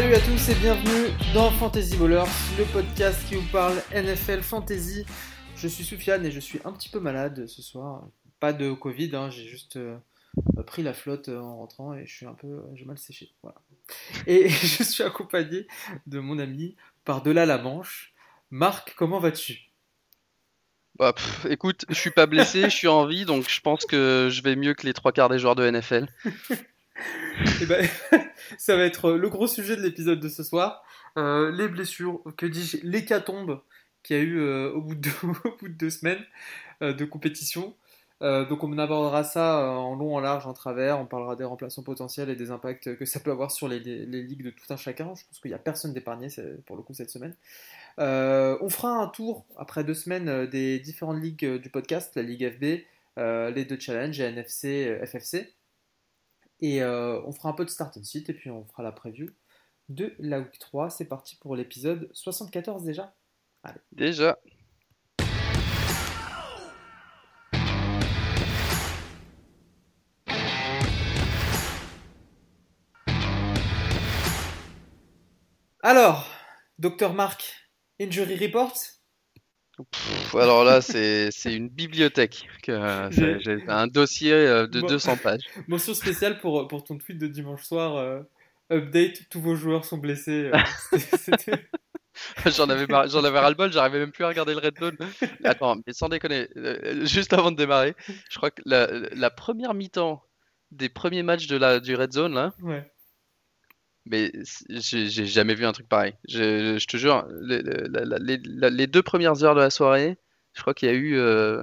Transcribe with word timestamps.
Salut 0.00 0.14
à 0.14 0.20
tous 0.20 0.48
et 0.48 0.54
bienvenue 0.54 1.12
dans 1.34 1.50
Fantasy 1.50 1.94
Ballers, 1.98 2.24
le 2.56 2.64
podcast 2.72 3.20
qui 3.28 3.34
vous 3.34 3.46
parle 3.52 3.74
NFL 3.92 4.40
Fantasy. 4.40 5.04
Je 5.56 5.68
suis 5.68 5.84
Soufiane 5.84 6.24
et 6.24 6.30
je 6.30 6.40
suis 6.40 6.58
un 6.64 6.72
petit 6.72 6.88
peu 6.88 7.00
malade 7.00 7.46
ce 7.46 7.60
soir. 7.60 8.08
Pas 8.40 8.54
de 8.54 8.72
Covid, 8.72 9.14
hein, 9.14 9.28
j'ai 9.28 9.46
juste 9.46 9.76
euh, 9.76 9.98
pris 10.66 10.82
la 10.82 10.94
flotte 10.94 11.28
euh, 11.28 11.38
en 11.38 11.58
rentrant 11.58 11.92
et 11.92 12.06
je 12.06 12.16
suis 12.16 12.24
un 12.24 12.32
peu, 12.32 12.62
j'ai 12.76 12.86
mal 12.86 12.96
séché. 12.96 13.34
Voilà. 13.42 13.60
Et 14.26 14.48
je 14.48 14.82
suis 14.82 15.02
accompagné 15.02 15.66
de 16.06 16.18
mon 16.18 16.38
ami 16.38 16.76
par-delà 17.04 17.44
la 17.44 17.58
Manche. 17.58 18.14
Marc, 18.50 18.94
comment 18.96 19.20
vas-tu? 19.20 19.70
Bah, 20.98 21.12
pff, 21.12 21.44
écoute, 21.50 21.84
je 21.90 21.94
suis 21.94 22.10
pas 22.10 22.24
blessé, 22.24 22.62
je 22.62 22.74
suis 22.74 22.88
en 22.88 23.04
vie, 23.04 23.26
donc 23.26 23.50
je 23.50 23.60
pense 23.60 23.84
que 23.84 24.30
je 24.32 24.42
vais 24.42 24.56
mieux 24.56 24.72
que 24.72 24.86
les 24.86 24.94
trois 24.94 25.12
quarts 25.12 25.28
des 25.28 25.38
joueurs 25.38 25.56
de 25.56 25.70
NFL. 25.70 26.08
Eh 27.62 27.66
ben, 27.66 27.86
ça 28.58 28.76
va 28.76 28.84
être 28.84 29.12
le 29.12 29.28
gros 29.28 29.46
sujet 29.46 29.76
de 29.76 29.82
l'épisode 29.82 30.20
de 30.20 30.28
ce 30.28 30.42
soir. 30.42 30.82
Euh, 31.16 31.50
les 31.50 31.68
blessures, 31.68 32.22
que 32.36 32.46
dis-je, 32.46 32.78
l'hécatombe 32.82 33.60
qu'il 34.02 34.16
y 34.16 34.20
a 34.20 34.22
eu 34.22 34.38
euh, 34.38 34.72
au, 34.72 34.80
bout 34.80 34.94
de, 34.94 35.10
deux 35.68 35.90
semaines 35.90 36.24
euh, 36.82 36.92
de 36.92 37.04
compétition. 37.04 37.74
Donc 38.22 38.64
on 38.64 38.76
abordera 38.76 39.24
ça 39.24 39.66
en 39.70 39.94
long, 39.94 40.14
en 40.14 40.20
large, 40.20 40.46
en 40.46 40.52
travers. 40.52 41.00
On 41.00 41.06
parlera 41.06 41.36
des 41.36 41.44
remplaçants 41.44 41.82
potentiels 41.82 42.28
et 42.28 42.36
des 42.36 42.50
impacts 42.50 42.94
que 42.94 43.06
ça 43.06 43.18
peut 43.18 43.30
avoir 43.30 43.50
sur 43.50 43.66
les, 43.66 43.78
les- 43.80 44.04
ligues 44.22 44.44
de 44.44 44.50
tout 44.50 44.66
un 44.68 44.76
chacun. 44.76 45.14
Je 45.14 45.24
pense 45.26 45.38
qu'il 45.40 45.50
n'y 45.50 45.54
a 45.54 45.58
personne 45.58 45.94
d'épargné 45.94 46.28
pour 46.66 46.76
le 46.76 46.82
coup 46.82 46.92
cette 46.92 47.08
semaine. 47.08 47.34
On 47.96 48.68
fera 48.68 48.90
un 48.90 49.06
tour 49.06 49.46
après 49.56 49.84
deux 49.84 49.94
semaines 49.94 50.44
des 50.48 50.78
différentes 50.80 51.18
ligues 51.18 51.46
du 51.46 51.70
podcast, 51.70 52.14
la 52.14 52.20
Ligue 52.20 52.46
FB, 52.46 52.64
les 53.54 53.64
deux 53.64 53.80
challenges, 53.80 54.20
NFC, 54.20 54.98
FFC. 55.02 55.54
Et 56.62 56.82
euh, 56.82 57.20
on 57.24 57.32
fera 57.32 57.48
un 57.48 57.52
peu 57.54 57.64
de 57.64 57.70
start 57.70 57.96
and 57.96 58.04
sit 58.04 58.28
et 58.28 58.34
puis 58.34 58.50
on 58.50 58.64
fera 58.66 58.82
la 58.82 58.92
preview 58.92 59.30
de 59.88 60.14
la 60.18 60.40
week 60.40 60.58
3. 60.58 60.90
C'est 60.90 61.06
parti 61.06 61.36
pour 61.36 61.56
l'épisode 61.56 62.10
74 62.12 62.84
déjà. 62.84 63.14
Déjà. 63.92 64.38
Alors, 75.82 76.28
Dr 76.78 77.14
Marc, 77.14 77.70
Injury 77.98 78.36
Report? 78.36 78.99
Pff, 79.90 80.34
alors 80.34 80.64
là, 80.64 80.80
c'est 80.80 81.30
une 81.46 81.68
bibliothèque. 81.68 82.46
que, 82.62 82.72
euh, 82.72 83.10
J'ai- 83.10 83.62
un 83.68 83.86
dossier 83.86 84.32
euh, 84.32 84.66
de 84.66 84.80
Bon. 84.80 84.86
200 84.88 85.16
pages. 85.16 85.40
Mention 85.68 85.94
spéciale 85.94 86.38
pour, 86.40 86.68
pour 86.68 86.84
ton 86.84 86.98
tweet 86.98 87.18
de 87.18 87.26
dimanche 87.26 87.64
soir. 87.64 87.96
euh, 87.96 88.20
update, 88.72 89.28
tous 89.30 89.40
vos 89.40 89.56
joueurs 89.56 89.84
sont 89.84 89.98
blessés. 89.98 90.50
euh, 90.54 90.58
J'en 92.46 92.68
avais 92.68 92.86
avais 92.92 93.38
ras-le-bol, 93.38 93.72
j'arrivais 93.72 93.98
même 94.00 94.12
plus 94.12 94.24
à 94.24 94.28
regarder 94.28 94.52
le 94.54 94.60
Red 94.60 94.78
Zone. 94.78 94.96
Attends, 95.44 95.76
mais 95.86 95.92
sans 95.92 96.08
déconner, 96.08 96.48
euh, 96.56 97.04
juste 97.06 97.32
avant 97.32 97.50
de 97.50 97.56
démarrer, 97.56 97.94
je 98.30 98.36
crois 98.36 98.50
que 98.50 98.62
la, 98.66 98.88
la 99.12 99.30
première 99.30 99.74
mi-temps 99.74 100.22
des 100.70 100.88
premiers 100.88 101.22
matchs 101.22 101.46
de 101.46 101.56
la, 101.56 101.80
du 101.80 101.94
Red 101.96 102.12
Zone, 102.12 102.34
là, 102.34 102.52
ouais. 102.62 102.84
Mais 104.06 104.32
j'ai 104.68 105.08
jamais 105.26 105.54
vu 105.54 105.64
un 105.66 105.72
truc 105.72 105.88
pareil. 105.88 106.14
Je, 106.28 106.78
je 106.78 106.86
te 106.86 106.96
jure, 106.96 107.26
les, 107.42 108.86
deux 108.86 109.02
premières 109.02 109.44
heures 109.44 109.54
de 109.54 109.60
la 109.60 109.70
soirée, 109.70 110.18
je 110.54 110.60
crois 110.62 110.74
qu'il 110.74 110.88
y 110.88 110.92
a 110.92 110.94
eu, 110.94 111.16
euh, 111.16 111.62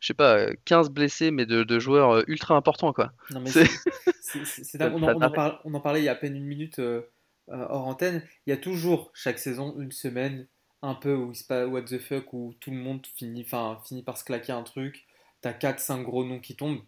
je 0.00 0.06
sais 0.08 0.14
pas, 0.14 0.36
euh, 0.38 0.54
15 0.64 0.90
blessés, 0.90 1.30
mais 1.30 1.46
de, 1.46 1.64
de 1.64 1.78
joueurs 1.78 2.10
euh, 2.18 2.22
ultra 2.28 2.54
importants, 2.54 2.92
quoi. 2.92 3.12
Non, 3.30 3.40
mais 3.40 3.50
dingue. 3.50 3.66
on, 4.34 4.40
en, 4.40 4.44
Ça 4.44 4.90
on 4.90 5.02
en 5.02 5.18
t'arrête. 5.18 5.34
parle- 5.34 5.58
on 5.64 5.74
en 5.74 5.80
parlait 5.80 6.00
il 6.00 6.04
y 6.04 6.08
a 6.08 6.12
à 6.12 6.16
peine 6.16 6.36
une 6.36 6.44
minute 6.46 6.78
euh, 6.78 7.02
euh, 7.50 7.66
hors 7.68 7.86
antenne. 7.86 8.22
Il 8.46 8.50
y 8.50 8.52
a 8.52 8.56
toujours, 8.58 9.10
chaque 9.14 9.38
saison, 9.38 9.74
une 9.78 9.92
semaine 9.92 10.46
un 10.82 10.94
peu 10.94 11.14
où 11.14 11.32
il 11.32 11.34
se 11.34 11.44
passe 11.44 11.66
what 11.68 11.82
the 11.82 11.98
fuck, 11.98 12.32
où 12.32 12.54
tout 12.60 12.70
le 12.70 12.76
monde 12.76 13.04
finit, 13.16 13.42
par 13.44 13.82
se 13.84 14.24
claquer 14.24 14.52
un 14.52 14.62
truc. 14.62 15.06
T'as 15.40 15.52
4-5 15.52 16.02
gros 16.02 16.24
noms 16.24 16.40
qui 16.40 16.54
tombent. 16.56 16.82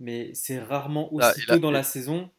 Mais 0.00 0.30
c'est 0.34 0.58
rarement 0.58 1.08
Ah, 1.20 1.30
aussi 1.30 1.46
là- 1.46 1.54
tôt 1.54 1.60
dans 1.60 1.70
la 1.70 1.82
saison. 1.82 2.30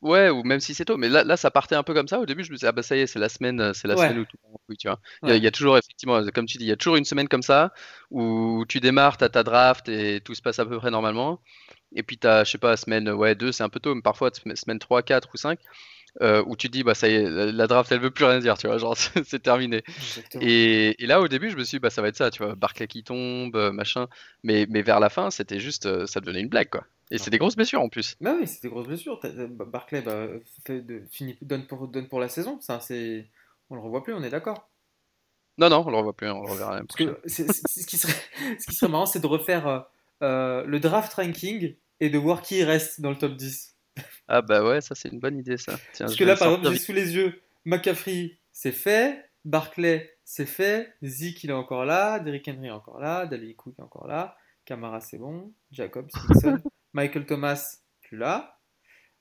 Ouais, 0.00 0.30
ou 0.30 0.42
même 0.42 0.60
si 0.60 0.72
c'est 0.74 0.86
tôt, 0.86 0.96
mais 0.96 1.08
là, 1.10 1.22
là, 1.22 1.36
ça 1.36 1.50
partait 1.50 1.74
un 1.74 1.82
peu 1.82 1.92
comme 1.92 2.08
ça. 2.08 2.18
Au 2.18 2.24
début, 2.26 2.44
je 2.44 2.50
me 2.50 2.56
disais, 2.56 2.66
ah 2.68 2.72
bah 2.72 2.82
ça 2.82 2.96
y 2.96 3.00
est, 3.00 3.06
c'est 3.06 3.18
la 3.18 3.28
semaine, 3.28 3.60
euh, 3.60 3.72
c'est 3.74 3.88
la 3.88 3.96
Ouais. 3.96 3.98
semaine 3.98 4.18
où 4.18 4.24
tout 4.24 4.36
le 4.42 4.48
monde 4.48 4.58
couille, 4.66 4.76
tu 4.78 4.88
vois. 4.88 4.98
Il 5.26 5.30
y 5.30 5.32
a, 5.34 5.36
Ouais. 5.36 5.36
il 5.36 5.42
y 5.42 5.46
a 5.46 5.50
toujours, 5.50 5.76
effectivement, 5.76 6.22
comme 6.34 6.46
tu 6.46 6.56
dis, 6.56 6.64
il 6.64 6.68
y 6.68 6.72
a 6.72 6.76
toujours 6.76 6.96
une 6.96 7.04
semaine 7.04 7.28
comme 7.28 7.42
ça 7.42 7.72
où 8.10 8.64
tu 8.68 8.80
démarres, 8.80 9.18
t'as 9.18 9.28
ta 9.28 9.42
draft 9.42 9.88
et 9.90 10.20
tout 10.24 10.34
se 10.34 10.40
passe 10.40 10.58
à 10.60 10.64
peu 10.66 10.78
près 10.78 10.90
normalement. 10.90 11.42
Et 11.94 12.02
puis 12.02 12.16
t'as, 12.18 12.44
je 12.44 12.52
sais 12.52 12.58
pas, 12.58 12.76
semaine 12.76 13.10
ouais, 13.10 13.34
2, 13.34 13.52
c'est 13.52 13.64
un 13.64 13.68
peu 13.68 13.80
tôt, 13.80 13.94
mais 13.94 14.02
parfois 14.02 14.30
sem- 14.32 14.56
semaine 14.56 14.78
3, 14.78 15.02
4 15.02 15.28
ou 15.34 15.36
5, 15.36 15.60
euh, 16.22 16.42
où 16.46 16.56
tu 16.56 16.68
te 16.68 16.72
dis, 16.72 16.82
bah 16.84 16.94
ça 16.94 17.08
y 17.08 17.14
est, 17.14 17.28
la 17.30 17.52
la 17.52 17.66
draft, 17.66 17.92
elle 17.92 18.00
veut 18.00 18.10
plus 18.10 18.24
rien 18.24 18.40
dire, 18.40 18.56
tu 18.58 18.66
vois, 18.68 18.78
genre 18.78 18.96
c'est 19.26 19.42
terminé. 19.42 19.82
Et, 20.40 21.02
et 21.02 21.06
là, 21.06 21.20
au 21.20 21.28
début, 21.28 21.50
je 21.50 21.56
me 21.56 21.64
suis 21.64 21.78
dit, 21.78 21.80
bah 21.80 21.90
ça 21.90 22.02
va 22.02 22.08
être 22.08 22.16
ça, 22.16 22.30
tu 22.30 22.42
vois, 22.44 22.54
Barclay 22.56 22.88
qui 22.88 23.04
tombe, 23.04 23.56
euh, 23.56 23.72
machin. 23.72 24.08
Mais, 24.44 24.66
mais 24.70 24.82
vers 24.82 25.00
la 25.00 25.10
fin, 25.10 25.30
c'était 25.30 25.60
juste, 25.60 26.06
ça 26.06 26.20
devenait 26.20 26.40
une 26.42 26.48
blague, 26.50 26.70
quoi. 26.70 26.84
Et 27.10 27.18
c'est 27.18 27.30
des 27.30 27.38
grosses 27.38 27.56
blessures 27.56 27.80
en 27.80 27.88
plus. 27.88 28.16
Bah 28.20 28.34
oui, 28.38 28.46
c'était 28.48 28.68
grosse 28.68 28.86
blessure. 28.88 29.18
T'as- 29.20 29.30
t'as- 29.30 29.46
Barclay 29.46 30.02
bah, 30.02 30.26
fait 30.66 30.80
de, 30.80 31.02
finit, 31.10 31.36
donne, 31.42 31.66
pour, 31.66 31.86
donne 31.88 32.08
pour 32.08 32.18
la 32.20 32.28
saison. 32.28 32.60
Ça, 32.60 32.80
c'est, 32.80 33.26
on 33.70 33.76
le 33.76 33.80
revoit 33.80 34.02
plus, 34.02 34.12
on 34.14 34.22
est 34.22 34.30
d'accord. 34.30 34.68
Non, 35.58 35.70
non, 35.70 35.84
on 35.86 35.90
le 35.90 35.96
revoit 35.96 36.16
plus, 36.16 36.28
on 36.28 36.42
le 36.42 36.50
reverra 36.50 36.74
même 36.76 36.86
Parce 36.86 36.96
que 36.98 37.18
c'est- 37.26 37.50
c'est- 37.52 37.80
ce, 37.82 37.86
qui 37.86 37.96
serait, 37.96 38.12
ce 38.60 38.66
qui 38.66 38.74
serait 38.74 38.90
marrant, 38.90 39.06
c'est 39.06 39.20
de 39.20 39.26
refaire 39.26 39.66
euh, 39.68 39.80
euh, 40.22 40.64
le 40.64 40.80
draft 40.80 41.12
ranking 41.14 41.76
et 42.00 42.10
de 42.10 42.18
voir 42.18 42.42
qui 42.42 42.62
reste 42.64 43.00
dans 43.00 43.10
le 43.10 43.18
top 43.18 43.36
10. 43.36 43.74
Ah 44.28 44.42
bah 44.42 44.64
ouais, 44.64 44.80
ça 44.80 44.94
c'est 44.96 45.08
une 45.10 45.20
bonne 45.20 45.38
idée 45.38 45.56
ça. 45.56 45.78
Tiens, 45.92 46.06
Parce 46.06 46.16
que 46.16 46.24
là, 46.24 46.34
par 46.36 46.48
exemple, 46.48 46.72
j'ai 46.72 46.78
sous 46.80 46.92
les 46.92 47.14
yeux 47.14 47.40
McCaffrey, 47.64 48.36
c'est 48.52 48.72
fait. 48.72 49.24
Barclay, 49.44 50.18
c'est 50.24 50.44
fait. 50.46 50.92
Zeke, 51.04 51.44
il 51.44 51.50
est 51.50 51.52
encore 51.52 51.84
là. 51.84 52.18
Derrick 52.18 52.48
Henry 52.48 52.66
est 52.66 52.70
encore 52.72 52.98
là. 52.98 53.26
Dalvin 53.26 53.52
Cook 53.56 53.74
est 53.78 53.82
encore 53.82 54.08
là. 54.08 54.36
Camara, 54.64 55.00
c'est 55.00 55.18
bon. 55.18 55.52
Jacob, 55.70 56.10
Simpson. 56.10 56.58
Michael 56.96 57.26
Thomas, 57.26 57.76
plus 58.00 58.16
là. 58.16 58.58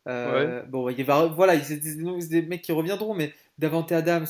Euh, 0.07 0.63
Bon, 0.63 0.89
il 0.89 1.03
va, 1.03 1.25
voilà, 1.25 1.61
c'est 1.61 1.77
des, 1.77 2.41
mecs 2.43 2.61
qui 2.61 2.71
reviendront, 2.71 3.13
mais 3.13 3.33
Davante 3.57 3.91
Adams, 3.91 4.27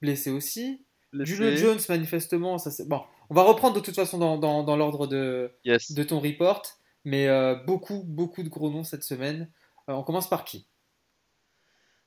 blessé 0.00 0.30
aussi. 0.30 0.86
Julio. 1.12 1.56
Jones, 1.56 1.78
manifestement, 1.88 2.58
ça 2.58 2.70
c'est. 2.70 2.86
Bon, 2.86 3.02
on 3.28 3.34
va 3.34 3.42
reprendre 3.42 3.74
de 3.74 3.80
toute 3.80 3.94
façon 3.94 4.18
dans, 4.18 4.38
dans, 4.38 4.62
dans 4.62 4.76
l'ordre 4.76 5.06
de, 5.06 5.50
Yes. 5.64 5.92
de 5.92 6.02
ton 6.04 6.20
report, 6.20 6.62
mais 7.04 7.26
euh, 7.26 7.56
beaucoup, 7.66 8.04
beaucoup 8.04 8.42
de 8.42 8.48
gros 8.48 8.70
noms 8.70 8.84
cette 8.84 9.02
semaine. 9.02 9.50
Euh, 9.88 9.94
on 9.94 10.02
commence 10.04 10.28
par 10.28 10.44
qui? 10.44 10.68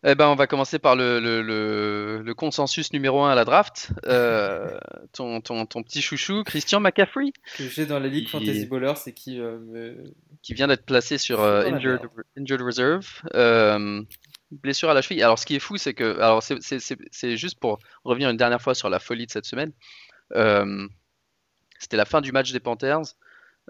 Eh 0.06 0.16
ben 0.16 0.28
on 0.30 0.36
va 0.36 0.48
commencer 0.48 0.80
par 0.80 0.96
le, 0.96 1.20
le, 1.20 1.42
le, 1.42 2.22
le 2.24 2.34
consensus 2.34 2.94
numéro 2.94 3.22
un 3.24 3.32
à 3.32 3.36
la 3.36 3.44
draft. 3.44 3.90
Euh, 4.06 4.80
ton, 5.14 5.42
ton, 5.42 5.66
ton 5.66 5.84
petit 5.84 6.02
chouchou, 6.02 6.44
Christian 6.44 6.80
McCaffrey, 6.80 7.34
Que 7.58 7.68
j'ai 7.68 7.86
dans 7.86 8.00
la 8.00 8.08
ligue 8.08 8.30
Fantasy 8.30 8.66
Ballers 8.66 8.94
et 9.08 9.14
qui 9.14 9.40
euh, 9.42 9.60
me. 9.60 10.04
qui 10.42 10.54
vient 10.54 10.68
d'être 10.68 10.86
placé 10.86 11.18
sur 11.18 11.42
euh, 11.42 11.66
injured, 11.66 12.00
injured 12.38 12.62
Reserve. 12.62 13.06
Blessure 14.52 14.90
à 14.90 14.94
la 14.96 15.02
cheville. 15.04 15.22
Alors 15.22 15.38
ce 15.38 15.46
qui 15.46 15.56
est 15.56 15.60
fou, 15.60 15.78
c'est 15.78 15.94
que. 15.94 16.18
Alors 16.20 16.42
c'est- 16.42 16.62
c'est 16.62 16.80
c'est- 16.80 16.98
c'est 17.12 17.38
juste 17.38 17.60
pour 17.60 17.78
revenir 18.04 18.30
une 18.30 18.38
dernière 18.38 18.62
fois 18.62 18.74
sur 18.74 18.90
la 18.90 19.00
folie 19.00 19.26
de 19.28 19.32
cette 19.32 19.46
semaine. 19.46 19.74
C'était 21.78 21.98
la 21.98 22.06
fin 22.06 22.22
du 22.22 22.32
match 22.32 22.52
des 22.52 22.60
Panthers. 22.60 23.02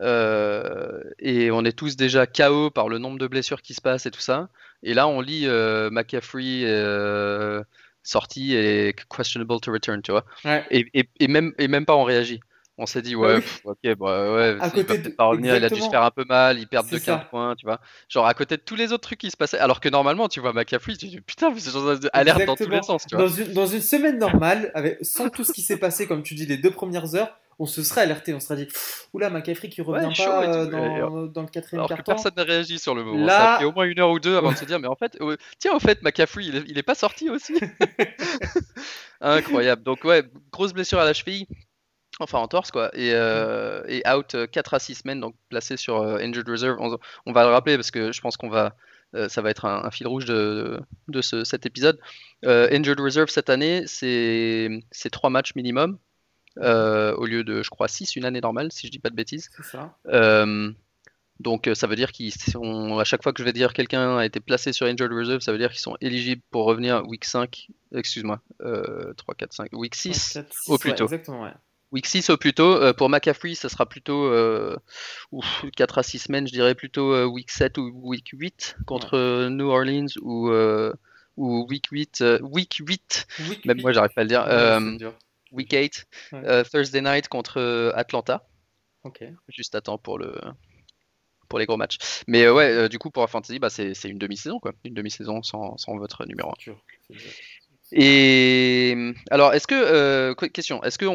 Et 0.02 1.52
on 1.52 1.66
est 1.66 1.78
tous 1.78 1.96
déjà 1.98 2.28
KO 2.28 2.70
par 2.70 2.88
le 2.88 2.98
nombre 3.00 3.18
de 3.20 3.28
blessures 3.28 3.62
qui 3.62 3.74
se 3.74 3.82
passent 3.82 4.06
et 4.06 4.12
tout 4.12 4.22
ça. 4.22 4.50
Et 4.84 4.94
là, 4.94 5.08
on 5.08 5.22
lit 5.22 5.44
euh, 5.46 5.90
McCaffrey 5.92 6.64
euh, 6.66 7.62
sorti 8.04 8.56
et 8.56 8.96
questionable 9.16 9.60
to 9.60 9.72
return, 9.72 10.02
tu 10.02 10.12
vois. 10.12 10.26
Ouais. 10.46 10.66
Et, 10.72 10.86
et, 10.94 11.10
et 11.20 11.28
même, 11.28 11.54
et 11.58 11.68
même 11.68 11.86
pas 11.86 11.96
on 11.96 12.04
réagit. 12.04 12.40
On 12.82 12.86
s'est 12.86 13.02
dit, 13.02 13.14
ouais, 13.14 13.36
oui. 13.36 13.42
pff, 13.42 13.60
ok, 13.66 13.96
bah, 13.98 14.34
ouais, 14.34 14.58
À 14.62 14.68
il 14.68 14.72
côté 14.72 14.98
de- 15.00 15.10
pas 15.10 15.26
revenir, 15.26 15.54
il 15.54 15.66
a 15.66 15.70
dû 15.70 15.82
se 15.82 15.90
faire 15.90 16.02
un 16.02 16.12
peu 16.12 16.24
mal, 16.24 16.58
il 16.60 16.66
perd 16.66 16.86
de 16.88 16.92
15 16.98 17.02
ça. 17.04 17.18
points, 17.30 17.54
tu 17.58 17.66
vois. 17.66 17.82
Genre 18.08 18.26
à 18.26 18.34
côté 18.34 18.56
de 18.56 18.62
tous 18.62 18.76
les 18.78 18.94
autres 18.94 19.02
trucs 19.04 19.20
qui 19.20 19.30
se 19.30 19.36
passaient. 19.36 19.60
Alors 19.60 19.82
que 19.82 19.90
normalement, 19.90 20.30
tu 20.30 20.40
vois, 20.40 20.54
McCaffrey, 20.54 20.96
tu 20.96 21.08
dis, 21.10 21.20
putain, 21.20 21.50
mais 21.50 21.60
c'est 21.60 21.72
genre 21.72 21.94
alerte 22.14 22.46
dans 22.46 22.56
tous 22.56 22.70
les 22.70 22.82
sens, 22.82 23.06
tu 23.06 23.18
vois. 23.18 23.26
Dans 23.28 23.34
une, 23.34 23.52
dans 23.52 23.66
une 23.68 23.82
semaine 23.82 24.18
normale, 24.18 24.72
avec, 24.76 24.98
sans 25.02 25.28
tout 25.30 25.44
ce 25.44 25.52
qui 25.52 25.62
s'est 25.62 25.76
passé, 25.76 26.08
comme 26.08 26.24
tu 26.24 26.36
dis, 26.36 26.46
les 26.46 26.56
deux 26.56 26.72
premières 26.72 27.16
heures, 27.16 27.38
on 27.60 27.66
se 27.66 27.84
serait 27.84 28.02
alerté, 28.02 28.34
on 28.34 28.40
se 28.40 28.48
serait 28.48 28.66
dit, 28.66 28.72
oula, 29.14 29.30
McCaffrey 29.30 29.70
qui 29.70 29.82
revient 29.82 30.08
Ouais, 30.08 30.14
pas 30.16 30.44
et 30.44 30.48
tout, 30.48 30.76
euh, 30.76 31.00
dans, 31.10 31.22
dans 31.28 31.42
le 31.42 31.48
quatrième 31.50 31.86
carton. 31.88 32.04
personne 32.14 32.32
n'a 32.38 32.44
réagi 32.44 32.80
sur 32.80 32.96
le 32.96 33.04
moment. 33.04 33.26
Là- 33.26 33.38
Ça 33.38 33.56
a 33.58 33.66
au 33.68 33.72
moins 33.74 33.84
une 33.86 34.00
heure 34.00 34.10
ou 34.12 34.20
deux 34.20 34.36
avant 34.38 34.52
de 34.52 34.58
se 34.58 34.66
dire, 34.66 34.80
mais 34.80 34.88
en 34.88 34.96
fait, 34.96 35.18
euh, 35.22 35.36
tiens, 35.60 35.74
au 35.76 35.80
fait, 35.80 36.02
McCaffrey, 36.02 36.46
il 36.46 36.56
est, 36.56 36.64
il 36.68 36.78
est 36.78 36.84
pas 36.84 36.96
sorti 36.96 37.30
aussi. 37.30 37.54
Incroyable. 39.22 39.84
Donc, 39.84 40.04
ouais, 40.04 40.24
grosse 40.52 40.74
blessure 40.74 41.00
à 41.00 41.06
la 41.06 41.14
cheville. 41.14 41.48
Enfin, 42.22 42.40
en 42.40 42.48
torse, 42.48 42.72
quoi. 42.72 42.90
Et, 42.94 43.12
euh, 43.14 43.82
et 43.88 44.04
out 44.10 44.36
euh, 44.36 44.46
4 44.48 44.74
à 44.74 44.80
6 44.80 44.96
semaines, 44.96 45.22
donc 45.22 45.36
placé 45.50 45.78
sur 45.78 46.02
euh, 46.02 46.18
Injured 46.18 46.48
Reserve. 46.50 46.76
On, 46.80 46.98
on 47.26 47.32
va 47.32 47.44
le 47.44 47.50
rappeler 47.50 47.76
parce 47.78 47.92
que 47.92 48.12
je 48.12 48.20
pense 48.22 48.36
qu'on 48.36 48.50
va. 48.50 48.76
euh, 49.16 49.30
ça 49.30 49.42
va 49.42 49.50
être 49.50 49.66
un, 49.66 49.86
un 49.86 49.92
fil 49.92 50.06
rouge 50.08 50.26
de, 50.26 50.80
de 51.08 51.22
ce- 51.22 51.46
cet 51.46 51.66
épisode. 51.66 51.98
Euh, 52.46 52.68
Injured 52.72 53.00
Reserve 53.00 53.30
cette 53.30 53.50
année, 53.50 53.84
c'est 53.88 54.70
c'est 54.92 55.10
3 55.10 55.30
matchs 55.30 55.56
minimum. 55.56 55.98
Euh, 56.62 57.14
au 57.16 57.26
lieu 57.26 57.44
de, 57.44 57.64
je 57.64 57.70
crois, 57.70 57.88
6 57.88 58.16
une 58.16 58.26
année 58.26 58.42
normale, 58.42 58.72
si 58.72 58.88
je 58.88 58.92
dis 58.92 59.00
pas 59.00 59.10
de 59.10 59.16
bêtises. 59.16 59.50
Ça. 59.64 59.96
Euh, 60.08 60.72
Donc 61.40 61.70
ça 61.74 61.88
veut 61.88 61.96
dire 61.96 62.12
qu'ils 62.12 62.34
sont, 62.34 63.00
à 63.00 63.06
chaque 63.06 63.24
fois 63.24 63.32
que 63.32 63.40
je 63.42 63.46
vais 63.46 63.54
dire 63.54 63.72
quelqu'un 63.74 64.18
a 64.18 64.26
été 64.26 64.40
placé 64.42 64.74
sur 64.74 64.86
Injured 64.88 65.12
Reserve, 65.14 65.40
ça 65.40 65.52
veut 65.54 65.58
dire 65.58 65.70
qu'ils 65.72 65.80
sont 65.80 65.96
éligibles 66.02 66.42
pour 66.52 66.66
revenir 66.66 67.08
week 67.08 67.24
5, 67.24 67.68
excuse-moi, 67.96 68.42
3, 68.60 69.36
4, 69.36 69.54
5, 69.54 69.70
week 69.74 69.96
6, 69.96 70.34
4, 70.34 70.54
6 70.54 70.70
au 70.72 70.78
plus 70.78 70.90
ouais, 70.90 70.96
tôt. 70.98 71.06
Exactement, 71.06 71.44
ouais. 71.44 71.54
Week 71.92 72.06
6 72.06 72.30
au 72.30 72.38
plus 72.38 72.54
tôt. 72.54 72.74
Euh, 72.76 72.94
pour 72.94 73.10
McCaffrey, 73.10 73.56
ça 73.56 73.68
sera 73.70 73.88
plutôt 73.88 74.26
euh, 74.28 74.76
ouf, 75.32 75.66
4 75.76 75.98
à 76.00 76.04
6 76.04 76.20
semaines, 76.20 76.46
je 76.48 76.52
dirais 76.52 76.76
plutôt 76.76 77.14
euh, 77.16 77.24
week 77.26 77.50
7 77.50 77.78
ou 77.80 77.90
week 78.04 78.30
8 78.34 78.76
contre 78.86 79.16
euh, 79.18 79.50
New 79.50 79.68
Orleans 79.70 80.06
ou, 80.22 80.50
euh, 80.52 80.94
ou 81.38 81.66
week 81.70 81.88
8. 81.92 82.20
euh, 82.22 82.40
week 82.42 82.76
8, 82.86 83.28
Week 83.50 83.66
même 83.66 83.78
huit. 83.78 83.82
moi 83.84 83.92
j'arrive 83.94 84.12
pas 84.14 84.22
à 84.22 84.24
le 84.26 84.28
dire. 84.30 84.42
Ouais, 84.42 84.52
Euh. 84.52 85.10
Week 85.52 85.72
8, 85.74 86.06
Ouais. 86.32 86.42
euh, 86.46 86.64
Thursday 86.64 87.02
night 87.02 87.28
contre 87.28 87.60
euh, 87.60 87.92
Atlanta. 87.96 88.48
Ok. 89.04 89.24
Juste 89.50 89.76
à 89.76 89.82
temps 89.82 89.98
pour 89.98 90.18
le 90.20 90.36
pour 91.48 91.58
les 91.58 91.66
gros 91.66 91.78
matchs. 91.78 91.98
Mais 92.28 92.44
euh, 92.44 92.54
ouais, 92.54 92.70
euh, 92.70 92.88
du 92.90 93.00
coup 93.00 93.10
pour 93.10 93.24
la 93.24 93.28
fantasy, 93.28 93.58
bah, 93.60 93.70
c'est 93.70 93.94
une 94.06 94.20
demi-saison 94.20 94.60
quoi, 94.60 94.72
une 94.84 94.94
demi-saison 94.94 95.42
sans, 95.42 95.78
sans 95.78 95.98
votre 95.98 96.26
numéro 96.26 96.50
1. 96.50 96.54
Dur. 96.60 96.84
c'est 97.08 97.14
dur. 97.18 97.32
Et 97.92 99.14
alors, 99.32 99.54
est-ce 99.56 99.66
que 99.66 100.34
que- 100.34 100.46
question, 100.46 100.84
est-ce 100.84 101.00
qu'on 101.00 101.08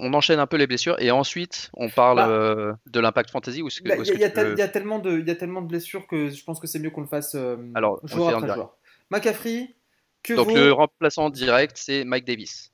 on 0.00 0.14
enchaîne 0.14 0.38
un 0.38 0.46
peu 0.46 0.56
les 0.56 0.66
blessures 0.66 0.96
et 0.98 1.10
ensuite 1.10 1.70
on 1.74 1.90
parle 1.90 2.16
Bah, 2.16 2.78
de 2.86 3.00
l'impact 3.00 3.30
fantasy 3.30 3.60
ou 3.60 3.66
Bah, 3.84 3.96
Il 3.96 4.00
est-ce 4.00 4.12
y, 4.14 4.16
y 4.16 4.20
y 4.58 4.62
a 4.62 4.68
tellement 4.68 4.98
de, 4.98 5.18
il 5.18 5.26
y 5.28 5.30
a 5.30 5.34
tellement 5.36 5.60
de 5.60 5.66
blessures 5.68 6.06
que 6.06 6.30
je 6.30 6.42
pense 6.42 6.58
que 6.58 6.66
c'est 6.66 6.78
mieux 6.78 6.88
qu'on 6.90 7.02
le 7.02 7.06
fasse 7.06 7.34
Alors, 7.74 8.00
joueur 8.06 8.28
après 8.28 8.40
direct. 8.46 8.54
joueur. 8.54 8.76
McCaffrey, 9.10 9.76
que 10.22 10.32
Donc 10.32 10.52
le 10.54 10.72
remplaçant 10.72 11.28
direct, 11.28 11.76
c'est 11.76 12.04
Mike 12.04 12.24
Davis. 12.24 12.72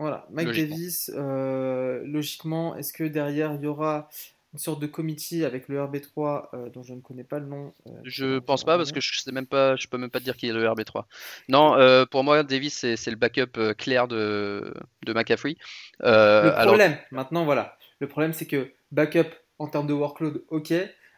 Voilà, 0.00 0.26
Mike 0.30 0.48
Logiquement. 0.48 0.76
Davis, 0.76 1.10
euh, 1.14 2.02
logiquement, 2.06 2.74
est-ce 2.76 2.92
que 2.92 3.04
derrière 3.04 3.52
il 3.54 3.60
y 3.62 3.66
aura 3.66 4.08
une 4.52 4.58
sorte 4.58 4.80
de 4.80 4.86
committee 4.86 5.44
avec 5.44 5.68
le 5.68 5.78
RB3 5.78 6.48
euh, 6.54 6.70
dont 6.70 6.82
je 6.82 6.94
ne 6.94 7.00
connais 7.00 7.22
pas 7.22 7.38
le 7.38 7.46
nom 7.46 7.72
euh, 7.86 7.90
Je 8.04 8.38
pense 8.40 8.64
pas 8.64 8.76
parce 8.78 8.90
que 8.92 9.00
je 9.00 9.20
sais 9.20 9.30
même 9.30 9.46
pas, 9.46 9.76
je 9.76 9.86
peux 9.88 9.98
même 9.98 10.10
pas 10.10 10.18
te 10.18 10.24
dire 10.24 10.36
qui 10.36 10.48
est 10.48 10.52
le 10.52 10.64
RB3. 10.64 11.04
Non, 11.48 11.76
euh, 11.76 12.04
pour 12.06 12.24
moi 12.24 12.42
Davis 12.42 12.74
c'est 12.96 13.10
le 13.10 13.16
backup 13.16 13.74
clair 13.76 14.08
de, 14.08 14.74
de 15.04 15.12
McCaffrey. 15.12 15.56
Le 16.00 16.06
alors 16.08 16.66
problème, 16.74 16.96
maintenant, 17.10 17.44
voilà, 17.44 17.76
le 18.00 18.08
problème 18.08 18.32
c'est 18.32 18.46
que 18.46 18.72
backup 18.92 19.28
en 19.58 19.68
termes 19.68 19.86
de 19.86 19.92
workload, 19.92 20.42
ok. 20.48 20.72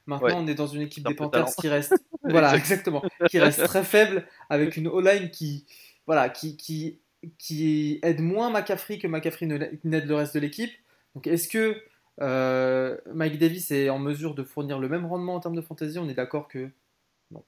Maintenant, 0.06 0.26
Ouais. 0.26 0.34
on 0.34 0.48
est 0.48 0.56
dans 0.56 0.66
une 0.66 0.82
équipe 0.82 1.06
des 1.06 1.14
Panthers 1.14 1.46
qui 1.60 1.68
reste, 1.68 1.94
voilà, 2.24 2.48
Exact. 2.56 2.58
exactement, 2.58 3.04
qui 3.30 3.38
reste 3.38 3.62
très 3.64 3.84
faible 3.84 4.26
avec 4.50 4.76
une 4.76 4.88
O-line 4.88 5.30
qui, 5.30 5.64
voilà, 6.08 6.28
qui, 6.28 6.56
qui, 6.56 6.98
qui 7.38 7.98
aide 8.02 8.20
moins 8.20 8.50
McCaffrey 8.50 8.98
que 8.98 9.06
McCaffrey 9.06 9.46
n'aide 9.46 10.06
le 10.06 10.14
reste 10.14 10.34
de 10.34 10.40
l'équipe. 10.40 10.72
Donc, 11.14 11.26
est-ce 11.26 11.48
que 11.48 11.82
euh, 12.20 12.96
Mike 13.14 13.38
Davis 13.38 13.70
est 13.70 13.90
en 13.90 13.98
mesure 13.98 14.34
de 14.34 14.42
fournir 14.44 14.78
le 14.78 14.88
même 14.88 15.06
rendement 15.06 15.34
en 15.34 15.40
termes 15.40 15.56
de 15.56 15.62
fantasy? 15.62 15.98
On 15.98 16.08
est 16.08 16.14
d'accord 16.14 16.48
que 16.48 16.70
non. 17.30 17.44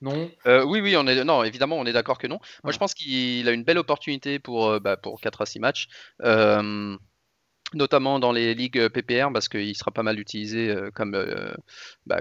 Non? 0.00 0.30
Euh, 0.46 0.64
oui, 0.64 0.80
oui, 0.80 0.96
on 0.96 1.06
est, 1.06 1.24
non, 1.24 1.44
évidemment, 1.44 1.78
on 1.78 1.86
est 1.86 1.92
d'accord 1.92 2.18
que 2.18 2.26
non. 2.26 2.40
Moi, 2.64 2.72
Voilà. 2.72 2.74
je 2.74 2.78
pense 2.78 2.94
qu'il 2.94 3.48
a 3.48 3.52
une 3.52 3.62
belle 3.62 3.78
opportunité 3.78 4.38
pour, 4.40 4.68
euh, 4.68 4.80
bah, 4.80 4.96
pour 4.96 5.20
4 5.20 5.42
à 5.42 5.46
6 5.46 5.60
matchs, 5.60 5.88
euh, 6.22 6.96
notamment 7.74 8.18
dans 8.18 8.32
les 8.32 8.54
ligues 8.54 8.78
euh, 8.78 8.88
PPR, 8.88 9.32
parce 9.32 9.48
qu'il 9.48 9.74
sera 9.76 9.90
pas 9.90 10.02
mal 10.02 10.18
utilisé 10.18 10.70
euh, 10.70 10.90
comme, 10.90 11.14
euh, 11.14 11.52
bah, 12.06 12.20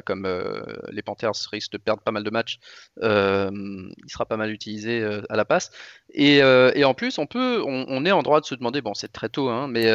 les 0.92 1.02
Panthers 1.02 1.34
risquent 1.52 1.74
de 1.74 1.78
perdre 1.78 2.02
pas 2.02 2.12
mal 2.12 2.24
de 2.24 2.30
matchs. 2.30 2.60
il 3.02 4.10
sera 4.10 4.26
pas 4.26 4.38
mal 4.38 4.52
utilisé 4.52 5.04
à 5.30 5.36
la 5.36 5.46
passe. 5.46 5.72
Et, 6.14 6.44
en 6.44 6.94
plus, 6.94 7.18
on 7.18 7.26
peut, 7.26 7.62
on, 7.66 8.06
est 8.06 8.12
en 8.12 8.24
droit 8.24 8.42
de 8.42 8.46
se 8.46 8.56
demander, 8.56 8.82
bon, 8.82 8.94
c'est 8.94 9.12
très 9.12 9.30
tôt, 9.30 9.50
hein, 9.50 9.68
mais 9.68 9.92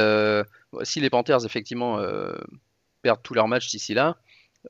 si 0.83 1.01
les 1.01 1.11
Panthers, 1.11 1.45
effectivement, 1.45 2.01
perdent 3.03 3.23
tous 3.23 3.35
leurs 3.35 3.49
matchs 3.49 3.71
d'ici 3.71 3.95
là, 3.95 4.17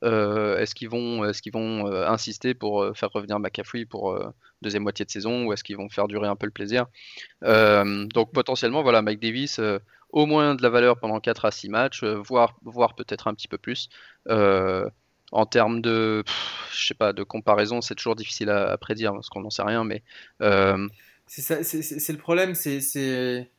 euh, 0.02 0.58
est-ce 0.58 0.74
qu'ils 0.74 0.88
vont, 0.88 1.24
est-ce 1.24 1.42
qu'ils 1.42 1.52
vont 1.52 1.86
euh, 1.86 2.06
insister 2.06 2.54
pour 2.54 2.82
euh, 2.82 2.92
faire 2.94 3.10
revenir 3.10 3.38
McCaffrey 3.38 3.84
pour 3.84 4.18
deuxième 4.62 4.82
moitié 4.82 5.04
de 5.04 5.10
saison 5.10 5.46
ou 5.46 5.52
est-ce 5.52 5.64
qu'ils 5.64 5.76
vont 5.76 5.88
faire 5.88 6.08
durer 6.08 6.28
un 6.28 6.36
peu 6.36 6.46
le 6.46 6.52
plaisir? 6.52 6.86
Donc 7.42 8.32
potentiellement, 8.32 8.82
voilà, 8.82 9.02
Mike 9.02 9.20
Davis, 9.20 9.60
au 10.10 10.26
moins 10.26 10.54
de 10.54 10.62
la 10.62 10.68
valeur 10.68 10.98
pendant 10.98 11.20
4 11.20 11.44
à 11.46 11.50
6 11.50 11.68
matchs, 11.68 12.04
voire, 12.04 12.56
voire 12.62 12.94
peut-être 12.94 13.28
un 13.28 13.34
petit 13.34 13.48
peu 13.48 13.58
plus. 13.58 13.88
En 15.32 15.44
termes 15.44 15.80
de, 15.80 16.22
je 16.72 16.86
sais 16.86 16.94
pas, 16.94 17.12
de 17.12 17.24
comparaison, 17.24 17.80
c'est 17.80 17.96
toujours 17.96 18.14
difficile 18.14 18.48
à, 18.48 18.70
à 18.70 18.76
prédire 18.76 19.12
parce 19.12 19.28
qu'on 19.28 19.40
n'en 19.40 19.50
sait 19.50 19.62
rien, 19.62 19.84
mais 19.84 20.02
c'est 21.26 22.12
le 22.12 22.18
problème, 22.18 22.54
c'est 22.54 23.50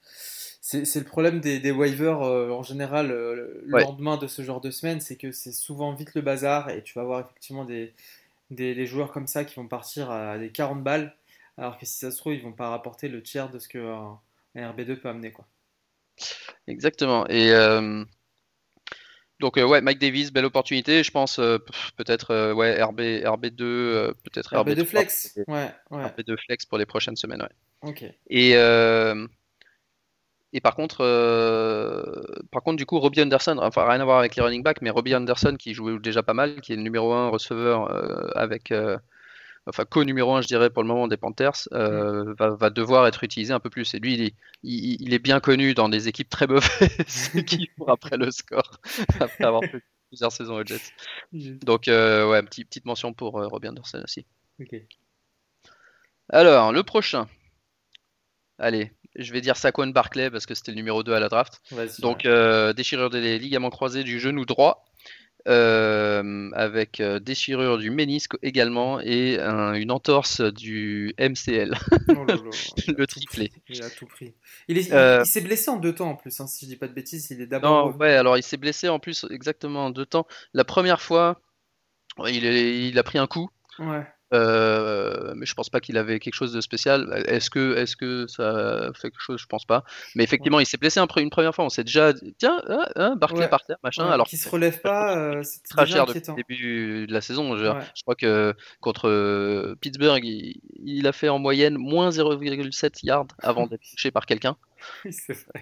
c'est 0.84 1.00
le 1.00 1.06
problème 1.06 1.40
des, 1.40 1.60
des 1.60 1.72
waivers 1.72 2.22
euh, 2.22 2.50
en 2.52 2.62
général 2.64 3.12
euh, 3.12 3.62
le 3.66 3.76
Ouais. 3.76 3.82
lendemain 3.82 4.18
de 4.18 4.28
ce 4.28 4.42
genre 4.42 4.60
de 4.62 4.70
semaine, 4.72 5.00
c'est 5.00 5.16
que 5.16 5.32
c'est 5.32 5.54
souvent 5.54 5.94
vite 5.94 6.14
le 6.16 6.22
bazar 6.22 6.70
et 6.70 6.84
tu 6.84 6.94
vas 6.96 7.02
avoir 7.02 7.22
effectivement 7.22 7.64
des, 7.66 7.94
des, 8.52 8.76
des 8.76 8.86
joueurs 8.88 9.12
comme 9.12 9.28
ça 9.28 9.46
qui 9.46 9.56
vont 9.56 9.68
partir 9.68 10.12
à 10.12 10.38
des 10.40 10.52
40 10.52 10.84
balles, 10.84 11.16
alors 11.58 11.78
que 11.80 11.86
si 11.86 11.98
ça 12.00 12.12
se 12.12 12.18
trouve 12.18 12.34
ils 12.34 12.44
vont 12.44 12.54
pas 12.54 12.70
rapporter 12.70 13.10
le 13.10 13.24
tiers 13.24 13.50
de 13.52 13.60
ce 13.60 13.68
que 13.70 13.80
un, 13.80 14.20
un 14.56 14.72
RB2 14.74 14.98
peut 15.02 15.10
amener 15.10 15.32
quoi. 15.32 15.48
Exactement. 16.68 17.28
Et 17.28 17.52
euh, 17.52 18.04
donc 19.40 19.56
ouais, 19.58 19.82
Mike 19.82 20.00
Davis, 20.00 20.32
belle 20.32 20.46
opportunité. 20.46 21.04
Je 21.04 21.12
pense 21.12 21.36
peut-être 21.96 22.54
ouais 22.54 22.82
RB 22.82 23.00
RB2, 23.24 23.62
euh, 23.62 24.14
peut-être 24.24 24.56
RB2 24.56 24.86
RB3, 24.86 24.86
flex, 24.86 25.38
ouais, 25.48 25.74
ouais, 25.92 26.04
RB2 26.04 26.38
flex 26.46 26.66
pour 26.66 26.78
les 26.78 26.86
prochaines 26.86 27.16
semaines. 27.16 27.42
Ouais. 27.42 27.50
ok. 27.82 28.04
Et 28.30 28.54
et 30.58 30.60
par 30.60 30.74
contre, 30.74 31.02
euh, 31.02 32.04
par 32.52 32.64
contre 32.64 32.78
du 32.78 32.88
coup 32.88 33.00
Robbie 33.00 33.22
Anderson, 33.22 33.60
enfin 33.62 33.88
rien 33.88 34.02
à 34.02 34.06
voir 34.06 34.18
avec 34.18 34.36
les 34.36 34.42
running 34.42 34.64
backs, 34.64 34.82
mais 34.82 34.90
Robbie 34.90 35.14
Anderson 35.14 35.56
qui 35.56 35.76
joue 35.76 36.00
déjà 36.00 36.24
pas 36.24 36.34
mal, 36.34 36.62
qui 36.62 36.74
est 36.74 36.76
le 36.76 36.82
numéro 36.82 37.14
1 37.14 37.30
receveur 37.30 37.92
euh, 37.92 38.32
avec 38.34 38.72
euh, 38.72 38.98
enfin 39.68 39.86
co-numéro 39.86 40.34
1 40.34 40.42
je 40.42 40.48
dirais 40.48 40.72
pour 40.72 40.82
le 40.82 40.88
moment 40.88 41.08
des 41.08 41.16
Panthers, 41.16 41.70
euh, 41.74 42.34
va, 42.40 42.50
va 42.56 42.72
devoir 42.72 43.06
être 43.06 43.24
utilisé 43.24 43.54
un 43.54 43.60
peu 43.60 43.70
plus. 43.70 43.94
Et 43.94 44.00
lui, 44.00 44.16
il 44.16 44.22
est, 44.24 44.34
il, 44.64 45.00
il 45.00 45.14
est 45.14 45.20
bien 45.20 45.40
connu 45.40 45.76
dans 45.76 45.90
des 45.90 46.08
équipes 46.08 46.30
très 46.30 46.48
mauvaises 46.48 47.30
qui 47.46 47.68
courent 47.78 47.92
après 47.92 48.18
le 48.18 48.32
score, 48.32 48.80
après 49.20 49.44
avoir 49.44 49.62
fait 49.62 49.84
plusieurs 50.08 50.32
saisons 50.32 50.56
aux 50.56 50.66
Jets. 50.66 50.92
Donc 51.34 51.88
euh, 51.88 52.28
ouais, 52.28 52.42
petit, 52.42 52.66
petite 52.66 52.86
mention 52.86 53.14
pour 53.14 53.34
Robbie 53.34 53.68
Anderson 53.68 54.02
aussi. 54.04 54.26
Ok. 54.60 54.74
Alors, 56.30 56.72
le 56.72 56.82
prochain. 56.82 57.28
Allez, 58.58 58.92
je 59.18 59.34
vais 59.34 59.42
dire 59.42 59.58
Saquon 59.58 59.88
Barclay 59.88 60.30
parce 60.30 60.46
que 60.46 60.54
c'était 60.56 60.72
le 60.72 60.78
numéro 60.78 61.04
2 61.04 61.14
à 61.14 61.20
la 61.20 61.28
draft. 61.30 61.62
Donc, 62.02 62.26
euh, 62.26 62.74
déchirure 62.74 63.10
des 63.10 63.40
ligaments 63.40 63.70
croisés 63.70 64.04
du 64.04 64.20
genou 64.20 64.46
droit, 64.46 64.86
euh, 65.48 66.50
avec 66.54 67.00
euh, 67.00 67.20
déchirure 67.20 67.78
du 67.78 67.90
ménisque 67.90 68.34
également 68.42 69.00
et 69.00 69.40
un- 69.40 69.74
une 69.74 69.92
entorse 69.92 70.42
du 70.42 71.14
MCL, 71.18 71.74
Oh 72.10 72.26
là 72.26 72.36
là, 72.36 72.36
le 72.98 73.08
triplé. 73.08 73.52
Il 73.70 73.82
a 73.84 73.90
tout 73.90 74.06
pris. 74.08 74.34
Il 74.68 74.78
est- 74.78 74.88
il- 74.88 74.94
Euh, 74.94 75.22
il 75.24 75.28
s'est 75.28 75.42
blessé 75.42 75.70
en 75.70 75.78
deux 75.78 75.96
temps 75.96 76.10
en 76.10 76.16
plus, 76.16 76.38
hein, 76.40 76.48
si 76.48 76.66
je 76.66 76.72
dis 76.72 76.76
pas 76.78 76.88
de 76.88 76.94
bêtises. 76.94 77.30
Il 77.32 77.42
est 77.42 77.48
d'abord. 77.48 77.92
Non, 77.92 77.98
ouais, 77.98 78.14
alors 78.16 78.38
il 78.38 78.44
s'est 78.44 78.58
blessé 78.58 78.90
en 78.90 79.00
plus 79.00 79.26
exactement 79.30 79.86
en 79.86 79.90
deux 79.90 80.06
temps. 80.06 80.28
La 80.54 80.66
première 80.66 81.02
fois, 81.02 81.40
il, 82.28 82.46
est- 82.46 82.88
il 82.90 82.98
a 83.00 83.04
pris 83.04 83.18
un 83.18 83.28
coup. 83.28 83.50
Ouais. 83.80 84.06
Euh, 84.34 85.34
mais 85.36 85.46
je 85.46 85.54
pense 85.54 85.70
pas 85.70 85.80
qu'il 85.80 85.98
avait 85.98 86.20
quelque 86.20 86.34
chose 86.34 86.52
de 86.54 86.62
spécial. 86.62 87.24
Est-ce 87.28 87.50
que, 87.50 87.76
est-ce 87.78 87.96
que 87.96 88.28
ça 88.28 88.92
fait 88.94 89.10
quelque 89.10 89.22
chose? 89.22 89.40
Je 89.42 89.46
pense 89.48 89.66
pas. 89.66 89.84
Mais 90.16 90.24
effectivement, 90.24 90.60
il 90.60 90.66
s'est 90.66 90.78
blessé 90.78 91.00
un 91.00 91.08
une 91.18 91.30
première 91.30 91.56
fois. 91.56 91.66
On 91.66 91.70
s'est 91.70 91.84
déjà 91.84 92.14
dit, 92.14 92.36
tiens, 92.38 92.62
hein, 92.96 93.16
Barclay 93.16 93.40
Ouais. 93.42 93.48
par 93.50 93.64
terre, 93.66 93.78
machin. 93.84 94.06
Ouais, 94.06 94.14
alors 94.14 94.28
qui 94.28 94.38
se 94.38 94.50
relève 94.50 94.82
pas, 94.82 95.18
euh, 95.18 95.42
c'est 95.44 95.64
très 95.64 95.86
déjà 95.86 95.98
cher 95.98 96.06
depuis 96.06 96.22
le 96.28 96.36
début 96.36 97.08
de 97.08 97.14
la 97.14 97.22
saison. 97.22 97.58
Je, 97.58 98.02
crois 98.04 98.16
que 98.16 98.54
contre 98.82 99.08
euh, 99.10 99.76
Pittsburgh, 99.80 100.24
il, 100.24 100.60
il 100.84 101.08
a 101.08 101.12
fait 101.14 101.30
en 101.30 101.40
moyenne 101.40 101.78
moins 101.78 102.10
0,7 102.10 103.00
yards 103.04 103.28
avant 103.42 103.68
d'être 103.68 103.82
touché 103.92 104.12
par 104.12 104.26
quelqu'un. 104.26 104.58
Oui. 105.06 105.12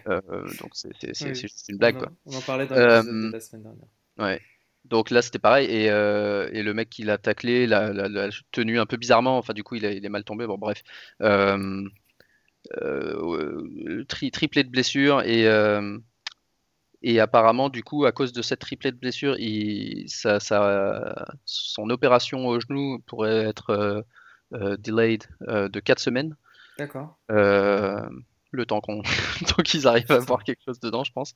Euh, 0.08 0.22
donc 0.60 0.72
c'est 0.74 0.90
Oui. 1.04 1.36
juste 1.36 1.66
une 1.70 1.78
blague 1.78 1.96
on, 1.98 2.00
quoi. 2.00 2.08
en, 2.10 2.34
on 2.34 2.38
en 2.38 2.42
parlait 2.42 2.66
dans 2.68 2.76
Euh, 2.76 3.02
de 3.04 3.32
la 3.32 3.40
semaine 3.40 3.64
dernière. 3.64 3.88
Ouais. 4.18 4.42
Donc 4.90 5.10
là, 5.10 5.22
c'était 5.22 5.40
pareil. 5.40 5.68
Et, 5.70 5.90
euh, 5.90 6.50
et 6.54 6.64
le 6.64 6.74
mec 6.74 6.90
qui 6.90 7.04
l'a 7.04 7.18
taclé, 7.18 7.68
l'a 7.68 7.92
l'a- 7.92 8.08
l'a 8.08 8.30
tenu 8.52 8.80
un 8.80 8.86
peu 8.86 8.98
bizarrement. 8.98 9.38
Enfin, 9.38 9.54
du 9.54 9.64
coup, 9.64 9.76
il, 9.76 9.86
a- 9.86 9.92
il 9.92 10.06
est 10.06 10.10
mal 10.10 10.24
tombé. 10.24 10.46
Bon, 10.48 10.58
bref. 10.58 10.84
Euh, 11.22 11.84
euh, 12.82 14.06
tri- 14.08 14.32
triplé 14.32 14.64
de 14.64 14.70
blessures. 14.70 15.22
Et, 15.24 15.48
euh, 15.48 15.98
et 17.02 17.20
apparemment, 17.20 17.70
du 17.70 17.84
coup, 17.84 18.06
à 18.06 18.12
cause 18.12 18.34
de 18.34 18.42
cette 18.42 18.60
triplée 18.60 18.92
de 18.92 18.98
blessures, 18.98 19.36
il, 19.40 20.06
ça, 20.08 20.40
ça- 20.40 21.34
son 21.46 21.90
opération 21.90 22.48
au 22.48 22.60
genou 22.60 23.00
pourrait 23.06 23.46
être 23.46 24.06
delayed 24.52 25.24
de 25.42 25.80
4 25.80 26.00
semaines. 26.00 26.36
D'accord. 26.78 27.18
Le 28.56 28.66
temps 28.66 28.82
qu'on 28.82 29.02
qu'ils 29.66 29.88
arrivent 29.88 30.12
à 30.12 30.20
voir 30.20 30.44
quelque 30.44 30.62
chose 30.66 30.80
dedans, 30.80 31.04
je 31.04 31.12
pense. 31.12 31.36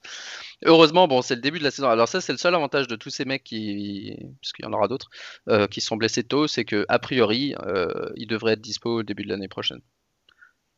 Heureusement, 0.66 1.08
bon, 1.08 1.22
c'est 1.22 1.36
le 1.36 1.42
début 1.42 1.60
de 1.60 1.64
la 1.64 1.72
saison. 1.72 1.90
Alors 1.90 2.08
ça, 2.08 2.22
c'est 2.22 2.32
le 2.32 2.38
seul 2.38 2.56
avantage 2.56 2.88
de 2.88 2.96
tous 2.96 3.10
ces 3.10 3.26
mecs 3.26 3.44
qui, 3.44 4.16
parce 4.42 4.54
qu'il 4.54 4.66
y 4.66 4.68
en 4.68 4.74
aura 4.74 4.88
d'autres, 4.88 5.10
euh, 5.48 5.68
qui 5.68 5.82
sont 5.82 5.98
blessés 5.98 6.24
tôt, 6.24 6.48
c'est 6.48 6.66
que 6.66 6.86
a 6.90 7.00
priori, 7.00 7.56
euh, 7.60 8.10
ils 8.16 8.28
devraient 8.28 8.54
être 8.54 8.62
dispo 8.62 9.00
au 9.00 9.04
début 9.04 9.24
de 9.24 9.30
l'année 9.30 9.48
prochaine. 9.48 9.82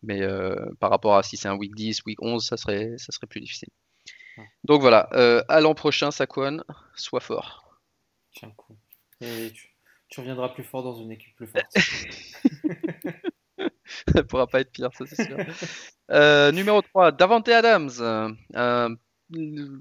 Mais 0.03 0.21
euh, 0.21 0.55
par 0.79 0.89
rapport 0.89 1.15
à 1.15 1.24
si 1.24 1.38
c'est 1.38 1.48
un 1.48 1.55
week 1.55 1.75
10, 1.75 2.03
week 2.05 2.21
11, 2.21 2.43
ça 2.43 2.57
serait, 2.57 2.95
ça 2.98 3.12
serait 3.12 3.27
plus 3.27 3.41
difficile. 3.41 3.69
Ouais. 4.38 4.45
Donc 4.63 4.81
voilà, 4.81 5.01
à 5.48 5.62
l'an 5.62 5.75
prochain, 5.75 6.10
Saquon, 6.12 6.63
sois 6.95 7.19
fort. 7.19 7.79
Tiens, 8.33 8.51
coup. 8.55 8.77
Et 9.19 9.51
tu, 9.53 9.75
tu 10.10 10.19
reviendras 10.19 10.50
plus 10.50 10.63
fort 10.63 10.83
dans 10.83 10.95
une 10.95 11.12
équipe 11.12 11.36
plus 11.36 11.48
forte. 11.48 11.65
Ça 14.15 14.24
pourra 14.24 14.48
pas 14.48 14.62
être 14.62 14.71
pire, 14.71 14.89
ça 14.98 15.05
c'est 15.05 15.24
sûr. 15.25 15.38
Euh, 16.12 16.51
numéro 16.51 16.81
3, 16.81 17.12
Davante 17.12 17.48
Adams, 17.50 17.89
euh, 18.00 18.89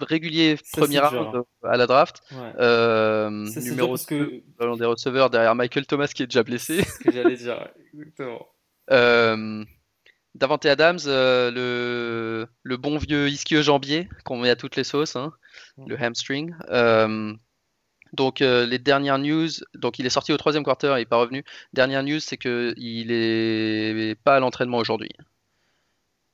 régulier 0.02 0.56
Ça, 0.64 0.80
premier 0.80 0.98
round 1.00 1.32
dur. 1.32 1.44
à 1.64 1.76
la 1.76 1.86
draft. 1.86 2.20
Ouais. 2.32 2.52
Euh, 2.60 3.46
Ça, 3.46 3.60
numéro 3.60 3.88
parce 3.90 4.06
2, 4.06 4.26
que 4.26 4.42
ballon 4.58 4.76
des 4.76 4.84
receveurs 4.84 5.30
derrière 5.30 5.54
Michael 5.54 5.86
Thomas 5.86 6.06
qui 6.14 6.22
est 6.22 6.26
déjà 6.26 6.42
blessé. 6.42 6.82
c'est 6.82 6.88
ce 6.90 6.98
que 6.98 7.12
j'allais 7.12 7.36
dire. 7.36 7.68
Exactement. 7.94 8.46
Euh, 8.92 9.64
Davante 10.34 10.66
Adams, 10.66 10.98
euh, 11.06 11.52
le, 11.52 12.48
le 12.64 12.76
bon 12.76 12.98
vieux 12.98 13.28
ischio-jambier 13.28 14.08
qu'on 14.24 14.38
met 14.38 14.50
à 14.50 14.56
toutes 14.56 14.74
les 14.74 14.82
sauces, 14.82 15.14
hein, 15.14 15.32
le 15.86 15.96
hamstring. 15.96 16.52
Donc 18.12 18.42
euh, 18.42 18.66
les 18.66 18.78
dernières 18.78 19.18
news, 19.18 19.48
donc 19.74 19.98
il 19.98 20.06
est 20.06 20.10
sorti 20.10 20.32
au 20.32 20.36
troisième 20.36 20.64
quarter, 20.64 20.94
il 20.96 21.00
n'est 21.00 21.04
pas 21.04 21.16
revenu. 21.16 21.44
Dernière 21.72 22.02
news, 22.02 22.20
c'est 22.20 22.36
que 22.36 22.74
il 22.76 23.10
est 23.12 24.14
pas 24.24 24.36
à 24.36 24.40
l'entraînement 24.40 24.78
aujourd'hui. 24.78 25.10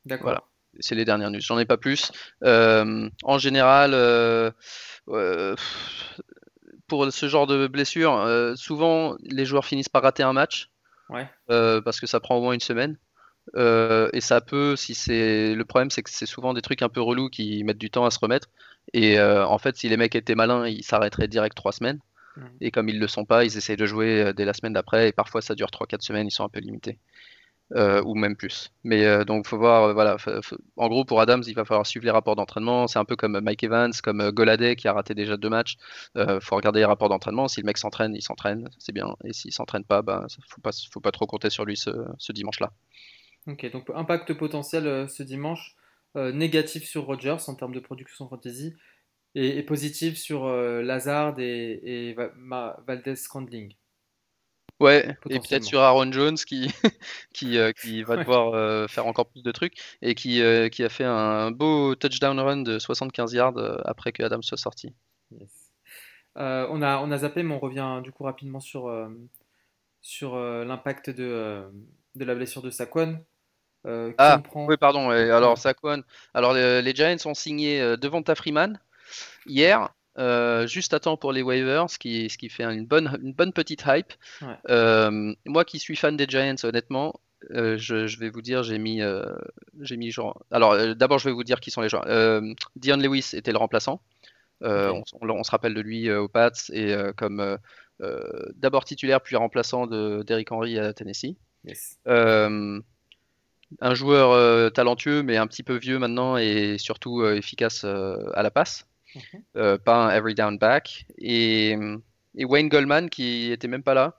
D'accord. 0.04 0.24
Voilà. 0.24 0.42
C'est 0.80 0.94
les 0.94 1.04
dernières 1.04 1.30
news. 1.30 1.40
J'en 1.40 1.58
ai 1.58 1.64
pas 1.64 1.76
plus. 1.76 2.12
Euh, 2.44 3.08
en 3.22 3.38
général, 3.38 3.92
euh, 3.94 4.50
pour 6.86 7.12
ce 7.12 7.28
genre 7.28 7.46
de 7.46 7.66
blessure, 7.66 8.54
souvent 8.56 9.16
les 9.22 9.44
joueurs 9.44 9.64
finissent 9.64 9.88
par 9.88 10.02
rater 10.02 10.22
un 10.22 10.32
match 10.32 10.70
Ouais. 11.08 11.28
parce 11.48 12.00
que 12.00 12.06
ça 12.06 12.20
prend 12.20 12.36
au 12.36 12.40
moins 12.42 12.52
une 12.52 12.60
semaine. 12.60 12.96
Euh, 13.54 14.08
et 14.12 14.20
ça 14.20 14.40
peut, 14.40 14.76
si 14.76 14.94
c'est 14.94 15.54
le 15.54 15.64
problème, 15.64 15.90
c'est 15.90 16.02
que 16.02 16.10
c'est 16.10 16.26
souvent 16.26 16.52
des 16.54 16.62
trucs 16.62 16.82
un 16.82 16.88
peu 16.88 17.00
relous 17.00 17.28
qui 17.30 17.62
mettent 17.64 17.78
du 17.78 17.90
temps 17.90 18.04
à 18.04 18.10
se 18.10 18.18
remettre. 18.18 18.48
Et 18.92 19.18
euh, 19.18 19.46
en 19.46 19.58
fait, 19.58 19.76
si 19.76 19.88
les 19.88 19.96
mecs 19.96 20.14
étaient 20.14 20.34
malins, 20.34 20.66
ils 20.66 20.84
s'arrêteraient 20.84 21.28
direct 21.28 21.56
trois 21.56 21.72
semaines. 21.72 22.00
Mhm. 22.36 22.50
Et 22.60 22.70
comme 22.70 22.88
ils 22.88 22.98
le 22.98 23.08
sont 23.08 23.24
pas, 23.24 23.44
ils 23.44 23.56
essayent 23.56 23.76
de 23.76 23.86
jouer 23.86 24.22
euh, 24.22 24.32
dès 24.32 24.44
la 24.44 24.52
semaine 24.54 24.72
d'après. 24.72 25.08
Et 25.08 25.12
parfois, 25.12 25.42
ça 25.42 25.54
dure 25.54 25.70
3-4 25.70 26.02
semaines, 26.02 26.26
ils 26.26 26.30
sont 26.32 26.44
un 26.44 26.48
peu 26.48 26.60
limités. 26.60 26.98
Euh, 27.74 28.00
ou 28.04 28.14
même 28.14 28.36
plus. 28.36 28.70
Mais 28.84 29.24
donc, 29.24 29.46
faut 29.48 29.58
voir, 29.58 29.92
voilà. 29.92 30.16
En 30.76 30.88
gros, 30.88 31.04
pour 31.04 31.20
Adams, 31.20 31.42
il 31.48 31.54
va 31.54 31.64
falloir 31.64 31.84
suivre 31.86 32.04
les 32.04 32.12
rapports 32.12 32.36
d'entraînement. 32.36 32.86
C'est 32.86 33.00
un 33.00 33.04
peu 33.04 33.16
comme 33.16 33.40
Mike 33.40 33.64
Evans, 33.64 33.92
comme 34.04 34.30
Goladay 34.30 34.76
qui 34.76 34.86
a 34.86 34.92
raté 34.92 35.14
déjà 35.14 35.36
deux 35.36 35.48
matchs. 35.50 35.76
Faut 36.42 36.56
regarder 36.56 36.78
les 36.80 36.84
rapports 36.84 37.08
d'entraînement. 37.08 37.48
Si 37.48 37.60
le 37.60 37.66
mec 37.66 37.78
s'entraîne, 37.78 38.14
il 38.14 38.22
s'entraîne, 38.22 38.68
c'est 38.78 38.92
bien. 38.92 39.16
Et 39.24 39.32
s'il 39.32 39.52
s'entraîne 39.52 39.84
pas, 39.84 40.02
ben, 40.02 40.26
ça- 40.28 40.38
faut 40.48 40.60
pas, 40.60 40.70
faut 40.92 41.00
pas 41.00 41.10
trop 41.12 41.26
compter 41.26 41.50
sur 41.50 41.64
lui 41.64 41.76
ce, 41.76 41.90
ce 42.18 42.32
dimanche-là. 42.32 42.70
Ok, 43.46 43.70
donc 43.70 43.90
impact 43.94 44.34
potentiel 44.34 44.86
euh, 44.86 45.06
ce 45.06 45.22
dimanche, 45.22 45.76
euh, 46.16 46.32
négatif 46.32 46.84
sur 46.84 47.04
Rodgers 47.06 47.36
en 47.46 47.54
termes 47.54 47.74
de 47.74 47.80
production 47.80 48.28
fantasy 48.28 48.74
et, 49.34 49.58
et 49.58 49.62
positif 49.62 50.16
sur 50.18 50.46
euh, 50.46 50.82
Lazard 50.82 51.38
et, 51.38 52.16
Valdez 52.86 53.16
Scandling. 53.16 53.74
Ouais, 54.78 55.08
et 55.30 55.38
peut-être 55.40 55.64
sur 55.64 55.80
Aaron 55.80 56.12
Jones 56.12 56.36
qui, 56.36 56.66
qui, 57.32 57.56
euh, 57.56 57.72
qui 57.72 58.02
va 58.02 58.16
Ouais. 58.16 58.20
devoir 58.20 58.52
euh, 58.54 58.86
faire 58.88 59.06
encore 59.06 59.26
plus 59.26 59.42
de 59.42 59.50
trucs 59.50 59.78
et 60.02 60.14
qui, 60.14 60.42
euh, 60.42 60.68
qui 60.68 60.84
a 60.84 60.90
fait 60.90 61.04
un 61.04 61.50
beau 61.50 61.94
touchdown 61.94 62.38
run 62.38 62.58
de 62.58 62.78
75 62.78 63.32
yards 63.32 63.80
après 63.86 64.12
que 64.12 64.22
Adams 64.22 64.42
soit 64.42 64.58
sorti. 64.58 64.94
Yes. 65.30 65.72
On 66.34 66.82
a, 66.82 66.98
on 66.98 67.10
a 67.10 67.18
zappé, 67.18 67.42
mais 67.42 67.54
on 67.54 67.58
revient 67.58 68.02
du 68.04 68.12
coup 68.12 68.24
rapidement 68.24 68.60
sur, 68.60 68.92
sur 70.02 70.36
l'impact 70.36 71.08
de, 71.08 71.64
de 72.14 72.24
la 72.26 72.34
blessure 72.34 72.60
de 72.60 72.68
Saquon. 72.68 73.24
Euh, 73.86 74.12
Ah, 74.18 74.40
prend 74.42 74.66
oui, 74.66 74.76
pardon. 74.76 75.12
et 75.12 75.30
alors, 75.30 75.50
Ouais. 75.52 75.56
Saquon. 75.56 76.02
Alors, 76.34 76.52
les, 76.54 76.82
les 76.82 76.94
Giants 76.94 77.16
ont 77.24 77.34
signé 77.34 77.80
euh, 77.80 77.96
Devonta 77.96 78.34
Freeman 78.34 78.80
hier, 79.46 79.90
euh, 80.18 80.66
juste 80.66 80.92
à 80.94 81.00
temps 81.00 81.16
pour 81.16 81.32
les 81.32 81.42
waivers, 81.42 81.88
ce 81.90 81.98
qui, 81.98 82.28
ce 82.30 82.36
qui 82.38 82.48
fait 82.48 82.64
une 82.64 82.86
bonne, 82.86 83.18
une 83.22 83.32
bonne 83.32 83.52
petite 83.52 83.84
hype. 83.86 84.12
Ouais. 84.42 84.48
Euh, 84.70 85.34
moi 85.44 85.64
qui 85.64 85.78
suis 85.78 85.94
fan 85.96 86.16
des 86.16 86.26
Giants, 86.26 86.56
honnêtement, 86.64 87.20
euh, 87.52 87.76
je, 87.78 88.06
je 88.06 88.18
vais 88.18 88.28
vous 88.30 88.42
dire, 88.42 88.62
j'ai 88.64 88.78
mis, 88.78 89.00
j'ai 89.80 89.96
mis 89.96 90.10
genre. 90.10 90.42
Alors, 90.50 90.76
d'abord, 90.96 91.18
je 91.18 91.28
vais 91.28 91.34
vous 91.34 91.44
dire 91.44 91.60
qui 91.60 91.70
sont 91.70 91.80
les 91.82 91.88
joueurs. 91.88 92.06
Dion 92.76 92.96
Lewis 92.96 93.30
était 93.34 93.52
le 93.52 93.58
remplaçant. 93.58 94.00
On, 94.62 95.02
on- 95.20 95.30
on 95.30 95.44
se 95.44 95.50
rappelle 95.50 95.74
de 95.74 95.80
lui 95.82 96.10
aux 96.10 96.28
Pats 96.28 96.50
et 96.72 96.94
comme 97.16 97.58
d'abord 98.56 98.84
titulaire 98.84 99.20
puis 99.20 99.36
remplaçant 99.36 99.86
de 99.86 100.22
d'Eric 100.26 100.50
Henry 100.50 100.78
à 100.78 100.92
Tennessee. 100.94 101.36
Yes. 101.64 101.98
Un 103.80 103.94
joueur 103.94 104.30
euh, 104.30 104.70
talentueux 104.70 105.22
mais 105.22 105.36
un 105.36 105.46
petit 105.46 105.62
peu 105.62 105.76
vieux 105.76 105.98
maintenant 105.98 106.36
et 106.36 106.76
surtout 106.78 107.20
euh, 107.22 107.36
efficace 107.36 107.82
euh, 107.84 108.16
à 108.34 108.42
la 108.42 108.50
passe. 108.50 108.86
Mhm. 109.54 109.78
Pas 109.78 110.06
un 110.06 110.10
every 110.10 110.34
down 110.34 110.58
back. 110.58 111.06
Et, 111.18 111.76
et 112.36 112.44
Wayne 112.44 112.68
Goldman 112.68 113.08
qui 113.08 113.50
était 113.50 113.68
même 113.68 113.82
pas 113.82 113.94
là. 113.94 114.14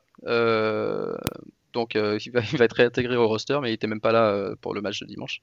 Donc 1.73 1.95
il, 1.95 2.31
va, 2.31 2.41
il 2.51 2.57
va 2.57 2.65
être 2.65 2.73
réintégré 2.73 3.15
au 3.15 3.27
roster 3.27 3.59
mais 3.61 3.71
il 3.71 3.73
était 3.73 3.87
même 3.87 4.01
pas 4.01 4.11
là 4.11 4.55
pour 4.61 4.73
le 4.73 4.81
match 4.81 4.99
de 5.01 5.05
dimanche. 5.05 5.41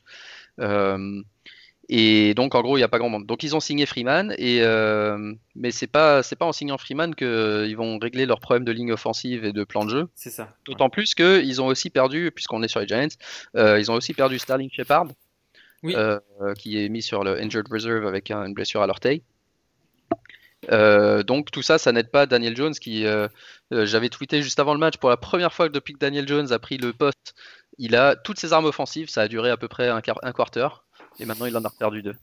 Euh, 1.90 1.96
et 1.96 2.34
donc 2.34 2.54
en 2.54 2.62
gros 2.62 2.76
il 2.76 2.80
n'y 2.80 2.84
a 2.84 2.88
pas 2.88 2.98
grand 2.98 3.08
monde. 3.10 3.26
Donc 3.26 3.42
ils 3.42 3.54
ont 3.54 3.60
signé 3.60 3.86
Freeman 3.86 4.34
et 4.38 4.62
euh, 4.62 5.32
mais 5.54 5.70
pas 5.92 6.22
c'est 6.22 6.36
pas 6.36 6.46
en 6.46 6.52
signant 6.52 6.78
Freeman 6.78 7.14
qu'ils 7.14 7.76
vont 7.76 7.98
régler 7.98 8.26
leurs 8.26 8.40
problèmes 8.40 8.64
de 8.64 8.72
ligne 8.72 8.92
offensive 8.92 9.44
et 9.44 9.52
de 9.52 9.64
plan 9.64 9.84
de 9.84 9.90
jeu. 9.90 10.08
C'est 10.14 10.30
ça. 10.30 10.44
Ouais. 10.44 10.48
D'autant 10.66 10.88
plus 10.90 11.14
qu'ils 11.14 11.60
ont 11.62 11.66
aussi 11.66 11.90
perdu, 11.90 12.30
puisqu'on 12.34 12.62
est 12.62 12.68
sur 12.68 12.80
les 12.80 12.86
Giants, 12.88 13.08
euh, 13.56 13.78
ils 13.78 13.90
ont 13.90 13.94
aussi 13.94 14.14
perdu 14.14 14.38
Sterling 14.38 14.70
Shepard, 14.72 15.06
Oui. 15.82 15.94
euh, 15.96 16.18
euh, 16.40 16.54
qui 16.54 16.82
est 16.82 16.88
mis 16.88 17.02
sur 17.02 17.22
le 17.24 17.38
injured 17.40 17.68
reserve 17.70 18.06
avec 18.06 18.30
un- 18.30 18.46
une 18.46 18.54
blessure 18.54 18.80
à 18.82 18.86
l'orteil. 18.86 19.22
Euh, 20.72 21.22
donc 21.22 21.50
tout 21.50 21.60
ça, 21.60 21.76
ça 21.76 21.92
n'aide 21.92 22.10
pas 22.10 22.24
Daniel 22.24 22.56
Jones 22.56 22.72
qui, 22.72 23.04
euh, 23.04 23.28
euh, 23.72 23.84
j'avais 23.84 24.08
tweeté 24.08 24.40
juste 24.40 24.58
avant 24.58 24.72
le 24.72 24.80
match, 24.80 24.96
pour 24.96 25.10
la 25.10 25.18
première 25.18 25.52
fois 25.52 25.68
depuis 25.68 25.92
que 25.92 25.98
Daniel 25.98 26.26
Jones 26.26 26.50
a 26.52 26.58
pris 26.58 26.78
le 26.78 26.94
poste, 26.94 27.34
il 27.76 27.94
a 27.94 28.16
toutes 28.16 28.38
ses 28.38 28.54
armes 28.54 28.64
offensives, 28.64 29.10
ça 29.10 29.20
a 29.22 29.28
duré 29.28 29.50
à 29.50 29.58
peu 29.58 29.68
près 29.68 29.88
un, 29.88 30.00
quart- 30.00 30.20
un 30.22 30.32
quarter, 30.32 30.68
et 31.18 31.24
maintenant 31.26 31.46
il 31.46 31.56
en 31.56 31.64
a 31.64 31.70
perdu 31.70 32.02
deux. 32.02 32.14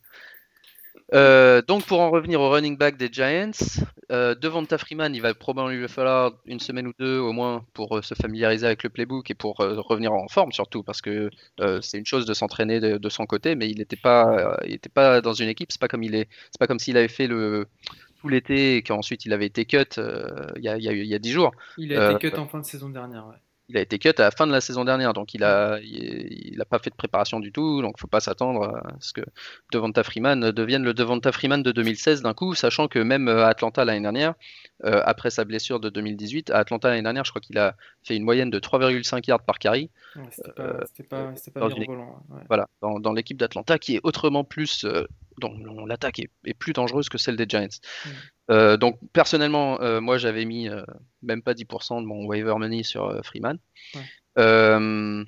Euh, 1.13 1.61
donc 1.61 1.85
pour 1.85 1.99
en 1.99 2.09
revenir 2.09 2.39
au 2.39 2.49
running 2.49 2.77
back 2.77 2.95
des 2.97 3.09
Giants, 3.11 3.51
euh, 4.11 4.33
Devonta 4.35 4.77
Freeman, 4.77 5.13
il 5.13 5.21
va 5.21 5.33
probablement 5.33 5.73
lui 5.73 5.87
falloir 5.89 6.33
une 6.45 6.59
semaine 6.59 6.87
ou 6.87 6.93
deux 6.99 7.17
au 7.17 7.33
moins 7.33 7.65
pour 7.73 7.97
euh, 7.97 8.01
se 8.01 8.13
familiariser 8.13 8.65
avec 8.65 8.83
le 8.83 8.89
playbook 8.89 9.29
et 9.29 9.33
pour 9.33 9.59
euh, 9.61 9.81
revenir 9.81 10.13
en 10.13 10.27
forme 10.29 10.51
surtout 10.53 10.83
parce 10.83 11.01
que 11.01 11.29
euh, 11.59 11.81
c'est 11.81 11.97
une 11.97 12.05
chose 12.05 12.25
de 12.25 12.33
s'entraîner 12.33 12.79
de, 12.79 12.97
de 12.97 13.09
son 13.09 13.25
côté, 13.25 13.55
mais 13.55 13.69
il 13.69 13.77
n'était 13.79 13.97
pas, 13.97 14.37
euh, 14.37 14.55
il 14.65 14.73
était 14.73 14.89
pas 14.89 15.19
dans 15.21 15.33
une 15.33 15.49
équipe. 15.49 15.71
C'est 15.71 15.81
pas 15.81 15.87
comme 15.89 16.03
il 16.03 16.15
est, 16.15 16.29
c'est 16.51 16.59
pas 16.59 16.67
comme 16.67 16.79
s'il 16.79 16.95
avait 16.97 17.07
fait 17.09 17.27
le 17.27 17.67
tout 18.21 18.27
l'été 18.29 18.77
et 18.77 18.83
qu'ensuite 18.83 19.25
il 19.25 19.33
avait 19.33 19.47
été 19.47 19.65
cut 19.65 19.97
il 19.97 20.63
y 20.63 20.69
a, 20.69 21.19
10 21.19 21.31
jours. 21.31 21.51
Il 21.77 21.91
a 21.93 22.11
été 22.11 22.25
Euh, 22.27 22.29
cut 22.31 22.37
en 22.37 22.47
fin 22.47 22.59
de 22.59 22.65
saison 22.65 22.89
dernière. 22.89 23.27
ouais. 23.27 23.35
Il 23.71 23.77
a 23.77 23.81
été 23.81 23.99
cut 23.99 24.09
à 24.17 24.23
la 24.23 24.31
fin 24.31 24.45
de 24.45 24.51
la 24.51 24.59
saison 24.59 24.83
dernière, 24.83 25.13
donc 25.13 25.33
il 25.33 25.43
a, 25.45 25.79
il, 25.81 26.51
il 26.53 26.61
a 26.61 26.65
pas 26.65 26.79
fait 26.79 26.89
de 26.89 26.95
préparation 26.95 27.39
du 27.39 27.53
tout, 27.53 27.81
donc 27.81 27.97
faut 27.97 28.07
pas 28.07 28.19
s'attendre 28.19 28.63
à 28.63 28.95
ce 28.99 29.13
que 29.13 29.21
Devonta 29.71 30.03
Freeman 30.03 30.51
devienne 30.51 30.83
le 30.83 30.93
Devonta 30.93 31.31
Freeman 31.31 31.63
de 31.63 31.71
2016 31.71 32.21
d'un 32.21 32.33
coup, 32.33 32.53
sachant 32.53 32.87
que 32.87 32.99
même 32.99 33.29
à 33.29 33.47
Atlanta 33.47 33.85
l'année 33.85 34.01
dernière, 34.01 34.33
euh, 34.83 35.01
après 35.05 35.29
sa 35.29 35.45
blessure 35.45 35.79
de 35.79 35.89
2018, 35.89 36.49
à 36.49 36.57
Atlanta 36.57 36.89
l'année 36.89 37.03
dernière, 37.03 37.23
je 37.23 37.31
crois 37.31 37.41
qu'il 37.41 37.57
a 37.57 37.75
fait 38.03 38.15
une 38.15 38.23
moyenne 38.23 38.49
de 38.49 38.59
3,5 38.59 39.27
yards 39.27 39.43
par 39.43 39.59
carry, 39.59 39.89
Ouais, 40.15 40.23
c'était 40.31 41.03
pas, 41.03 41.17
euh, 41.17 41.33
dans 41.55 41.69
une 41.69 41.79
mirobolant, 41.79 42.23
ouais. 42.29 42.41
voilà, 42.47 42.67
dans, 42.81 42.99
dans 42.99 43.13
l'équipe 43.13 43.37
d'Atlanta 43.37 43.79
qui 43.79 43.95
est 43.95 44.01
autrement 44.03 44.43
plus, 44.43 44.83
euh, 44.83 45.07
dont, 45.37 45.85
l'attaque 45.85 46.19
est, 46.19 46.29
est 46.45 46.53
plus 46.53 46.73
dangereuse 46.73 47.07
que 47.07 47.17
celle 47.17 47.37
des 47.37 47.45
Giants. 47.47 47.67
Mm. 48.05 48.09
Euh, 48.51 48.75
donc 48.77 48.99
personnellement, 49.13 49.79
euh, 49.81 50.01
moi 50.01 50.17
j'avais 50.17 50.45
mis 50.45 50.67
euh, 50.69 50.83
même 51.23 51.41
pas 51.41 51.53
10% 51.53 52.01
de 52.01 52.05
mon 52.05 52.25
waiver 52.25 52.55
money 52.57 52.83
sur 52.83 53.23
Freeman. 53.23 53.57
Ouais. 53.95 55.25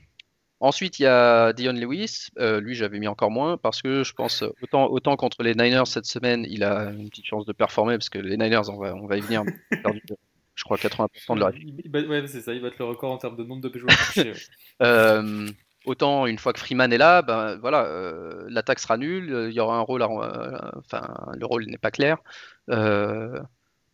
Ensuite, 0.59 0.97
il 0.99 1.03
y 1.03 1.07
a 1.07 1.51
Dion 1.51 1.73
Lewis. 1.73 2.27
Lui, 2.37 2.73
j'avais 2.73 2.97
mis 2.99 3.07
encore 3.07 3.31
moins 3.31 3.57
parce 3.57 3.81
que 3.81 4.03
je 4.03 4.13
pense 4.13 4.43
autant, 4.61 4.87
autant 4.87 5.17
contre 5.17 5.43
les 5.43 5.55
Niners 5.55 5.87
cette 5.87 6.05
semaine, 6.05 6.45
il 6.49 6.63
a 6.63 6.91
une 6.91 7.09
petite 7.09 7.25
chance 7.25 7.45
de 7.45 7.51
performer 7.51 7.97
parce 7.97 8.09
que 8.09 8.19
les 8.19 8.37
Niners, 8.37 8.69
on 8.69 8.77
va, 8.77 8.95
on 8.95 9.05
va 9.05 9.17
y 9.17 9.21
venir. 9.21 9.43
je 10.55 10.63
crois 10.63 10.77
80% 10.77 11.35
de 11.35 11.39
leur 11.39 11.51
bat- 11.89 12.07
ouais, 12.07 12.27
c'est 12.27 12.41
ça, 12.41 12.53
il 12.53 12.61
va 12.61 12.69
être 12.69 12.77
le 12.79 12.85
record 12.85 13.11
en 13.11 13.17
termes 13.17 13.35
de 13.35 13.43
nombre 13.43 13.67
de 13.69 13.77
joueurs 13.77 13.93
touchés. 14.13 14.31
ouais. 14.31 15.53
Autant 15.85 16.25
une 16.27 16.37
fois 16.37 16.53
que 16.53 16.59
Freeman 16.59 16.93
est 16.93 16.97
là, 16.97 17.21
ben 17.21 17.57
voilà, 17.57 17.85
euh, 17.85 18.45
l'attaque 18.47 18.79
sera 18.79 18.97
nulle, 18.97 19.33
euh, 19.33 19.49
il 19.49 19.53
y 19.53 19.59
aura 19.59 19.75
un 19.77 19.81
rôle, 19.81 20.01
à- 20.01 20.07
euh, 20.09 20.71
enfin 20.77 21.13
le 21.37 21.45
rôle 21.45 21.65
n'est 21.65 21.77
pas 21.77 21.91
clair. 21.91 22.17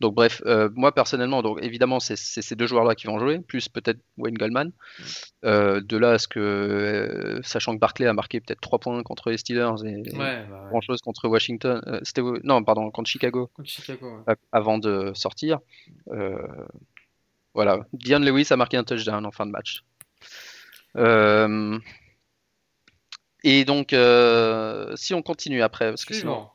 Donc 0.00 0.14
bref, 0.14 0.40
moi 0.76 0.92
personnellement, 0.94 1.42
donc 1.42 1.58
évidemment 1.62 2.00
c'est 2.00 2.16
ces 2.16 2.54
deux 2.56 2.66
joueurs-là 2.66 2.94
qui 2.94 3.06
vont 3.06 3.18
jouer, 3.18 3.38
plus 3.40 3.68
peut-être 3.68 3.98
Wayne 4.16 4.38
Goldman. 4.38 4.72
Euh, 5.44 5.82
de 5.82 5.96
là 5.98 6.12
à 6.12 6.18
ce 6.18 6.26
que, 6.26 7.38
sachant 7.42 7.74
que 7.74 7.80
Barclay 7.80 8.06
a 8.06 8.14
marqué 8.14 8.40
peut-être 8.40 8.62
3 8.62 8.78
points 8.78 9.02
contre 9.02 9.28
les 9.30 9.36
Steelers 9.36 9.84
et 9.84 9.96
Ouais, 10.16 10.46
bah, 10.48 10.62
ouais. 10.62 10.68
grand 10.70 10.80
chose 10.80 11.00
contre 11.02 11.28
Washington, 11.28 11.82
non 12.44 12.64
pardon 12.64 12.90
contre 12.90 13.10
Chicago 13.10 13.50
Contre 13.52 13.68
Chicago. 13.68 14.22
ouais. 14.26 14.34
avant 14.52 14.78
de 14.78 15.12
sortir. 15.14 15.58
Voilà, 17.54 17.80
Dion 17.92 18.20
Lewis 18.20 18.46
a 18.50 18.56
marqué 18.56 18.76
un 18.76 18.84
touchdown 18.84 19.26
en 19.26 19.32
fin 19.32 19.44
de 19.44 19.50
match. 19.50 19.82
Euh, 20.96 21.78
et 23.42 23.64
donc, 23.64 23.92
euh, 23.92 24.94
si 24.96 25.14
on 25.14 25.22
continue 25.22 25.62
après, 25.62 25.88
parce 25.90 26.04
que 26.04 26.14
sinon. 26.14 26.48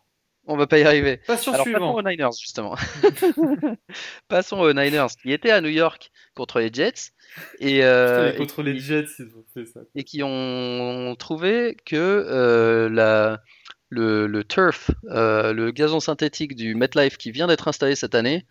On 0.48 0.58
va 0.58 0.68
pas 0.68 0.78
y 0.78 0.84
arriver. 0.84 1.22
Alors 1.28 1.40
passons 1.44 1.64
suivant. 1.64 1.96
aux 1.96 2.04
Niners 2.04 2.30
justement. 2.40 2.76
passons 4.28 4.60
aux 4.60 4.74
Niners 4.74 5.08
qui 5.20 5.32
étaient 5.32 5.50
à 5.50 5.60
New 5.60 5.70
York 5.70 6.12
contre 6.36 6.60
les 6.60 6.70
Jets 6.72 7.14
et, 7.60 7.84
euh, 7.84 8.26
Putain, 8.28 8.34
et 8.36 8.38
contre 8.38 8.62
les 8.62 8.74
qui- 8.74 8.80
Jets, 8.82 9.06
ils 9.18 9.26
ont 9.36 9.44
fait 9.56 9.66
ça. 9.66 9.80
et 9.96 10.04
qui 10.04 10.22
ont 10.22 11.16
trouvé 11.18 11.76
que 11.84 11.96
euh, 11.96 12.90
la, 12.90 13.42
le, 13.90 14.28
le 14.28 14.44
turf, 14.44 14.92
euh, 15.10 15.52
le 15.52 15.72
gazon 15.72 16.00
synthétique 16.00 16.56
du 16.56 16.76
MetLife 16.76 17.18
qui 17.18 17.32
vient 17.32 17.48
d'être 17.48 17.68
installé 17.68 17.96
cette 17.96 18.14
année, 18.14 18.46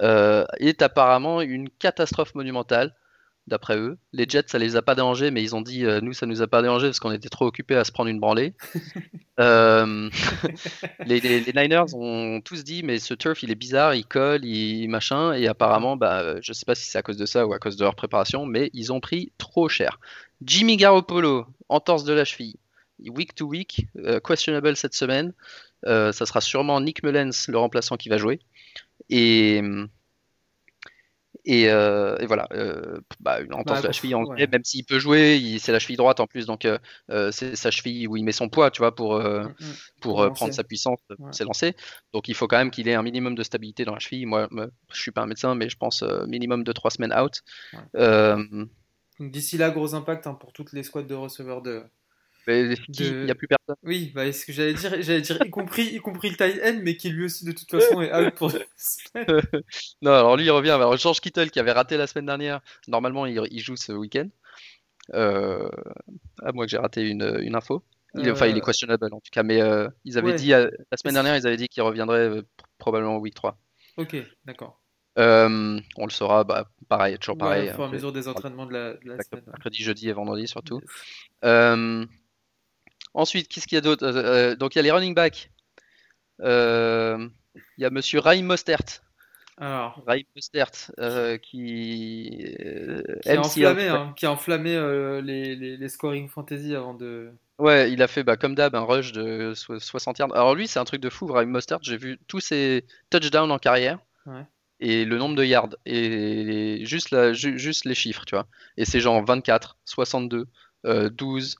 euh, 0.00 0.44
est 0.58 0.80
apparemment 0.80 1.40
une 1.40 1.68
catastrophe 1.70 2.36
monumentale, 2.36 2.94
d'après 3.48 3.76
eux. 3.76 3.98
Les 4.12 4.26
Jets, 4.28 4.44
ça 4.48 4.58
les 4.58 4.76
a 4.76 4.82
pas 4.82 4.94
dérangés, 4.94 5.30
mais 5.30 5.42
ils 5.42 5.54
ont 5.56 5.60
dit, 5.62 5.84
euh, 5.84 6.00
nous, 6.00 6.12
ça 6.12 6.26
nous 6.26 6.42
a 6.42 6.46
pas 6.46 6.62
dérangé 6.62 6.86
parce 6.88 7.00
qu'on 7.00 7.10
était 7.12 7.28
trop 7.28 7.46
occupés 7.46 7.76
à 7.76 7.84
se 7.84 7.92
prendre 7.92 8.10
une 8.10 8.20
branlée. 8.20 8.54
Euh, 9.40 10.10
les, 11.06 11.18
les- 11.20 11.40
les 11.40 11.52
Niners 11.54 11.94
ont 11.94 12.40
tous 12.44 12.62
dit, 12.64 12.82
mais 12.82 12.98
ce 12.98 13.14
turf, 13.14 13.42
il 13.42 13.50
est 13.50 13.54
bizarre, 13.56 13.94
il 13.94 14.04
colle, 14.06 14.44
il 14.44 14.86
machin, 14.88 15.32
et 15.32 15.48
apparemment, 15.48 15.96
bah, 15.96 16.20
euh, 16.20 16.38
je 16.42 16.52
sais 16.52 16.66
pas 16.66 16.74
si 16.74 16.84
c'est 16.84 16.98
à 16.98 17.02
cause 17.02 17.16
de 17.16 17.24
ça 17.26 17.46
ou 17.46 17.52
à 17.54 17.58
cause 17.58 17.76
de 17.76 17.82
leur 17.82 17.94
préparation, 17.96 18.44
mais 18.44 18.70
ils 18.74 18.92
ont 18.92 19.00
pris 19.00 19.32
trop 19.38 19.68
cher. 19.70 19.98
Jimmy 20.44 20.76
Garoppolo, 20.76 21.46
entorse 21.70 22.04
de 22.04 22.12
la 22.12 22.24
cheville, 22.26 22.56
week 23.08 23.34
to 23.34 23.46
week, 23.46 23.86
euh, 23.96 24.20
questionable 24.20 24.76
cette 24.76 24.94
semaine. 24.94 25.32
Ça 25.84 26.12
sera 26.12 26.40
sûrement 26.42 26.80
Nick 26.80 27.02
Mullens, 27.02 27.48
le 27.48 27.58
remplaçant, 27.58 27.96
qui 27.96 28.10
va 28.10 28.18
jouer. 28.18 28.38
Et, 29.10 29.62
et, 31.44 31.68
euh, 31.70 32.16
et 32.18 32.26
voilà, 32.26 32.46
euh, 32.52 33.00
bah, 33.20 33.40
une 33.40 33.54
entorse 33.54 33.80
Bah, 33.80 33.82
de 33.82 33.86
la 33.88 33.92
cheville 33.92 34.14
en 34.14 34.24
ouais. 34.24 34.46
même 34.46 34.64
s'il 34.64 34.84
peut 34.84 34.98
jouer, 34.98 35.56
c'est 35.58 35.72
la 35.72 35.78
cheville 35.78 35.96
droite 35.96 36.20
en 36.20 36.26
plus, 36.26 36.46
donc 36.46 36.64
euh, 36.64 36.78
euh, 37.10 37.30
c'est 37.32 37.56
sa 37.56 37.70
cheville 37.70 38.06
où 38.08 38.16
il 38.16 38.24
met 38.24 38.32
son 38.32 38.48
poids, 38.48 38.70
tu 38.70 38.78
vois, 38.80 38.94
pour, 38.94 39.20
Mm, 39.42 39.54
mm. 39.60 39.78
pour 40.00 40.16
Pour 40.16 40.24
lancer. 40.24 40.32
prendre 40.34 40.54
sa 40.54 40.64
puissance, 40.64 40.98
pour 41.08 41.16
Ouais. 41.18 41.32
s'élancer. 41.32 41.74
Donc 42.12 42.28
il 42.28 42.34
faut 42.34 42.46
quand 42.48 42.58
même 42.58 42.70
qu'il 42.70 42.88
ait 42.88 42.94
un 42.94 43.02
minimum 43.02 43.34
de 43.34 43.42
stabilité 43.42 43.84
dans 43.84 43.94
la 43.94 43.98
cheville. 44.00 44.26
Moi, 44.26 44.48
je 44.92 45.00
suis 45.00 45.10
pas 45.12 45.22
un 45.22 45.26
médecin, 45.26 45.54
mais 45.54 45.68
je 45.68 45.76
pense 45.76 46.02
minimum 46.28 46.64
de 46.64 46.72
trois 46.72 46.90
semaines 46.90 47.12
out. 47.14 47.42
Ouais. 47.72 47.80
D'ici 49.20 49.56
là, 49.56 49.70
gros 49.70 49.94
impact 49.94 50.26
hein, 50.26 50.34
pour 50.34 50.52
toutes 50.52 50.72
les 50.72 50.82
squads 50.82 51.02
de 51.04 51.14
receveurs 51.14 51.62
de. 51.62 51.82
Mais 52.46 52.74
qui- 52.92 53.10
De- 53.10 53.18
il 53.20 53.24
n'y 53.24 53.30
a 53.30 53.34
plus 53.34 53.48
personne. 53.48 53.76
Oui, 53.82 54.12
bah, 54.14 54.32
ce 54.32 54.44
que 54.46 54.52
j'allais 54.52 54.74
dire, 54.74 54.90
j'allais 55.02 55.20
dire 55.20 55.38
y 55.44 55.50
compris, 55.50 55.84
y 55.84 55.98
compris 55.98 56.30
le 56.30 56.36
tight 56.36 56.60
end, 56.64 56.80
mais 56.82 56.96
qui 56.96 57.10
lui 57.10 57.24
aussi 57.26 57.44
de 57.44 57.52
toute 57.52 57.70
façon 57.70 58.00
est 58.00 58.12
out 58.14 58.34
pour. 58.34 58.50
Non, 60.02 60.12
alors 60.12 60.36
lui 60.36 60.44
il 60.44 60.50
revient. 60.50 60.70
Alors 60.70 60.96
George 60.96 61.20
Kittle 61.20 61.50
qui 61.50 61.60
avait 61.60 61.72
raté 61.72 61.96
la 61.96 62.06
semaine 62.06 62.26
dernière, 62.26 62.60
normalement 62.88 63.26
il, 63.26 63.40
il 63.50 63.60
joue 63.60 63.76
ce 63.76 63.92
week-end. 63.92 64.28
Euh, 65.14 65.68
à 66.42 66.52
moins 66.52 66.64
que 66.64 66.70
j'ai 66.70 66.78
raté 66.78 67.02
une, 67.08 67.38
une 67.42 67.54
info. 67.56 67.82
Il, 68.14 68.30
Enfin, 68.30 68.46
il 68.46 68.56
est 68.56 68.60
Euh, 68.60 68.64
questionable 68.64 69.06
en 69.06 69.20
tout 69.20 69.30
cas, 69.32 69.42
mais 69.42 69.62
euh, 69.62 69.88
ils 70.04 70.18
avaient 70.18 70.32
ouais. 70.32 70.36
dit 70.36 70.50
la 70.50 70.68
semaine 70.96 71.14
dernière, 71.14 71.36
ils 71.36 71.46
avaient 71.46 71.56
dit 71.56 71.66
qu'il 71.68 71.82
reviendrait 71.82 72.28
euh, 72.28 72.42
probablement 72.78 73.16
au 73.16 73.20
week 73.20 73.34
3. 73.34 73.58
Ok, 73.96 74.16
d'accord. 74.44 74.80
Euh, 75.18 75.78
on 75.96 76.04
le 76.06 76.10
saura, 76.10 76.44
bah, 76.44 76.68
pareil, 76.88 77.18
toujours 77.18 77.34
Ouais, 77.36 77.40
pareil. 77.40 77.70
au 77.70 77.72
fur 77.74 77.84
et 77.84 77.86
à 77.86 77.90
mesure 77.90 78.12
des 78.12 78.28
entraînements 78.28 78.64
de 78.66 78.72
la, 78.72 78.92
de 78.94 79.08
la 79.08 79.22
semaine. 79.22 79.44
mercredi, 79.46 79.82
jeudi 79.82 80.08
et 80.08 80.12
vendredi 80.12 80.46
surtout. 80.46 80.80
Yes. 80.80 80.90
Euh, 81.44 82.06
ensuite, 83.14 83.48
qu'est-ce 83.48 83.66
qu'il 83.66 83.76
y 83.76 83.78
a 83.78 83.82
d'autre? 83.82 84.04
Euh, 84.06 84.54
donc 84.56 84.74
il 84.74 84.78
y 84.78 84.80
a 84.80 84.82
les 84.82 84.90
running 84.92 85.14
backs. 85.14 85.50
Euh, 86.40 87.28
il 87.78 87.82
y 87.82 87.84
a 87.84 87.90
Monsieur 87.90 88.20
Raheem 88.20 88.46
Mostert. 88.46 89.02
Alors, 89.58 90.02
Raheem 90.06 90.24
Mostert 90.34 90.70
euh, 90.98 91.36
qui 91.38 92.56
euh, 92.60 93.02
qui 93.22 93.28
a 93.28 93.34
MCL. 93.34 93.38
enflammé, 93.66 93.88
hein, 93.88 94.14
qui 94.16 94.26
a 94.26 94.32
enflammé 94.32 94.74
euh, 94.74 95.20
les, 95.20 95.54
les, 95.54 95.76
les 95.76 95.88
scoring 95.88 96.28
fantasy 96.28 96.74
avant 96.74 96.94
de. 96.94 97.30
Ouais, 97.58 97.92
il 97.92 98.02
a 98.02 98.08
fait 98.08 98.24
bah, 98.24 98.36
comme 98.36 98.54
d'hab 98.54 98.74
un 98.74 98.80
rush 98.80 99.12
de 99.12 99.52
so- 99.54 99.78
60 99.78 100.18
yards. 100.18 100.32
Alors 100.34 100.54
lui, 100.54 100.66
c'est 100.66 100.78
un 100.80 100.84
truc 100.84 101.00
de 101.00 101.10
fou, 101.10 101.26
Raheem 101.26 101.50
Mostert. 101.50 101.78
J'ai 101.82 101.96
vu 101.98 102.18
tous 102.26 102.40
ses 102.40 102.86
touchdowns 103.10 103.52
en 103.52 103.58
carrière 103.58 103.98
Ouais. 104.26 104.44
et 104.80 105.04
le 105.04 105.18
nombre 105.18 105.36
de 105.36 105.44
yards 105.44 105.68
et 105.84 106.08
les- 106.44 106.86
juste, 106.86 107.10
la, 107.10 107.32
ju- 107.32 107.58
juste 107.58 107.84
les 107.84 107.94
chiffres, 107.94 108.24
tu 108.24 108.34
vois. 108.34 108.46
Et 108.78 108.84
c'est 108.84 109.00
genre 109.00 109.22
24, 109.24 109.76
62, 109.84 110.46
euh, 110.86 111.10
12, 111.10 111.56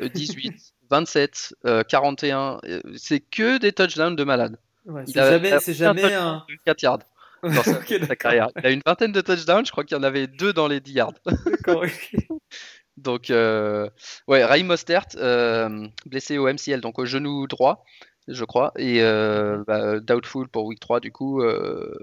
euh, 0.00 0.08
18, 0.08 0.74
27, 0.90 1.54
euh, 1.66 1.82
41. 1.82 2.60
euh, 2.64 2.80
C'est 2.96 3.20
que 3.20 3.58
des 3.58 3.72
touchdowns 3.72 4.16
de 4.16 4.24
malade. 4.24 4.58
Ouais, 4.86 5.02
Il 5.06 5.12
c'est 5.14 5.20
a- 5.20 5.30
jamais, 5.32 5.58
c'est 5.60 5.72
un 5.72 5.74
jamais 5.74 6.02
touchdown 6.02 6.22
un. 6.22 6.44
de 6.48 6.54
4 6.64 6.82
yards 6.82 6.98
dans 7.42 7.62
sa, 7.62 7.78
Ok, 7.78 7.86
sa 7.88 7.98
d'accord. 7.98 8.16
carrière. 8.18 8.48
Il 8.56 8.66
a 8.66 8.70
une 8.70 8.82
vingtaine 8.86 9.12
de 9.12 9.20
touchdowns, 9.20 9.66
je 9.66 9.72
crois 9.72 9.84
qu'il 9.84 9.96
y 9.96 10.00
en 10.00 10.04
avait 10.04 10.26
deux 10.26 10.52
dans 10.52 10.68
les 10.68 10.80
10 10.80 10.92
yards. 10.92 11.12
Donc, 12.96 13.30
euh, 13.30 13.90
ouais, 14.26 14.42
Raheem 14.44 14.66
Mostert, 14.66 15.06
euh, 15.16 15.86
blessé 16.06 16.38
au 16.38 16.48
MCL, 16.48 16.80
donc 16.80 16.98
au 16.98 17.04
genou 17.04 17.46
droit, 17.46 17.84
je 18.26 18.42
crois, 18.44 18.72
et 18.78 19.02
euh, 19.02 19.62
bah, 19.66 20.00
doubtful 20.00 20.48
pour 20.48 20.64
week 20.64 20.80
3, 20.80 21.00
du 21.00 21.12
coup, 21.12 21.42
euh, 21.42 21.94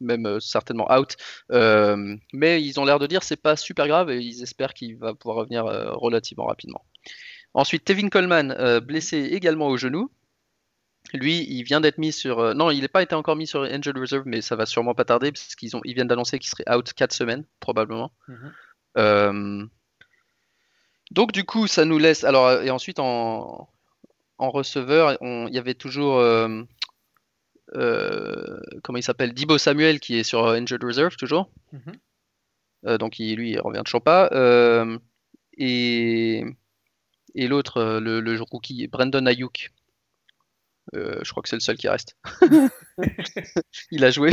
même 0.00 0.26
euh, 0.26 0.40
certainement 0.40 0.86
out. 0.92 1.16
Euh, 1.50 2.14
mais 2.32 2.62
ils 2.62 2.78
ont 2.78 2.84
l'air 2.84 2.98
de 3.00 3.06
dire 3.08 3.22
c'est 3.24 3.40
pas 3.42 3.56
super 3.56 3.88
grave 3.88 4.10
et 4.10 4.18
ils 4.20 4.42
espèrent 4.42 4.74
qu'il 4.74 4.96
va 4.98 5.14
pouvoir 5.14 5.38
revenir 5.38 5.66
euh, 5.66 5.90
relativement 5.94 6.46
rapidement. 6.46 6.84
Ensuite, 7.56 7.84
Tevin 7.84 8.08
Coleman, 8.08 8.52
euh, 8.52 8.80
blessé 8.80 9.18
également 9.32 9.66
au 9.68 9.76
genou. 9.76 10.10
Lui, 11.14 11.46
il 11.48 11.62
vient 11.62 11.80
d'être 11.80 11.98
mis 11.98 12.12
sur. 12.12 12.38
euh, 12.38 12.54
non, 12.54 12.70
il 12.70 12.80
n'est 12.82 12.88
pas 12.88 13.02
été 13.02 13.14
encore 13.14 13.36
mis 13.36 13.46
sur 13.46 13.62
Injured 13.62 13.96
Reserve, 13.96 14.24
mais 14.26 14.42
ça 14.42 14.56
va 14.56 14.66
sûrement 14.66 14.94
pas 14.94 15.04
tarder, 15.04 15.32
parce 15.32 15.54
qu'ils 15.54 15.76
ont, 15.76 15.80
ils 15.84 15.94
viennent 15.94 16.08
d'annoncer 16.08 16.38
qu'il 16.38 16.50
serait 16.50 16.70
out 16.70 16.92
4 16.92 17.12
semaines, 17.12 17.44
probablement. 17.60 18.12
Mhm. 18.28 18.52
Euh, 18.98 19.66
donc 21.10 21.32
du 21.32 21.44
coup, 21.44 21.66
ça 21.66 21.84
nous 21.84 21.98
laisse. 21.98 22.24
Alors 22.24 22.62
et 22.62 22.70
ensuite 22.70 22.98
en, 22.98 23.68
en 24.38 24.50
receveur, 24.50 25.16
il 25.22 25.54
y 25.54 25.58
avait 25.58 25.74
toujours 25.74 26.20
euh, 27.74 28.60
comment 28.82 28.98
il 28.98 29.02
s'appelle, 29.02 29.32
Dibo 29.32 29.58
Samuel 29.58 30.00
qui 30.00 30.16
est 30.18 30.24
sur 30.24 30.46
Injured 30.46 30.82
Reserve 30.84 31.16
toujours. 31.16 31.50
Mhm. 31.72 31.92
Euh, 32.86 32.98
donc 32.98 33.18
il, 33.18 33.36
lui, 33.36 33.52
il 33.52 33.60
revient 33.60 33.82
toujours 33.84 34.02
pas. 34.02 34.28
Euh, 34.32 34.98
et 35.56 36.44
et 37.36 37.48
l'autre, 37.48 37.78
euh, 37.78 38.00
le, 38.00 38.20
le 38.20 38.40
rookie, 38.42 38.88
Brandon 38.88 39.26
Ayuk. 39.26 39.70
Euh, 40.94 41.18
je 41.24 41.30
crois 41.32 41.42
que 41.42 41.48
c'est 41.48 41.56
le 41.56 41.60
seul 41.60 41.76
qui 41.76 41.88
reste. 41.88 42.16
Il 43.90 44.04
a 44.04 44.10
joué, 44.10 44.30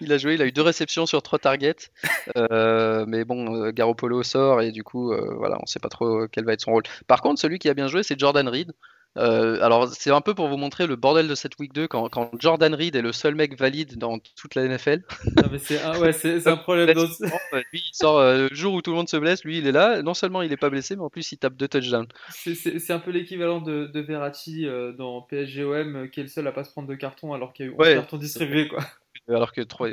il 0.00 0.12
a 0.12 0.18
joué, 0.18 0.34
il 0.34 0.42
a 0.42 0.46
eu 0.46 0.52
deux 0.52 0.62
réceptions 0.62 1.06
sur 1.06 1.22
trois 1.22 1.38
targets. 1.38 1.90
Euh, 2.36 3.04
mais 3.08 3.24
bon, 3.24 3.70
Garoppolo 3.70 4.22
sort 4.22 4.60
et 4.60 4.70
du 4.72 4.82
coup, 4.84 5.12
euh, 5.12 5.34
voilà, 5.36 5.58
on 5.62 5.66
sait 5.66 5.80
pas 5.80 5.88
trop 5.88 6.28
quel 6.28 6.44
va 6.44 6.52
être 6.52 6.60
son 6.60 6.72
rôle. 6.72 6.84
Par 7.06 7.22
contre, 7.22 7.40
celui 7.40 7.58
qui 7.58 7.68
a 7.68 7.74
bien 7.74 7.88
joué, 7.88 8.02
c'est 8.02 8.18
Jordan 8.18 8.48
Reed. 8.48 8.72
Euh, 9.16 9.62
alors, 9.62 9.88
c'est 9.92 10.10
un 10.10 10.20
peu 10.20 10.34
pour 10.34 10.48
vous 10.48 10.56
montrer 10.56 10.86
le 10.88 10.96
bordel 10.96 11.28
de 11.28 11.34
cette 11.36 11.56
week 11.60 11.72
2 11.72 11.86
quand, 11.86 12.08
quand 12.08 12.30
Jordan 12.40 12.74
Reed 12.74 12.96
est 12.96 13.00
le 13.02 13.12
seul 13.12 13.36
mec 13.36 13.56
valide 13.56 13.96
dans 13.96 14.18
toute 14.18 14.56
la 14.56 14.66
NFL. 14.66 15.02
Non, 15.36 15.48
mais 15.52 15.58
c'est 15.58 15.80
un, 15.82 15.98
ouais, 16.00 16.12
c'est 16.12 16.40
c'est 16.40 16.48
un 16.50 16.56
problème. 16.56 16.92
dans- 16.94 17.04
Lui, 17.52 17.62
il 17.74 17.90
sort 17.94 18.18
euh, 18.18 18.48
le 18.48 18.54
jour 18.56 18.74
où 18.74 18.82
tout 18.82 18.90
le 18.90 18.96
monde 18.96 19.08
se 19.08 19.16
blesse, 19.16 19.44
lui, 19.44 19.58
il 19.58 19.66
est 19.68 19.72
là. 19.72 20.02
Non 20.02 20.14
seulement 20.14 20.42
il 20.42 20.52
est 20.52 20.56
pas 20.56 20.68
blessé, 20.70 20.96
mais 20.96 21.02
en 21.02 21.10
plus, 21.10 21.30
il 21.30 21.38
tape 21.38 21.54
deux 21.54 21.68
touchdowns. 21.68 22.08
C'est 22.30 22.56
c'est- 22.56 22.80
c'est 22.80 22.92
un 22.92 22.98
peu 22.98 23.12
l'équivalent 23.12 23.60
de, 23.60 23.86
de 23.86 24.00
Verratti 24.00 24.66
euh, 24.66 24.92
dans 24.92 25.22
PSGOM, 25.22 25.96
euh, 25.96 26.06
qui 26.08 26.18
est 26.18 26.24
le 26.24 26.28
seul 26.28 26.46
à 26.48 26.52
pas 26.52 26.64
se 26.64 26.72
prendre 26.72 26.88
de 26.88 26.94
carton 26.96 27.32
alors 27.34 27.52
qu'il 27.52 27.66
y 27.66 27.68
a 27.68 27.72
eu 27.72 27.74
11 27.74 27.80
Ouais. 27.80 27.94
cartons 27.94 28.16
distribués. 28.18 28.66
Quoi. 28.68 28.84
Alors 29.28 29.52
que 29.52 29.60
trois. 29.60 29.88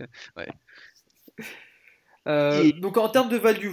Euh, 2.27 2.63
Et- 2.63 2.73
Donc 2.73 2.97
en 2.97 3.09
termes 3.09 3.29
de 3.29 3.37
value, 3.37 3.71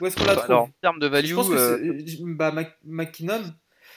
où 0.00 0.06
est-ce 0.06 0.16
qu'on 0.16 0.24
la 0.24 0.34
trouve? 0.36 0.44
Alors, 0.50 0.62
en 0.64 0.70
termes 0.82 0.98
de 0.98 1.06
value, 1.06 1.26
Je 1.26 1.34
pense 1.34 1.48
que 1.48 1.54
euh, 1.54 2.02
bah, 2.34 2.50
Mac- 2.50 2.78
McKinnon, 2.84 3.42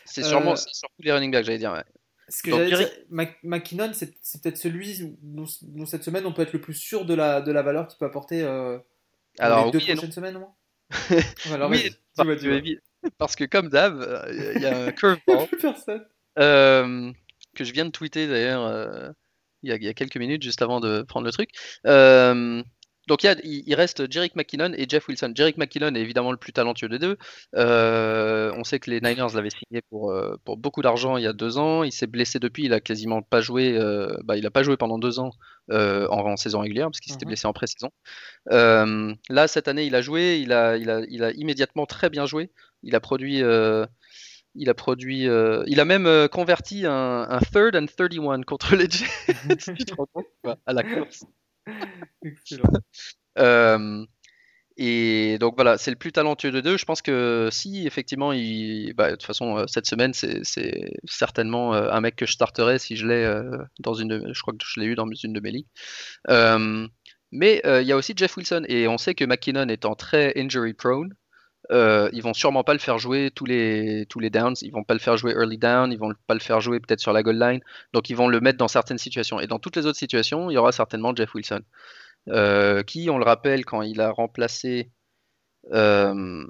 c'est 0.07 0.23
sûrement 0.23 0.51
euh, 0.53 0.55
c'est 0.55 0.73
surtout 0.73 0.95
les 0.99 1.11
running 1.11 1.31
backs, 1.31 1.45
j'allais 1.45 1.57
dire. 1.57 1.73
ouais. 1.73 1.83
ce 2.29 2.43
que 2.43 2.51
j'allais 2.51 2.67
dire, 2.85 2.89
Mac- 3.09 3.37
McKinnon, 3.43 3.91
c'est 3.93 4.11
peut-être 4.41 4.57
celui 4.57 5.15
dont, 5.21 5.45
dont 5.61 5.85
cette 5.85 6.03
semaine 6.03 6.25
on 6.25 6.33
peut 6.33 6.41
être 6.41 6.53
le 6.53 6.61
plus 6.61 6.73
sûr 6.73 7.05
de 7.05 7.13
la, 7.13 7.41
de 7.41 7.51
la 7.51 7.61
valeur 7.61 7.87
qu'il 7.87 7.97
peut 7.97 8.05
apporter 8.05 8.41
euh, 8.43 8.77
Alors, 9.39 9.65
les 9.65 9.71
deux 9.71 9.77
oui 9.79 9.85
et 9.85 9.89
non. 9.89 9.95
prochaines 9.95 10.11
semaines 10.11 10.35
au 10.37 10.39
moins. 10.39 10.55
Alors, 11.53 11.69
Oui, 11.69 11.89
parce 12.15 12.27
que, 12.29 12.79
parce 13.17 13.35
comme 13.35 13.69
d'hab, 13.69 13.99
euh, 14.01 14.51
il 14.55 14.61
y 14.61 14.65
a 14.65 14.85
un 14.85 14.91
curveball 14.93 15.47
euh, 16.39 17.11
que 17.55 17.63
je 17.63 17.73
viens 17.73 17.85
de 17.85 17.91
tweeter 17.91 18.27
d'ailleurs 18.27 18.65
euh, 18.65 19.09
il 19.63 19.69
y, 19.69 19.73
a, 19.73 19.75
il 19.75 19.83
y 19.83 19.87
a 19.87 19.93
quelques 19.93 20.17
minutes 20.17 20.43
juste 20.43 20.61
avant 20.61 20.79
de 20.79 21.01
prendre 21.01 21.25
le 21.25 21.31
truc. 21.31 21.49
Donc 23.07 23.23
il, 23.23 23.27
y 23.27 23.29
a- 23.29 23.35
il- 23.43 23.63
il 23.65 23.75
reste 23.75 24.11
Jerick 24.11 24.35
McKinnon 24.35 24.73
et 24.75 24.85
Jeff 24.87 25.07
Wilson. 25.07 25.31
Jerick 25.35 25.57
McKinnon 25.57 25.95
est 25.95 26.01
évidemment 26.01 26.31
le 26.31 26.37
plus 26.37 26.53
talentueux 26.53 26.89
des 26.89 26.99
deux. 26.99 27.17
Euh, 27.55 28.51
on 28.55 28.63
sait 28.63 28.79
que 28.79 28.89
les 28.91 28.99
Niners 29.01 29.27
l'avaient 29.33 29.49
signé 29.49 29.81
pour, 29.89 30.11
euh, 30.11 30.35
pour 30.45 30.57
beaucoup 30.57 30.81
d'argent 30.81 31.17
il 31.17 31.23
y 31.23 31.27
a 31.27 31.33
deux 31.33 31.57
ans. 31.57 31.83
Il 31.83 31.91
s'est 31.91 32.07
blessé 32.07 32.39
depuis. 32.39 32.65
Il 32.65 32.73
a 32.73 32.79
quasiment 32.79 33.21
pas 33.21 33.41
joué. 33.41 33.77
euh, 33.77 34.15
bah, 34.23 34.37
il 34.37 34.45
a 34.45 34.51
pas 34.51 34.63
joué 34.63 34.77
pendant 34.77 34.99
deux 34.99 35.19
ans 35.19 35.31
euh, 35.71 36.07
en, 36.09 36.19
en 36.25 36.37
saison 36.37 36.59
régulière 36.59 36.87
parce 36.87 36.99
qu'il 36.99 37.11
s'était 37.11 37.25
Mhm. 37.25 37.29
blessé 37.29 37.47
en 37.47 37.53
pré-saison. 37.53 37.89
Là 39.29 39.47
cette 39.47 39.67
année 39.67 39.85
il 39.85 39.95
a 39.95 40.01
joué. 40.01 40.39
Il 40.39 40.51
a, 40.53 40.77
il 40.77 40.89
a, 40.89 41.01
il 41.09 41.23
a 41.23 41.31
immédiatement 41.31 41.85
très 41.85 42.09
bien 42.09 42.25
joué. 42.25 42.51
Il 42.83 42.95
a 42.95 42.99
produit. 42.99 43.41
il 44.59 44.69
a 44.69 44.73
produit, 44.73 45.27
euh, 45.29 45.63
il 45.67 45.79
a 45.79 45.85
même 45.85 46.07
euh, 46.07 46.27
converti 46.27 46.85
un, 46.87 47.27
un 47.29 47.39
third 47.39 47.75
and 47.75 47.85
31 47.85 48.41
contre 48.41 48.75
les 48.75 48.89
Jets. 48.89 49.05
tu 49.77 49.85
te 49.85 49.93
rends 49.95 50.07
compte 50.11 50.25
quoi, 50.43 50.57
à 50.65 50.73
la 50.73 50.83
course. 50.83 51.25
Euh, 53.39 54.03
Et 54.77 55.38
donc 55.39 55.56
voilà, 55.58 55.77
c'est 55.77 55.91
le 55.91 55.97
plus 55.97 56.12
talentueux 56.12 56.51
de 56.51 56.62
deux. 56.62 56.77
Je 56.77 56.86
pense 56.86 57.01
que 57.03 57.49
si 57.51 57.88
effectivement, 57.88 58.34
il, 58.34 58.93
bah, 58.95 59.12
de 59.12 59.15
toute 59.15 59.25
façon, 59.25 59.60
euh, 59.60 59.65
cette 59.67 59.88
semaine, 59.88 60.13
c'est 60.13 60.41
certainement 61.06 61.75
euh, 61.75 61.91
un 61.91 62.01
mec 62.01 62.15
que 62.15 62.25
je 62.25 62.34
starterai 62.34 62.80
si 62.80 62.95
je 62.95 63.08
l'ai 63.08 63.41
dans 63.80 63.93
une. 63.95 64.08
De, 64.10 64.34
je 64.34 64.41
crois 64.41 64.53
que 64.53 64.65
je 64.65 64.80
l'ai 64.80 64.88
eu 64.88 64.95
dans 64.95 65.08
une 65.08 65.34
de 65.34 65.39
mes 65.39 65.51
ligues. 65.51 65.67
mais 67.32 67.62
il 67.65 67.88
y 67.88 67.91
a 67.91 67.97
aussi 67.97 68.13
Jeff 68.15 68.38
Wilson 68.38 68.63
et 68.67 68.88
on 68.88 68.97
sait 68.97 69.15
que 69.15 69.25
McKinnon 69.25 69.69
étant 69.69 69.95
très 69.95 70.34
injury 70.38 70.73
prone, 70.73 71.13
euh, 71.71 72.10
ils 72.13 72.21
vont 72.21 72.34
sûrement 72.34 72.63
pas 72.63 72.73
le 72.73 72.80
faire 72.80 72.97
jouer 72.97 73.32
tous 73.34 73.45
les, 73.45 74.06
tous 74.10 74.19
les 74.19 74.30
downs, 74.30 74.56
ils 74.62 74.71
vont 74.71 74.84
pas 74.84 74.93
le 74.93 74.99
faire 74.99 75.17
jouer 75.17 75.34
early 75.34 75.58
down, 75.58 75.91
ils 75.91 75.99
vont 75.99 76.13
pas 76.25 76.34
le 76.34 76.39
faire 76.39 76.62
jouer 76.62 76.80
peut-être 76.80 77.01
sur 77.01 77.12
la 77.13 77.23
goal 77.23 77.38
line, 77.38 77.60
donc 77.93 78.10
ils 78.10 78.15
vont 78.15 78.30
le 78.30 78.39
mettre 78.39 78.58
dans 78.58 78.67
certaines 78.67 78.97
situations. 78.97 79.39
Et 79.39 79.47
dans 79.47 79.60
toutes 79.60 79.75
les 79.75 79.86
autres 79.86 79.97
situations, 79.97 80.49
il 80.49 80.53
y 80.53 80.58
aura 80.58 80.71
certainement 80.71 81.13
Jeff 81.15 81.34
Wilson, 81.36 81.62
euh, 82.30 82.84
qui, 82.84 83.10
on 83.10 83.17
le 83.17 83.25
rappelle, 83.25 83.65
quand 83.65 83.82
il 83.82 83.99
a 83.99 84.12
remplacé, 84.12 84.91
euh, 85.73 86.45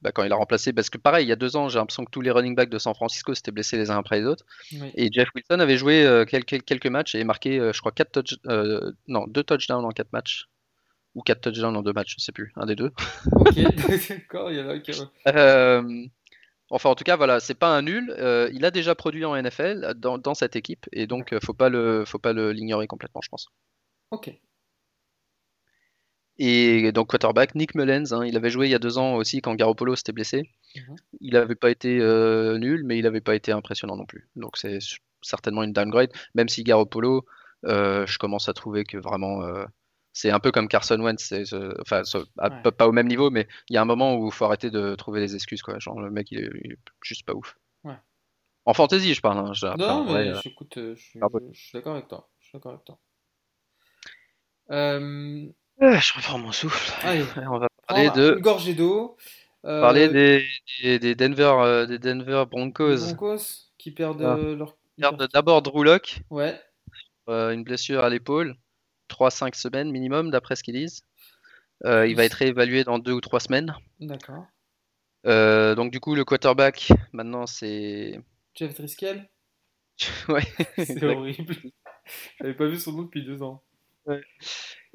bah, 0.00 0.12
quand 0.12 0.24
il 0.24 0.32
a 0.32 0.36
remplacé, 0.36 0.72
parce 0.72 0.88
que 0.88 0.96
pareil, 0.96 1.26
il 1.26 1.28
y 1.28 1.32
a 1.32 1.36
deux 1.36 1.56
ans, 1.56 1.68
j'ai 1.68 1.78
l'impression 1.78 2.06
que 2.06 2.10
tous 2.10 2.22
les 2.22 2.30
running 2.30 2.54
backs 2.54 2.70
de 2.70 2.78
San 2.78 2.94
Francisco 2.94 3.34
s'étaient 3.34 3.52
blessés 3.52 3.76
les 3.76 3.90
uns 3.90 3.98
après 3.98 4.20
les 4.20 4.26
autres, 4.26 4.46
et 4.94 5.10
Jeff 5.12 5.28
Wilson 5.34 5.60
avait 5.60 5.76
joué 5.76 6.24
quelques, 6.26 6.64
quelques 6.64 6.86
matchs 6.86 7.14
et 7.14 7.24
marqué, 7.24 7.70
je 7.74 7.80
crois, 7.80 7.92
quatre 7.92 8.22
touch, 8.22 8.38
non, 9.08 9.26
deux 9.26 9.44
touchdowns 9.44 9.84
en 9.84 9.90
quatre 9.90 10.12
matchs 10.14 10.46
ou 11.14 11.22
4 11.22 11.40
touchdowns 11.40 11.76
en 11.76 11.82
deux 11.82 11.92
matchs, 11.92 12.14
je 12.18 12.24
sais 12.24 12.32
plus, 12.32 12.52
un 12.56 12.66
des 12.66 12.76
deux. 12.76 12.92
ok, 13.32 13.54
d'accord, 14.08 14.50
il 14.50 14.58
y 14.58 14.60
en 14.60 14.68
a 14.68 14.78
qui. 14.78 14.92
Euh, 15.26 16.06
enfin, 16.70 16.90
en 16.90 16.94
tout 16.94 17.04
cas, 17.04 17.16
voilà, 17.16 17.40
c'est 17.40 17.54
pas 17.54 17.76
un 17.76 17.82
nul. 17.82 18.14
Euh, 18.18 18.50
il 18.52 18.64
a 18.64 18.70
déjà 18.70 18.94
produit 18.94 19.24
en 19.24 19.40
NFL 19.40 19.94
dans, 19.96 20.18
dans 20.18 20.34
cette 20.34 20.56
équipe, 20.56 20.86
et 20.92 21.06
donc 21.06 21.32
euh, 21.32 21.40
faut 21.42 21.54
pas 21.54 21.68
le, 21.68 22.04
faut 22.04 22.18
pas 22.18 22.32
l'ignorer 22.32 22.86
complètement, 22.86 23.20
je 23.22 23.28
pense. 23.28 23.48
Ok. 24.10 24.32
Et 26.42 26.90
donc 26.92 27.10
quarterback, 27.10 27.54
Nick 27.54 27.74
Mullens, 27.74 28.12
hein, 28.12 28.24
il 28.24 28.34
avait 28.34 28.48
joué 28.48 28.66
il 28.66 28.70
y 28.70 28.74
a 28.74 28.78
deux 28.78 28.96
ans 28.96 29.16
aussi 29.16 29.42
quand 29.42 29.54
Garoppolo 29.54 29.94
s'était 29.94 30.12
blessé. 30.12 30.48
Mhm. 30.74 30.96
Il 31.20 31.32
n'avait 31.34 31.54
pas 31.54 31.70
été 31.70 31.98
nul, 31.98 32.82
mais 32.84 32.96
il 32.98 33.02
n'avait 33.02 33.20
pas 33.20 33.34
été 33.34 33.52
impressionnant 33.52 33.96
non 33.96 34.06
plus. 34.06 34.30
Donc 34.36 34.56
c'est 34.56 34.78
certainement 35.20 35.64
une 35.64 35.74
downgrade, 35.74 36.10
même 36.34 36.48
si 36.48 36.64
Garoppolo, 36.64 37.26
je 37.64 38.18
commence 38.18 38.48
à 38.48 38.54
trouver 38.54 38.84
que 38.84 38.96
vraiment 38.96 39.42
c'est 40.12 40.30
un 40.30 40.40
peu 40.40 40.50
comme 40.50 40.68
Carson 40.68 41.00
Wentz, 41.00 41.32
enfin 41.80 42.02
pas 42.76 42.88
au 42.88 42.92
même 42.92 43.06
niveau, 43.06 43.30
mais 43.30 43.46
il 43.68 43.74
y 43.74 43.76
a 43.76 43.82
un 43.82 43.86
moment 43.86 44.16
où 44.16 44.26
il 44.26 44.32
faut 44.32 44.44
arrêter 44.44 44.70
de 44.70 44.94
trouver 44.94 45.20
des 45.20 45.34
excuses 45.34 45.62
quoi. 45.62 45.78
Genre 45.78 46.00
le 46.00 46.10
mec 46.10 46.30
il 46.30 46.40
est, 46.40 46.78
juste 47.02 47.24
pas 47.24 47.34
ouf. 47.34 47.56
En 48.66 48.74
fantasy 48.74 49.14
je 49.14 49.20
parle. 49.20 49.38
Hein. 49.38 49.74
non 49.78 50.04
mais 50.04 50.28
euh, 50.28 50.40
j'écoute, 50.42 50.76
euh, 50.76 50.94
je, 50.94 51.02
suis 51.58 51.72
d'accord 51.72 51.94
avec 51.94 52.08
toi. 52.08 52.28
Je 52.38 52.46
suis 52.46 52.58
d'accord 52.58 52.72
avec 52.72 52.84
toi. 52.84 52.98
Euh... 54.70 55.48
je 55.80 56.14
reprends 56.14 56.38
mon 56.38 56.52
souffle. 56.52 56.92
Allez, 57.02 57.24
on 57.50 57.58
va 57.58 57.68
parler 57.88 58.10
de. 58.10 58.34
Une 58.36 58.42
gorgée 58.42 58.74
d'eau. 58.74 59.16
Euh... 59.64 59.80
Parler 59.80 60.08
des, 60.08 60.98
des, 60.98 61.14
Denver, 61.14 61.54
euh, 61.58 61.86
des 61.86 61.98
Denver 61.98 62.44
Broncos. 62.50 63.14
Broncos 63.14 63.72
qui 63.78 63.90
perdent 63.90 64.22
ah. 64.22 64.36
leur. 64.36 64.76
Perdent 64.98 65.28
d'abord 65.32 65.62
Drew 65.62 65.82
Lock. 65.82 66.20
Ouais. 66.28 66.60
une 67.26 67.64
blessure 67.64 68.04
à 68.04 68.10
l'épaule. 68.10 68.56
3-5 69.10 69.54
semaines 69.54 69.90
minimum, 69.90 70.30
d'après 70.30 70.56
ce 70.56 70.62
qu'ils 70.62 70.74
disent. 70.74 71.02
Euh, 71.84 72.06
il 72.06 72.16
va 72.16 72.24
être 72.24 72.42
évalué 72.42 72.84
dans 72.84 72.98
2 72.98 73.12
ou 73.12 73.20
3 73.20 73.40
semaines. 73.40 73.74
D'accord. 74.00 74.46
Euh, 75.26 75.74
donc, 75.74 75.90
du 75.92 76.00
coup, 76.00 76.14
le 76.14 76.24
quarterback, 76.24 76.92
maintenant, 77.12 77.46
c'est. 77.46 78.20
Jeff 78.54 78.74
Driscoll? 78.74 79.28
Ouais. 80.28 80.42
c'est 80.78 81.02
horrible. 81.04 81.56
J'avais 82.40 82.54
pas 82.54 82.66
vu 82.66 82.78
son 82.78 82.92
nom 82.92 83.02
depuis 83.02 83.22
2 83.22 83.42
ans. 83.42 83.62
Ouais. 84.06 84.22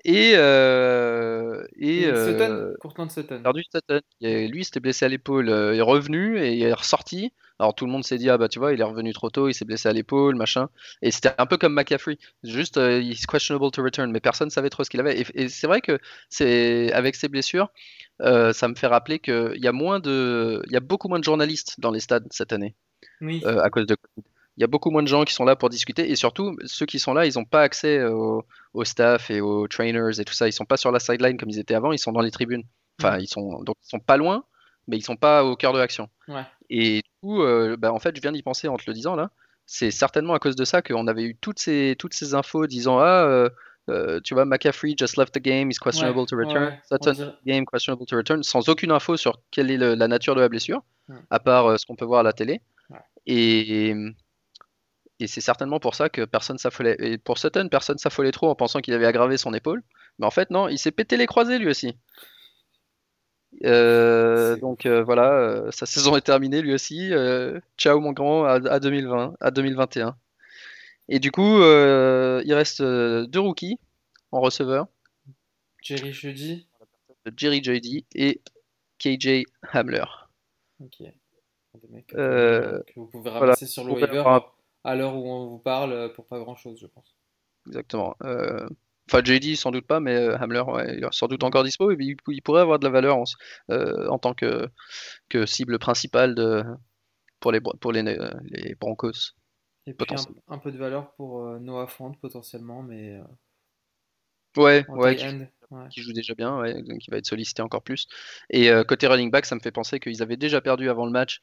Et, 0.05 0.33
euh, 0.35 1.65
et, 1.77 2.03
Sutton, 2.03 2.73
Courtland 2.79 3.11
Sutton. 3.11 3.41
Perdu 3.41 3.63
Sutton. 3.63 4.01
lui, 4.21 4.63
s'était 4.63 4.79
blessé 4.79 5.05
à 5.05 5.09
l'épaule, 5.09 5.47
il 5.47 5.79
est 5.79 5.81
revenu 5.81 6.39
et 6.39 6.53
il 6.53 6.63
est 6.63 6.73
ressorti. 6.73 7.33
Alors 7.59 7.73
tout 7.73 7.85
le 7.85 7.91
monde 7.91 8.03
s'est 8.03 8.17
dit 8.17 8.29
ah 8.29 8.37
bah 8.37 8.49
tu 8.49 8.59
vois 8.59 8.73
il 8.73 8.81
est 8.81 8.85
revenu 8.85 9.13
trop 9.13 9.29
tôt, 9.29 9.47
il 9.47 9.53
s'est 9.53 9.65
blessé 9.65 9.87
à 9.87 9.93
l'épaule, 9.93 10.35
machin. 10.35 10.69
Et 11.01 11.11
c'était 11.11 11.31
un 11.37 11.45
peu 11.45 11.57
comme 11.57 11.73
McCaffrey, 11.73 12.17
juste 12.43 12.77
euh, 12.77 13.01
he's 13.01 13.25
questionable 13.25 13.71
to 13.71 13.81
return, 13.81 14.11
mais 14.11 14.19
personne 14.19 14.49
savait 14.49 14.69
trop 14.69 14.83
ce 14.83 14.89
qu'il 14.89 14.99
avait. 14.99 15.23
Et, 15.35 15.49
c'est 15.49 15.67
vrai 15.67 15.81
que 15.81 15.99
c'est 16.29 16.91
avec 16.91 17.15
ses 17.15 17.29
blessures, 17.29 17.69
euh, 18.21 18.51
ça 18.51 18.67
me 18.67 18.75
fait 18.75 18.87
rappeler 18.87 19.19
qu'il 19.19 19.57
y 19.57 19.67
a 19.67 19.71
moins 19.71 19.99
de, 19.99 20.61
il 20.67 20.73
y 20.73 20.77
a 20.77 20.81
beaucoup 20.81 21.07
moins 21.07 21.19
de 21.19 21.23
journalistes 21.23 21.79
dans 21.79 21.91
les 21.91 22.01
stades 22.01 22.27
cette 22.31 22.51
année 22.51 22.75
oui. 23.21 23.41
euh, 23.45 23.61
à 23.61 23.69
cause 23.69 23.85
de 23.85 23.95
Covid. 23.95 24.27
Il 24.57 24.61
y 24.61 24.63
a 24.63 24.67
beaucoup 24.67 24.89
moins 24.89 25.03
de 25.03 25.07
gens 25.07 25.25
qui 25.25 25.33
sont 25.33 25.43
là 25.43 25.55
pour 25.55 25.69
discuter 25.69 26.09
et 26.09 26.15
surtout 26.15 26.55
ceux 26.65 26.85
qui 26.85 26.97
sont 26.97 27.13
là, 27.13 27.25
ils 27.25 27.33
n'ont 27.35 27.45
pas 27.45 27.61
accès 27.61 28.03
au, 28.05 28.45
au, 28.73 28.85
staff 28.85 29.29
et 29.29 29.41
aux 29.41 29.67
trainers 29.67 30.19
et 30.19 30.23
tout 30.23 30.33
ça. 30.33 30.47
Ils 30.47 30.53
sont 30.53 30.65
pas 30.65 30.77
sur 30.77 30.91
la 30.91 30.99
sideline 30.99 31.37
comme 31.37 31.49
ils 31.49 31.59
étaient 31.59 31.75
avant, 31.75 31.91
ils 31.91 31.99
sont 31.99 32.13
dans 32.13 32.21
les 32.21 32.31
tribunes. 32.31 32.63
Enfin, 33.01 33.17
ils 33.19 33.27
sont 33.27 33.61
donc 33.63 33.75
ils 33.83 33.89
sont 33.89 33.99
pas 33.99 34.17
loin, 34.17 34.45
mais 34.87 34.97
ils 34.97 35.01
sont 35.01 35.17
pas 35.17 35.43
au 35.43 35.55
cœur 35.55 35.73
de 35.73 35.79
l'action. 35.79 36.09
Ouais. 36.27 36.45
Et 36.69 36.97
du 36.97 37.09
coup, 37.21 37.41
euh, 37.41 37.75
bah, 37.77 37.91
en 37.91 37.99
fait, 37.99 38.15
je 38.15 38.21
viens 38.21 38.31
d'y 38.31 38.43
penser 38.43 38.67
en 38.67 38.77
te 38.77 38.83
le 38.87 38.93
disant 38.93 39.15
là. 39.15 39.31
C'est 39.67 39.89
certainement 39.89 40.35
à 40.35 40.39
cause 40.39 40.55
de 40.55 40.63
ça 40.63 40.83
qu'on 40.83 41.07
avait 41.07 41.23
eu 41.23 41.35
toutes 41.35 41.57
ces, 41.57 41.95
toutes 41.97 42.13
ces 42.13 42.35
infos 42.35 42.67
disant 42.67 42.99
Ah, 42.99 43.25
euh, 43.25 43.49
euh, 43.89 44.19
tu 44.23 44.35
vois, 44.35 44.45
McCaffrey 44.45 44.93
just 44.97 45.17
left 45.17 45.33
the 45.33 45.39
game, 45.39 45.69
he's 45.71 45.79
questionable 45.79 46.25
to 46.27 46.35
return. 46.35 46.77
Sutton, 46.87 47.33
game, 47.47 47.65
questionable 47.65 48.05
to 48.05 48.15
return, 48.15 48.43
sans 48.43 48.69
aucune 48.69 48.91
info 48.91 49.17
sur 49.17 49.41
quelle 49.49 49.71
est 49.71 49.77
la 49.77 50.07
nature 50.07 50.35
de 50.35 50.41
la 50.41 50.49
blessure, 50.49 50.83
à 51.31 51.39
part 51.39 51.79
ce 51.79 51.85
qu'on 51.87 51.95
peut 51.95 52.05
voir 52.05 52.19
à 52.19 52.23
la 52.23 52.33
télé. 52.33 52.61
Et, 53.25 53.95
et 55.19 55.27
c'est 55.27 55.41
certainement 55.41 55.79
pour 55.79 55.95
ça 55.95 56.09
que 56.09 56.25
personne 56.25 56.57
s'affolait. 56.57 56.97
Et 56.99 57.17
pour 57.17 57.37
Sutton, 57.37 57.69
personne 57.69 57.97
s'affolait 57.97 58.31
trop 58.31 58.49
en 58.49 58.55
pensant 58.55 58.81
qu'il 58.81 58.93
avait 58.93 59.05
aggravé 59.05 59.37
son 59.37 59.53
épaule. 59.53 59.81
Mais 60.19 60.25
en 60.25 60.31
fait, 60.31 60.49
non, 60.49 60.67
il 60.67 60.77
s'est 60.77 60.91
pété 60.91 61.17
les 61.17 61.25
croisés 61.25 61.57
lui 61.57 61.69
aussi. 61.69 61.95
Euh, 63.63 64.57
donc 64.57 64.85
euh, 64.85 65.01
voilà, 65.01 65.31
euh, 65.31 65.71
sa 65.71 65.85
saison 65.85 66.17
est 66.17 66.21
terminée 66.21 66.61
lui 66.61 66.73
aussi. 66.73 67.11
ciao 67.77 67.99
mon 67.99 68.11
grand 68.11 68.45
à, 68.45 68.79
2020, 68.79 69.35
à 69.39 69.51
2021. 69.51 70.17
Et 71.07 71.19
du 71.19 71.31
coup, 71.31 71.59
il 71.59 72.53
reste 72.53 72.81
deux 72.81 73.39
rookies 73.39 73.79
en 74.31 74.41
receveur. 74.41 74.87
Jerry 75.81 76.11
Judy. 76.11 76.67
Jerry 77.37 77.63
Judy 77.63 78.05
et 78.13 78.41
KJ 78.99 79.45
Hamler. 79.71 80.03
Ok. 80.83 80.99
Des 80.99 81.87
mecs 81.89 82.07
que 82.07 82.83
vous 82.95 83.07
pouvez 83.07 83.29
ramasser 83.29 83.65
sur 83.65 83.83
le 83.83 83.93
waiver 83.93 84.23
à 84.85 84.95
l'heure 84.95 85.15
où 85.15 85.29
on 85.29 85.47
vous 85.47 85.59
parle 85.59 86.13
pour 86.13 86.25
pas 86.25 86.39
grand 86.39 86.55
chose, 86.55 86.79
je 86.79 86.87
pense. 86.87 87.17
Exactement. 87.67 88.15
Enfin, 89.07 89.23
JD, 89.23 89.55
sans 89.55 89.71
doute 89.71 89.85
pas, 89.85 89.99
mais 89.99 90.15
euh, 90.15 90.37
Hamler, 90.37 90.63
il 90.87 91.03
est 91.03 91.07
sans 91.13 91.27
doute 91.27 91.43
encore 91.43 91.63
dispo 91.63 91.91
et 91.91 91.97
il, 91.99 92.41
pourrait 92.41 92.61
avoir 92.61 92.79
de 92.79 92.85
la 92.85 92.91
valeur 92.91 93.17
en, 93.17 93.23
euh, 93.69 94.07
en 94.07 94.17
tant 94.17 94.33
que, 94.33 94.67
que, 95.29 95.45
cible 95.45 95.77
principale 95.77 96.33
de, 96.33 96.63
pour, 97.39 97.51
les, 97.51 97.61
pour 97.61 97.91
les, 97.91 98.01
les 98.01 98.75
Broncos. 98.75 99.33
Et 99.85 99.93
puis 99.93 100.07
un, 100.47 100.57
peu 100.57 100.71
de 100.71 100.77
valeur 100.79 101.11
pour 101.13 101.43
euh, 101.43 101.59
Noah 101.59 101.85
Font 101.85 102.13
potentiellement, 102.13 102.81
mais. 102.81 103.21
ouais, 104.57 104.83
ouais 104.89 105.15
qui, 105.15 105.25
joue 105.95 106.13
déjà 106.13 106.33
bien, 106.35 106.59
ouais, 106.59 106.81
donc 106.83 107.05
il 107.07 107.11
va 107.11 107.17
être 107.17 107.27
sollicité 107.27 107.61
encore 107.61 107.81
plus. 107.81 108.07
Et 108.49 108.69
côté 108.87 109.07
running 109.07 109.31
back, 109.31 109.45
ça 109.45 109.55
me 109.55 109.59
fait 109.59 109.71
penser 109.71 109.99
qu'ils 109.99 110.21
avaient 110.21 110.37
déjà 110.37 110.61
perdu 110.61 110.89
avant 110.89 111.05
le 111.05 111.11
match 111.11 111.41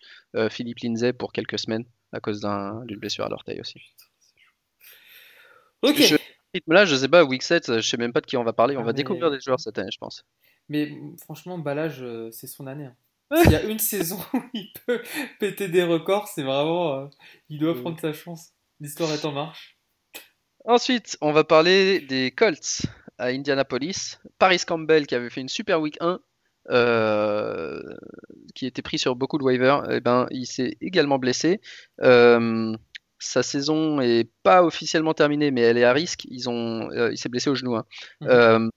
Philippe 0.50 0.78
Lindsay 0.82 1.12
pour 1.12 1.32
quelques 1.32 1.58
semaines 1.58 1.84
à 2.12 2.20
cause 2.20 2.40
d'une 2.40 2.98
blessure 2.98 3.24
à 3.24 3.28
l'orteil 3.28 3.60
aussi. 3.60 3.80
Ok 5.82 6.18
rythme-là, 6.54 6.84
je 6.84 6.96
sais 6.96 7.08
pas, 7.08 7.24
Week 7.24 7.42
7, 7.42 7.80
je 7.80 7.88
sais 7.88 7.96
même 7.96 8.12
pas 8.12 8.20
de 8.20 8.26
qui 8.26 8.36
on 8.36 8.44
va 8.44 8.52
parler. 8.52 8.76
On 8.76 8.82
va 8.82 8.92
découvrir 8.92 9.30
des 9.30 9.40
joueurs 9.40 9.60
cette 9.60 9.78
année, 9.78 9.90
je 9.92 9.98
pense. 9.98 10.24
Mais 10.68 10.92
franchement, 11.22 11.58
Balage, 11.58 12.02
euh, 12.02 12.30
c'est 12.30 12.46
son 12.46 12.66
année. 12.66 12.86
Hein. 12.86 12.96
S'il 13.42 13.52
y 13.52 13.56
a 13.56 13.62
une 13.62 13.78
saison 13.78 14.18
où 14.34 14.40
il 14.52 14.72
peut 14.86 15.02
péter 15.40 15.68
des 15.68 15.82
records, 15.82 16.28
c'est 16.28 16.42
vraiment. 16.42 16.94
Euh, 16.94 17.06
il 17.48 17.58
doit 17.58 17.74
prendre 17.74 17.98
sa 18.00 18.12
chance. 18.12 18.52
L'histoire 18.80 19.10
est 19.12 19.24
en 19.24 19.32
marche. 19.32 19.78
Ensuite, 20.64 21.16
on 21.20 21.32
va 21.32 21.42
parler 21.42 22.00
des 22.00 22.30
Colts 22.30 22.82
à 23.22 23.28
Indianapolis. 23.28 24.18
Paris 24.38 24.62
Campbell 24.66 25.06
qui 25.06 25.14
avait 25.14 25.30
fait 25.30 25.40
une 25.40 25.48
super 25.48 25.80
week 25.80 25.96
1. 26.00 26.18
Euh, 26.70 27.82
qui 28.54 28.66
était 28.66 28.82
pris 28.82 28.96
sur 28.96 29.16
beaucoup 29.16 29.36
de 29.36 29.42
waivers, 29.42 29.90
et 29.90 29.96
eh 29.96 30.00
ben, 30.00 30.28
il 30.30 30.46
s'est 30.46 30.76
également 30.80 31.18
blessé. 31.18 31.60
Euh, 32.02 32.76
sa 33.18 33.42
saison 33.42 34.00
est 34.00 34.30
pas 34.44 34.62
officiellement 34.62 35.12
terminée, 35.12 35.50
mais 35.50 35.62
elle 35.62 35.76
est 35.76 35.84
à 35.84 35.92
risque. 35.92 36.24
Ils 36.30 36.48
ont, 36.48 36.88
euh, 36.92 37.10
il 37.10 37.18
s'est 37.18 37.28
blessé 37.28 37.50
au 37.50 37.56
genou. 37.56 37.74
Hein. 37.74 37.84
Mhm. 38.20 38.70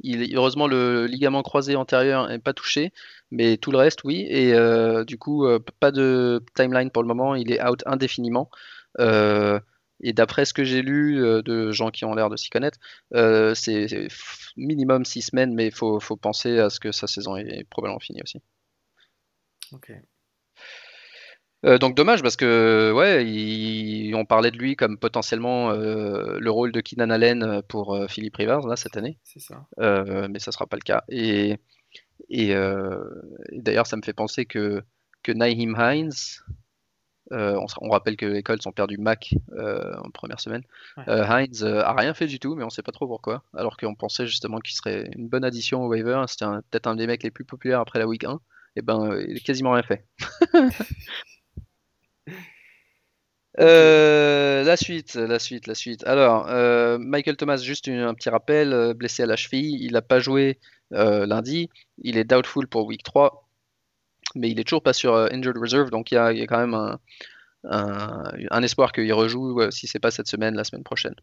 Il, 0.00 0.36
heureusement, 0.36 0.68
le 0.68 1.06
ligament 1.06 1.42
croisé 1.42 1.74
antérieur 1.74 2.28
n'est 2.28 2.38
pas 2.38 2.52
touché, 2.52 2.92
mais 3.32 3.56
tout 3.56 3.72
le 3.72 3.78
reste, 3.78 4.04
oui. 4.04 4.26
Et 4.28 4.52
du 5.06 5.18
coup, 5.18 5.44
pas 5.80 5.90
de 5.90 6.44
timeline 6.54 6.90
pour 6.90 7.02
le 7.02 7.08
moment. 7.08 7.34
Il 7.34 7.50
est 7.50 7.64
out 7.66 7.82
indéfiniment. 7.86 8.48
Et 10.00 10.12
d'après 10.12 10.44
ce 10.44 10.54
que 10.54 10.64
j'ai 10.64 10.82
lu 10.82 11.16
de 11.16 11.72
gens 11.72 11.90
qui 11.90 12.04
ont 12.04 12.14
l'air 12.14 12.30
de 12.30 12.36
s'y 12.36 12.50
connaître, 12.50 12.78
c'est 13.12 14.08
minimum 14.56 15.04
six 15.04 15.22
semaines, 15.22 15.54
mais 15.54 15.66
il 15.66 15.72
faut, 15.72 16.00
faut, 16.00 16.16
penser 16.16 16.58
à 16.58 16.70
ce 16.70 16.80
que 16.80 16.92
sa 16.92 17.06
saison 17.06 17.36
est 17.36 17.64
probablement 17.68 18.00
finie 18.00 18.22
aussi. 18.22 18.40
Ok. 19.72 19.92
Euh, 21.64 21.78
donc 21.78 21.96
dommage 21.96 22.22
parce 22.22 22.36
que 22.36 22.92
ouais, 22.94 24.14
on 24.14 24.24
parlait 24.24 24.50
de 24.50 24.58
lui 24.58 24.76
comme 24.76 24.98
potentiellement 24.98 25.70
euh, 25.70 26.38
le 26.38 26.50
rôle 26.50 26.70
de 26.70 26.80
Keenan 26.80 27.10
Allen 27.10 27.62
pour 27.68 27.94
euh, 27.94 28.06
Philippe 28.08 28.36
Rivers 28.36 28.66
là 28.66 28.76
cette 28.76 28.96
année, 28.96 29.18
C'est 29.24 29.40
ça. 29.40 29.66
Euh, 29.80 30.28
mais 30.30 30.38
ça 30.38 30.52
sera 30.52 30.66
pas 30.66 30.76
le 30.76 30.82
cas. 30.82 31.02
Et, 31.08 31.58
et, 32.28 32.54
euh, 32.54 33.02
et 33.50 33.62
d'ailleurs, 33.62 33.86
ça 33.86 33.96
me 33.96 34.02
fait 34.02 34.12
penser 34.12 34.44
que 34.44 34.82
que 35.22 35.32
Naheem 35.32 35.74
Hines, 35.76 36.42
euh, 37.32 37.60
on, 37.80 37.88
rappelle 37.90 38.16
que 38.16 38.26
les 38.26 38.42
Colts 38.42 38.66
ont 38.66 38.72
perdu 38.72 38.98
Mac 38.98 39.34
euh, 39.52 39.96
en 39.96 40.10
première 40.10 40.40
semaine. 40.40 40.62
Ouais. 40.96 41.04
Euh, 41.08 41.46
euh, 41.62 41.82
a 41.82 41.92
rien 41.94 42.14
fait 42.14 42.26
du 42.26 42.38
tout, 42.38 42.54
mais 42.54 42.64
on 42.64 42.70
sait 42.70 42.82
pas 42.82 42.92
trop 42.92 43.06
pourquoi. 43.06 43.42
Alors 43.54 43.76
qu'on 43.76 43.94
pensait 43.94 44.26
justement 44.26 44.58
qu'il 44.60 44.74
serait 44.74 45.10
une 45.16 45.28
bonne 45.28 45.44
addition 45.44 45.82
au 45.82 45.88
waiver. 45.88 46.24
C'était 46.28 46.46
peut-être 46.70 46.86
un 46.86 46.94
des 46.94 47.06
mecs 47.06 47.22
les 47.22 47.30
plus 47.30 47.44
populaires 47.44 47.80
après 47.80 47.98
la 47.98 48.06
week 48.06 48.24
1. 48.24 48.40
Et 48.76 48.82
ben, 48.82 49.10
euh, 49.10 49.24
il 49.28 49.36
a 49.36 49.40
quasiment 49.40 49.72
rien 49.72 49.82
fait. 49.82 50.06
La 53.58 54.76
suite, 54.76 55.14
la 55.14 55.38
suite, 55.38 55.66
la 55.66 55.74
suite. 55.74 56.04
Alors, 56.06 56.46
Michael 56.98 57.36
Thomas, 57.36 57.56
juste 57.56 57.86
une- 57.86 58.00
un 58.00 58.12
petit 58.12 58.28
rappel, 58.28 58.92
blessé 58.94 59.22
à 59.22 59.26
la 59.26 59.36
cheville, 59.36 59.78
il 59.80 59.92
n'a 59.92 60.02
pas 60.02 60.18
joué 60.20 60.58
lundi, 60.90 61.70
il 62.02 62.18
est 62.18 62.24
doubtful 62.24 62.66
pour 62.68 62.84
week 62.84 63.02
3, 63.02 63.45
mais 64.36 64.50
il 64.50 64.60
est 64.60 64.64
toujours 64.64 64.82
pas 64.82 64.92
sur 64.94 65.14
euh, 65.14 65.28
injured 65.32 65.58
reserve, 65.58 65.90
donc 65.90 66.10
il 66.12 66.16
y 66.16 66.18
a, 66.18 66.32
il 66.32 66.38
y 66.38 66.42
a 66.42 66.46
quand 66.46 66.58
même 66.58 66.74
un, 66.74 67.00
un- 67.64 68.32
un 68.50 68.62
espoir 68.62 68.92
qu'il 68.92 69.12
rejoue, 69.14 69.60
euh, 69.62 69.70
si 69.72 69.86
c'est 69.88 70.00
pas 70.00 70.10
cette 70.12 70.28
semaine, 70.28 70.54
la 70.56 70.64
semaine 70.64 70.84
prochaine. 70.84 71.14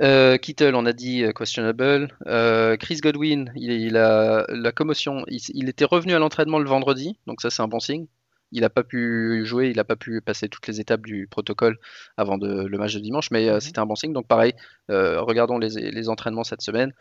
Euh, 0.00 0.38
Kittle, 0.38 0.74
on 0.74 0.86
a 0.86 0.92
dit 0.92 1.24
questionable. 1.36 2.16
Euh, 2.26 2.76
Chris 2.76 2.98
Godwin, 3.02 3.52
il, 3.56 3.70
il 3.72 3.96
a 3.96 4.46
la 4.48 4.72
commotion. 4.72 5.24
Il, 5.28 5.40
il 5.54 5.68
était 5.68 5.84
revenu 5.84 6.14
à 6.14 6.18
l'entraînement 6.18 6.58
le 6.58 6.68
vendredi, 6.68 7.18
donc 7.26 7.40
ça 7.42 7.50
c'est 7.50 7.62
un 7.62 7.68
bon 7.68 7.80
signe. 7.80 8.06
Il 8.52 8.62
n'a 8.62 8.70
pas 8.70 8.82
pu 8.82 9.42
jouer, 9.44 9.68
il 9.70 9.76
n'a 9.76 9.84
pas 9.84 9.96
pu 9.96 10.20
passer 10.22 10.48
toutes 10.48 10.66
les 10.68 10.80
étapes 10.80 11.02
du 11.06 11.28
protocole 11.28 11.78
avant 12.16 12.38
de- 12.38 12.64
le 12.66 12.78
match 12.78 12.94
de 12.94 13.00
dimanche, 13.00 13.30
mais 13.30 13.48
euh, 13.48 13.54
Mhm. 13.56 13.60
c'était 13.60 13.78
un 13.80 13.86
bon 13.86 13.94
signe. 13.94 14.12
Donc 14.12 14.26
pareil, 14.26 14.54
regardons 14.88 15.58
les, 15.58 15.90
les 15.90 16.08
entraînements 16.08 16.44
cette 16.44 16.62
semaine. 16.62 16.92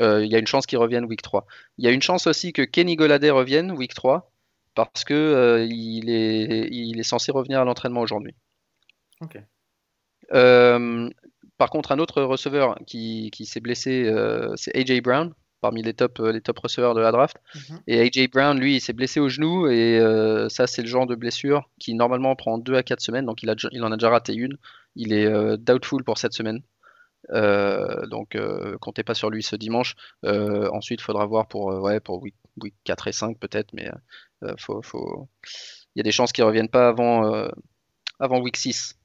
Euh, 0.00 0.24
il 0.24 0.30
y 0.32 0.34
a 0.34 0.38
une 0.38 0.46
chance 0.46 0.66
qu'il 0.66 0.78
revienne 0.78 1.04
week 1.04 1.20
3. 1.22 1.46
Il 1.78 1.84
y 1.84 1.88
a 1.88 1.90
une 1.90 2.00
chance 2.02 2.26
aussi 2.26 2.52
que 2.52 2.62
Kenny 2.62 2.96
Golladay 2.96 3.30
revienne 3.30 3.72
week 3.72 3.92
3 3.94 4.30
parce 4.74 5.04
que 5.04 5.12
euh, 5.12 5.66
il 5.68 6.08
est, 6.08 6.68
il 6.70 6.98
est 6.98 7.02
censé 7.02 7.30
revenir 7.30 7.60
à 7.60 7.64
l'entraînement 7.64 8.00
aujourd'hui. 8.00 8.34
Ok. 9.20 9.38
Euh, 10.32 11.10
par 11.58 11.70
contre, 11.70 11.92
un 11.92 11.98
autre 11.98 12.22
receveur 12.22 12.76
qui, 12.86 13.30
qui 13.32 13.44
s'est 13.46 13.60
blessé, 13.60 14.04
euh, 14.06 14.52
c'est 14.56 14.74
AJ 14.76 15.02
Brown, 15.02 15.32
parmi 15.60 15.82
les 15.82 15.94
top, 15.94 16.18
les 16.20 16.40
top 16.40 16.58
receveurs 16.58 16.94
de 16.94 17.00
la 17.00 17.12
draft. 17.12 17.36
Mhm. 17.54 17.80
Et 17.86 18.00
AJ 18.00 18.30
Brown, 18.30 18.58
lui, 18.58 18.76
il 18.76 18.80
s'est 18.80 18.92
blessé 18.94 19.20
au 19.20 19.28
genou, 19.28 19.68
et 19.68 19.98
euh, 20.00 20.48
ça, 20.48 20.66
c'est 20.66 20.82
le 20.82 20.88
genre 20.88 21.06
de 21.06 21.14
blessure 21.14 21.68
qui 21.78 21.94
normalement 21.94 22.34
prend 22.34 22.58
2 22.58 22.74
à 22.74 22.82
4 22.82 23.00
semaines, 23.00 23.26
donc 23.26 23.42
il, 23.42 23.50
a, 23.50 23.54
déjà- 23.54 23.68
il 23.72 23.84
en 23.84 23.92
a 23.92 23.96
déjà 23.96 24.10
raté 24.10 24.34
une. 24.34 24.56
Il 24.96 25.12
est 25.12 25.26
euh, 25.26 25.56
doubtful 25.56 26.02
pour 26.04 26.18
cette 26.18 26.32
semaine. 26.32 26.62
Euh, 27.30 28.06
donc, 28.06 28.34
euh, 28.34 28.76
comptez 28.78 29.04
pas 29.04 29.14
sur 29.14 29.30
lui 29.30 29.42
ce 29.42 29.56
dimanche. 29.56 29.94
Euh, 30.24 30.68
ensuite, 30.72 31.00
il 31.00 31.04
faudra 31.04 31.26
voir 31.26 31.46
pour, 31.48 31.70
euh, 31.72 31.80
ouais, 31.80 32.00
pour 32.00 32.22
week, 32.22 32.34
week 32.60 32.74
4 32.84 33.08
et 33.08 33.12
5 33.12 33.38
peut-être, 33.38 33.72
mais 33.72 33.90
faut, 34.58 34.82
faut... 34.82 35.28
il 35.94 35.98
y 35.98 36.00
a 36.00 36.02
des 36.02 36.12
chances 36.12 36.32
qu'il 36.32 36.44
revienne 36.44 36.68
pas 36.68 36.88
avant, 36.88 37.48
avant 38.18 38.40
week 38.40 38.56
6. 38.56 38.98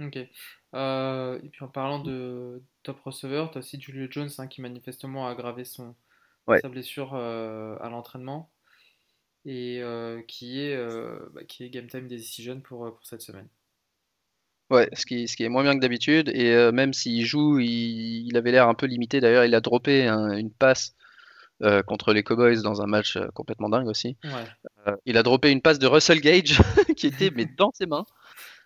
Ok. 0.00 0.16
Et 0.16 1.48
puis 1.52 1.64
en 1.64 1.68
parlant 1.68 2.00
de 2.00 2.62
top 2.82 3.00
receiver, 3.00 3.46
tu 3.52 3.58
as 3.58 3.60
aussi 3.60 3.80
Julio 3.80 4.08
Jones 4.10 4.30
hein, 4.38 4.48
qui 4.48 4.60
manifestement 4.60 5.28
a 5.28 5.30
aggravé 5.30 5.64
son, 5.64 5.94
Ouais. 6.46 6.60
sa 6.60 6.68
blessure 6.68 7.14
à 7.14 7.88
l'entraînement 7.90 8.50
et 9.44 9.82
qui 10.28 10.60
est, 10.60 10.76
bah, 11.32 11.44
qui 11.44 11.64
est 11.64 11.70
game 11.70 11.86
time 11.86 12.08
decision 12.08 12.60
pour, 12.60 12.92
pour 12.92 13.06
cette 13.06 13.22
semaine. 13.22 13.48
Ouais, 14.70 14.88
ce 14.94 15.04
qui, 15.06 15.28
ce 15.28 15.36
qui 15.36 15.44
est 15.44 15.48
moins 15.48 15.62
bien 15.62 15.74
que 15.74 15.80
d'habitude. 15.80 16.30
Et 16.34 16.52
euh, 16.52 16.72
même 16.72 16.92
s'il 16.92 17.24
joue, 17.26 17.58
il, 17.58 18.26
il 18.28 18.36
avait 18.36 18.50
l'air 18.50 18.68
un 18.68 18.74
peu 18.74 18.86
limité. 18.86 19.20
D'ailleurs, 19.20 19.44
il 19.44 19.54
a 19.54 19.60
droppé 19.60 20.06
un- 20.06 20.32
une 20.32 20.50
passe 20.50 20.94
euh, 21.62 21.82
contre 21.82 22.12
les 22.12 22.22
Cowboys 22.22 22.62
dans 22.62 22.82
un 22.82 22.86
match 22.86 23.16
euh, 23.16 23.28
complètement 23.34 23.68
dingue 23.68 23.86
aussi. 23.88 24.16
Ouais. 24.24 24.92
Il 25.06 25.16
a 25.18 25.22
droppé 25.22 25.50
une 25.50 25.60
passe 25.62 25.78
de 25.78 25.86
Russell 25.86 26.20
Gage 26.20 26.58
qui 26.96 27.06
était 27.06 27.30
mais 27.34 27.44
dans 27.46 27.70
ses 27.74 27.86
mains. 27.86 28.04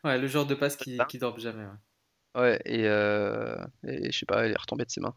Ouais, 0.04 0.18
le 0.18 0.26
genre 0.28 0.46
de 0.46 0.54
passe 0.54 0.76
qui, 0.76 0.98
qui 1.08 1.18
dort 1.18 1.38
jamais. 1.38 1.64
ouais. 1.64 2.40
Ouais, 2.40 2.60
et, 2.64 2.84
et 2.84 4.12
je 4.12 4.16
sais 4.18 4.26
pas, 4.26 4.46
il 4.46 4.52
est 4.52 4.58
retombé 4.60 4.84
de 4.84 4.90
ses 4.90 5.00
mains. 5.00 5.14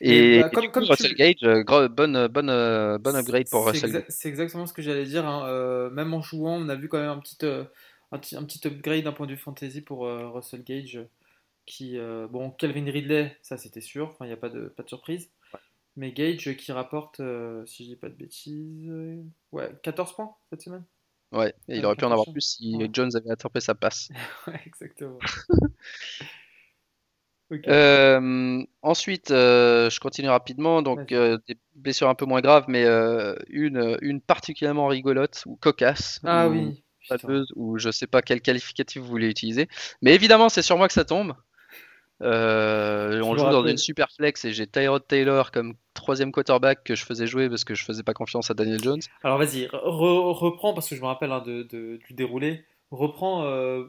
Et, 0.00 0.36
Et, 0.36 0.40
bah, 0.40 0.46
et 0.46 0.50
comme- 0.54 0.62
du 0.62 0.68
coup, 0.68 0.74
comme 0.74 0.84
tu 0.84 0.90
Russell 0.90 1.14
Gage, 1.14 1.64
gros- 1.64 1.88
bonne, 1.88 2.28
bonne, 2.28 2.98
bonne 2.98 3.16
upgrade 3.16 3.48
pour 3.50 3.66
Russell 3.66 3.90
exa- 3.90 3.92
Gage. 3.94 4.04
c'est 4.08 4.28
exactement 4.28 4.66
ce 4.66 4.72
que 4.72 4.82
j'allais 4.82 5.04
dire. 5.06 5.26
hein. 5.26 5.90
Même 5.90 6.14
en 6.14 6.22
jouant, 6.22 6.56
on 6.56 6.68
a 6.68 6.76
vu 6.76 6.88
quand 6.88 6.98
même 7.00 7.10
un 7.10 7.18
petit, 7.18 7.36
un 8.12 8.18
petit, 8.18 8.36
un 8.36 8.44
petit 8.44 8.66
upgrade 8.66 9.04
d'un 9.04 9.12
point 9.12 9.26
de 9.26 9.32
vue 9.32 9.38
fantasy 9.38 9.80
pour 9.80 10.06
euh, 10.06 10.28
Russell 10.30 10.62
Gage. 10.62 11.00
Qui, 11.66 11.98
euh, 11.98 12.26
bon, 12.26 12.50
Calvin 12.50 12.90
Ridley, 12.90 13.36
ça 13.42 13.56
c'était 13.56 13.80
sûr, 13.80 14.16
il 14.22 14.26
n'y 14.26 14.32
a 14.32 14.36
pas 14.36 14.48
de, 14.48 14.68
pas 14.68 14.82
de 14.82 14.88
surprise. 14.88 15.30
Mais 15.96 16.12
Gage 16.12 16.48
euh, 16.48 16.54
qui 16.54 16.72
rapporte, 16.72 17.20
si 17.66 17.84
je 17.84 17.90
dis 17.90 17.96
pas 17.96 18.08
de 18.08 18.14
bêtises, 18.14 18.90
ouais, 19.52 19.70
14 19.82 20.14
points 20.14 20.34
cette 20.50 20.62
semaine. 20.62 20.84
Ouais, 21.32 21.54
et 21.68 21.76
il 21.76 21.78
Avec 21.78 21.84
aurait 21.86 21.94
pu 21.94 22.04
en 22.04 22.10
avoir 22.10 22.26
plus 22.32 22.40
si 22.40 22.76
Ouais. 22.76 22.90
Jones 22.92 23.14
avait 23.14 23.30
attrapé 23.30 23.60
sa 23.60 23.74
passe. 23.74 24.08
Ouais, 24.48 24.60
exactement. 24.66 25.18
Ok. 27.50 27.66
Euh, 27.68 28.64
ensuite, 28.82 29.30
euh, 29.30 29.90
je 29.90 30.00
continue 30.00 30.28
rapidement. 30.28 30.82
Donc, 30.82 31.12
euh, 31.12 31.38
des 31.46 31.58
blessures 31.74 32.08
un 32.08 32.14
peu 32.14 32.24
moins 32.24 32.40
graves, 32.40 32.64
mais 32.68 32.84
une, 33.48 33.98
une 34.02 34.20
particulièrement 34.20 34.86
rigolote 34.86 35.42
ou 35.46 35.56
cocasse 35.56 36.20
Ah 36.24 36.48
ou 36.48 36.50
oui. 36.50 36.82
Fameuse, 37.18 37.52
ou 37.56 37.78
je 37.78 37.90
sais 37.90 38.06
pas 38.06 38.22
quel 38.22 38.40
qualificatif 38.40 39.02
vous 39.02 39.08
voulez 39.08 39.28
utiliser. 39.28 39.68
Mais 40.02 40.14
évidemment, 40.14 40.48
c'est 40.48 40.62
sur 40.62 40.76
moi 40.76 40.86
que 40.88 40.94
ça 40.94 41.04
tombe. 41.04 41.34
Euh, 42.22 43.22
on 43.22 43.34
joue 43.36 43.44
dans 43.48 43.66
une 43.66 43.78
super 43.78 44.08
flex 44.12 44.44
et 44.44 44.52
j'ai 44.52 44.66
Tyrod 44.66 45.06
Taylor 45.06 45.50
comme 45.50 45.74
troisième 45.94 46.32
quarterback 46.32 46.84
que 46.84 46.94
je 46.94 47.04
faisais 47.06 47.26
jouer 47.26 47.48
parce 47.48 47.64
que 47.64 47.74
je 47.74 47.82
faisais 47.82 48.02
pas 48.02 48.12
confiance 48.12 48.50
à 48.50 48.54
Daniel 48.54 48.82
Jones. 48.82 49.00
Alors 49.24 49.38
vas-y, 49.38 49.66
re- 49.68 50.32
reprends, 50.34 50.74
parce 50.74 50.88
que 50.90 50.96
je 50.96 51.00
me 51.00 51.06
rappelle 51.06 51.32
hein, 51.32 51.42
de, 51.46 51.62
de- 51.62 51.98
du 52.06 52.12
déroulé. 52.12 52.64
Reprends 52.90 53.44
euh, 53.46 53.84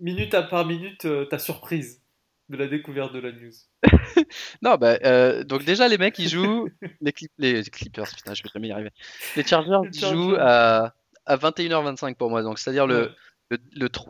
minute 0.00 0.34
à 0.34 0.42
par 0.42 0.66
minute 0.66 1.04
euh, 1.04 1.24
ta 1.26 1.38
surprise 1.38 2.02
de 2.48 2.56
la 2.56 2.66
découverte 2.66 3.12
de 3.12 3.20
la 3.20 3.30
news. 3.30 3.52
Non, 4.62 4.74
bah, 4.76 4.98
euh, 5.04 5.44
donc 5.44 5.64
déjà, 5.64 5.86
les 5.86 5.98
mecs, 5.98 6.18
ils 6.18 6.28
jouent. 6.28 6.68
Les, 7.00 7.12
Clip- 7.12 7.30
les 7.38 7.62
Clippers, 7.62 8.08
putain, 8.16 8.34
je 8.34 8.42
vais 8.42 8.48
jamais 8.52 8.68
y 8.68 8.72
arriver. 8.72 8.90
Les 9.36 9.44
Chargers, 9.46 9.78
Les 9.84 9.90
ils 9.96 10.00
Chargers. 10.00 10.16
jouent 10.16 10.34
à, 10.38 10.94
à 11.28 11.36
21h25 11.36 12.16
pour 12.16 12.30
moi. 12.30 12.42
Donc, 12.42 12.58
c'est-à-dire 12.58 12.86
le, 12.86 13.12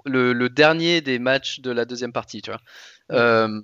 le, 0.06 0.48
dernier 0.48 1.00
des 1.00 1.18
matchs 1.18 1.60
de 1.60 1.70
la 1.70 1.84
deuxième 1.84 2.12
partie, 2.12 2.40
tu 2.42 2.50
vois. 2.50 2.60
Euh, 3.12 3.60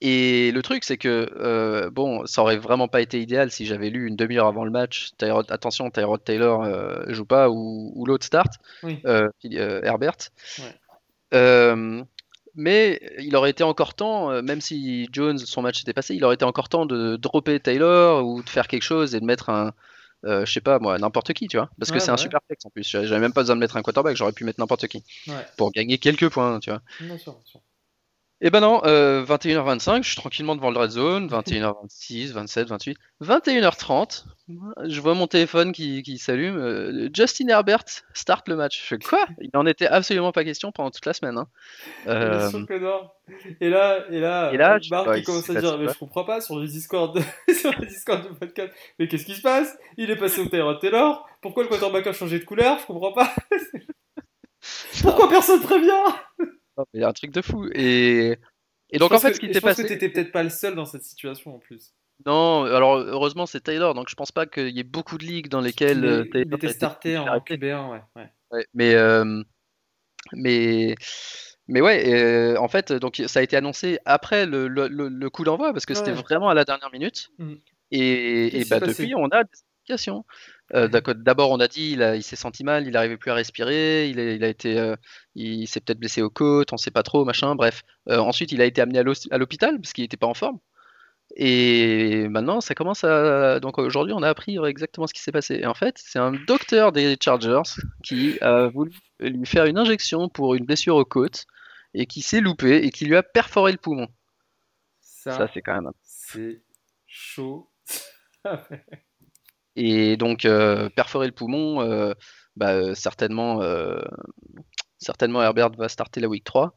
et 0.00 0.50
le 0.50 0.62
truc, 0.62 0.82
c'est 0.84 0.96
que, 0.98 1.30
euh, 1.36 1.88
bon, 1.90 2.26
ça 2.26 2.42
aurait 2.42 2.56
vraiment 2.56 2.88
pas 2.88 3.00
été 3.00 3.20
idéal 3.20 3.50
si 3.52 3.66
j'avais 3.66 3.88
lu 3.88 4.08
une 4.08 4.16
demi-heure 4.16 4.48
avant 4.48 4.64
le 4.64 4.70
match. 4.72 5.10
Tyrod- 5.18 5.50
attention, 5.52 5.90
Tyrod 5.90 6.24
Taylor 6.24 6.64
euh, 6.64 7.04
joue 7.08 7.24
pas 7.24 7.48
ou, 7.48 7.92
ou 7.94 8.04
l'autre 8.04 8.26
start, 8.26 8.52
Oui. 8.82 9.00
euh, 9.06 9.28
Herbert. 9.84 10.16
Ouais. 10.58 12.04
Mais 12.54 13.00
il 13.18 13.34
aurait 13.34 13.48
été 13.48 13.64
encore 13.64 13.94
temps, 13.94 14.42
même 14.42 14.60
si 14.60 15.08
Jones, 15.10 15.38
son 15.38 15.62
match 15.62 15.80
était 15.80 15.94
passé, 15.94 16.14
il 16.14 16.22
aurait 16.22 16.34
été 16.34 16.44
encore 16.44 16.68
temps 16.68 16.84
de 16.84 17.16
dropper 17.16 17.58
Taylor 17.60 18.26
ou 18.26 18.42
de 18.42 18.48
faire 18.50 18.68
quelque 18.68 18.82
chose 18.82 19.14
et 19.14 19.20
de 19.20 19.24
mettre 19.24 19.48
un, 19.48 19.72
euh, 20.24 20.44
je 20.46 20.52
sais 20.52 20.60
pas 20.60 20.78
moi, 20.78 20.98
n'importe 20.98 21.32
qui, 21.32 21.48
tu 21.48 21.56
vois. 21.56 21.70
Parce 21.78 21.90
que 21.90 21.98
Ouais, 21.98 22.00
c'est 22.00 22.10
un 22.10 22.16
super 22.16 22.40
flex 22.46 22.64
en 22.66 22.70
plus. 22.70 22.84
J'avais 22.84 23.20
même 23.20 23.32
pas 23.32 23.42
besoin 23.42 23.56
de 23.56 23.60
mettre 23.60 23.76
un 23.76 23.82
quarterback, 23.82 24.16
j'aurais 24.16 24.32
pu 24.32 24.44
mettre 24.44 24.60
n'importe 24.60 24.86
qui 24.88 25.04
Ouais, 25.26 25.46
pour 25.56 25.72
gagner 25.72 25.98
quelques 25.98 26.30
points, 26.30 26.60
tu 26.60 26.70
vois. 26.70 26.82
sûr, 27.18 27.40
sûr. 27.44 27.60
Et 28.44 28.50
ben 28.50 28.58
non, 28.58 28.82
euh, 28.84 29.24
21h25, 29.24 30.02
je 30.02 30.08
suis 30.08 30.16
tranquillement 30.16 30.56
devant 30.56 30.72
le 30.72 30.78
red 30.78 30.90
zone, 30.90 31.28
21h26, 31.28 32.32
27, 32.32 32.66
28, 32.68 32.98
21h30, 33.22 34.24
je 34.88 35.00
vois 35.00 35.14
mon 35.14 35.28
téléphone 35.28 35.70
qui, 35.70 36.02
qui 36.02 36.18
s'allume, 36.18 36.58
euh, 36.58 37.08
Justin 37.14 37.46
Herbert 37.46 37.84
start 38.14 38.48
le 38.48 38.56
match. 38.56 38.80
Je 38.82 38.86
fais 38.86 38.98
quoi? 38.98 39.26
Il 39.40 39.50
n'en 39.54 39.64
était 39.64 39.86
absolument 39.86 40.32
pas 40.32 40.42
question 40.42 40.72
pendant 40.72 40.90
toute 40.90 41.06
la 41.06 41.12
semaine. 41.12 41.38
hein. 41.38 41.46
Euh. 42.08 42.50
Et 43.60 43.70
là, 43.70 44.04
et 44.10 44.18
là, 44.18 44.52
Et 44.52 44.56
là, 44.56 44.74
euh, 44.74 44.78
je- 44.82 44.90
Marc 44.90 45.06
ouais, 45.06 45.20
il 45.20 45.24
commence 45.24 45.48
à 45.48 45.54
dire, 45.60 45.78
mais 45.78 45.86
je 45.92 45.98
comprends 45.98 46.24
pas 46.24 46.40
sur 46.40 46.58
le 46.58 46.66
Discord, 46.66 47.16
sur 47.54 47.70
le 47.78 47.86
Discord 47.86 48.28
du 48.28 48.34
podcast. 48.36 48.72
Mais 48.98 49.06
qu'est-ce 49.06 49.24
qui 49.24 49.36
se 49.36 49.42
passe? 49.42 49.78
Il 49.96 50.10
est 50.10 50.16
passé 50.16 50.40
au 50.40 50.46
Tyrod 50.48 50.80
Taylor. 50.80 51.24
Pourquoi 51.42 51.62
le 51.62 51.68
quarterback 51.68 52.08
a 52.08 52.12
changé 52.12 52.40
de 52.40 52.44
couleur? 52.44 52.76
Je 52.80 52.86
comprends 52.86 53.12
pas. 53.12 53.32
Pourquoi 55.02 55.28
personne 55.28 55.60
prévient? 55.60 55.90
Il 56.94 57.00
y 57.00 57.04
a 57.04 57.08
un 57.08 57.12
truc 57.12 57.30
de 57.30 57.42
fou. 57.42 57.68
Et, 57.74 58.38
et 58.90 58.98
donc 58.98 59.12
en 59.12 59.18
fait, 59.18 59.28
que- 59.30 59.34
ce 59.34 59.40
qui 59.40 59.46
s'est 59.48 59.54
je 59.54 59.58
pense 59.60 59.70
passé. 59.70 59.82
que 59.84 59.88
t'étais 59.88 60.08
peut-être 60.08 60.32
pas 60.32 60.42
le 60.42 60.50
seul 60.50 60.74
dans 60.74 60.84
cette 60.86 61.04
situation 61.04 61.54
en 61.54 61.58
plus. 61.58 61.92
Non, 62.26 62.64
alors 62.64 62.98
heureusement 62.98 63.46
c'est 63.46 63.60
Taylor, 63.60 63.94
donc 63.94 64.08
je 64.08 64.14
pense 64.14 64.30
pas 64.32 64.46
qu'il 64.46 64.68
y 64.68 64.78
ait 64.80 64.84
beaucoup 64.84 65.18
de 65.18 65.24
ligues 65.24 65.48
dans 65.48 65.60
lesquelles 65.60 66.04
euh, 66.04 66.24
Taylor 66.24 66.46
il 66.46 66.54
était 66.54 66.68
starté 66.68 67.18
en 67.18 67.26
arrêté. 67.26 67.56
QB1, 67.56 67.90
ouais. 67.90 68.00
ouais. 68.16 68.30
Ouais, 68.52 68.66
mais, 68.74 68.94
euh, 68.94 69.42
mais, 70.32 70.94
mais 71.68 71.80
ouais, 71.80 72.12
euh, 72.12 72.56
en 72.58 72.68
fait, 72.68 72.92
donc 72.92 73.20
ça 73.26 73.40
a 73.40 73.42
été 73.42 73.56
annoncé 73.56 73.98
après 74.04 74.46
le, 74.46 74.68
le, 74.68 74.88
le- 74.88 75.08
le 75.08 75.30
coup 75.30 75.42
d'envoi 75.44 75.72
parce 75.72 75.86
que 75.86 75.94
c'était 75.94 76.12
vraiment 76.12 76.48
à 76.48 76.54
la 76.54 76.64
dernière 76.64 76.90
minute. 76.92 77.30
Mhm. 77.38 77.58
Et, 77.90 78.60
et 78.60 78.64
bah, 78.66 78.80
passé 78.80 78.92
depuis, 78.92 79.14
on 79.14 79.26
a, 79.28 79.42
complications. 79.44 80.24
Euh, 80.74 80.88
d'abord, 80.88 81.50
on 81.50 81.60
a 81.60 81.68
dit 81.68 81.92
il, 81.92 82.12
il 82.16 82.22
s'est 82.22 82.36
senti 82.36 82.64
mal, 82.64 82.86
il 82.86 82.92
n'arrivait 82.92 83.18
plus 83.18 83.30
à 83.30 83.34
respirer, 83.34 84.08
il, 84.08 84.18
il 84.18 84.42
a 84.42 84.48
été, 84.48 84.78
euh, 84.78 84.96
il 85.34 85.66
s'est 85.66 85.80
peut-être 85.80 85.98
blessé 85.98 86.22
aux 86.22 86.30
côtes, 86.30 86.72
on 86.72 86.76
ne 86.76 86.80
sait 86.80 86.90
pas 86.90 87.02
trop, 87.02 87.24
machin. 87.24 87.54
Bref. 87.54 87.82
Euh, 88.08 88.18
ensuite, 88.18 88.52
il 88.52 88.62
a 88.62 88.64
été 88.64 88.80
amené 88.80 88.98
à 88.98 89.38
l'hôpital 89.38 89.78
parce 89.80 89.92
qu'il 89.92 90.02
n'était 90.02 90.16
pas 90.16 90.26
en 90.26 90.34
forme. 90.34 90.58
Et 91.36 92.28
maintenant, 92.28 92.60
ça 92.60 92.74
commence 92.74 93.04
à. 93.04 93.60
Donc 93.60 93.78
aujourd'hui, 93.78 94.12
on 94.14 94.22
a 94.22 94.28
appris 94.28 94.58
exactement 94.64 95.06
ce 95.06 95.14
qui 95.14 95.22
s'est 95.22 95.32
passé. 95.32 95.56
Et 95.56 95.66
en 95.66 95.74
fait, 95.74 95.96
c'est 95.98 96.18
un 96.18 96.32
docteur 96.32 96.92
des 96.92 97.16
Chargers 97.20 97.62
qui 98.02 98.38
a 98.40 98.68
voulu 98.68 98.92
lui 99.20 99.46
faire 99.46 99.64
une 99.66 99.78
injection 99.78 100.28
pour 100.28 100.54
une 100.54 100.64
blessure 100.64 100.96
aux 100.96 101.04
côtes 101.04 101.46
et 101.94 102.06
qui 102.06 102.22
s'est 102.22 102.40
loupé 102.40 102.84
et 102.84 102.90
qui 102.90 103.06
lui 103.06 103.16
a 103.16 103.22
perforé 103.22 103.72
le 103.72 103.78
poumon. 103.78 104.08
Ça, 105.00 105.48
c'est 105.54 105.62
quand 105.62 105.80
même. 105.80 105.92
C'est 106.02 106.62
chaud. 107.06 107.70
et 109.76 110.16
donc, 110.16 110.44
euh, 110.44 110.88
perforer 110.90 111.26
le 111.26 111.32
poumon, 111.32 111.80
euh, 111.80 112.12
bah, 112.56 112.72
euh, 112.72 112.94
certainement, 112.94 113.60
certainement 114.98 115.42
Herbert 115.42 115.70
va 115.70 115.88
starter 115.88 116.20
la 116.20 116.28
week 116.28 116.44
3. 116.44 116.74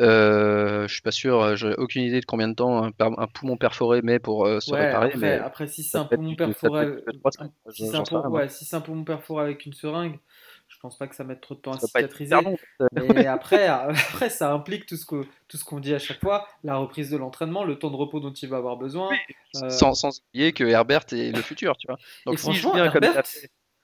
Euh, 0.00 0.86
je 0.86 0.92
suis 0.92 1.02
pas 1.02 1.10
sûr, 1.10 1.56
j'ai 1.56 1.74
aucune 1.74 2.02
idée 2.04 2.20
de 2.20 2.24
combien 2.24 2.46
de 2.46 2.54
temps 2.54 2.84
un, 2.84 3.26
poumon 3.26 3.56
perforé 3.56 4.00
met 4.02 4.20
pour 4.20 4.46
se 4.46 4.72
réparer. 4.72 5.06
Après, 5.06 5.18
mais 5.18 5.38
après 5.38 5.66
si 5.66 5.82
c'est 5.82 5.98
un 5.98 6.04
poumon 6.04 6.36
perforé, 6.36 6.86
si 7.70 7.86
c'est 8.64 8.76
un, 8.76 8.80
poumon 8.80 9.02
perforé 9.02 9.42
avec 9.42 9.66
une 9.66 9.72
seringue, 9.72 10.20
je 10.68 10.78
pense 10.80 10.96
pas 10.96 11.06
que 11.06 11.16
ça 11.16 11.24
mette 11.24 11.40
trop 11.40 11.54
de 11.54 11.60
temps 11.60 11.72
à 11.72 11.80
cicatriser. 11.80 12.36
mais 13.14 13.26
après, 13.26 13.66
après, 13.66 14.30
ça 14.30 14.52
implique 14.52 14.86
tout 14.86 14.96
ce 14.96 15.06
que 15.06 15.26
tout 15.48 15.56
ce 15.56 15.64
qu'on 15.64 15.80
dit 15.80 15.94
à 15.94 15.98
chaque 15.98 16.20
fois, 16.20 16.46
la 16.62 16.76
reprise 16.76 17.10
de 17.10 17.16
l'entraînement, 17.16 17.64
le 17.64 17.78
temps 17.78 17.90
de 17.90 17.96
repos 17.96 18.20
dont 18.20 18.32
il 18.32 18.48
va 18.48 18.58
avoir 18.58 18.76
besoin. 18.76 19.10
Euh, 19.56 19.70
sans, 19.70 19.94
sans, 19.94 20.20
oublier 20.20 20.52
que 20.52 20.64
Herbert 20.64 21.04
est 21.12 21.34
le 21.34 21.42
futur, 21.42 21.76
tu 21.78 21.86
vois. 21.86 21.98
Donc 22.26 22.38
si 22.38 22.60
comme 22.60 23.10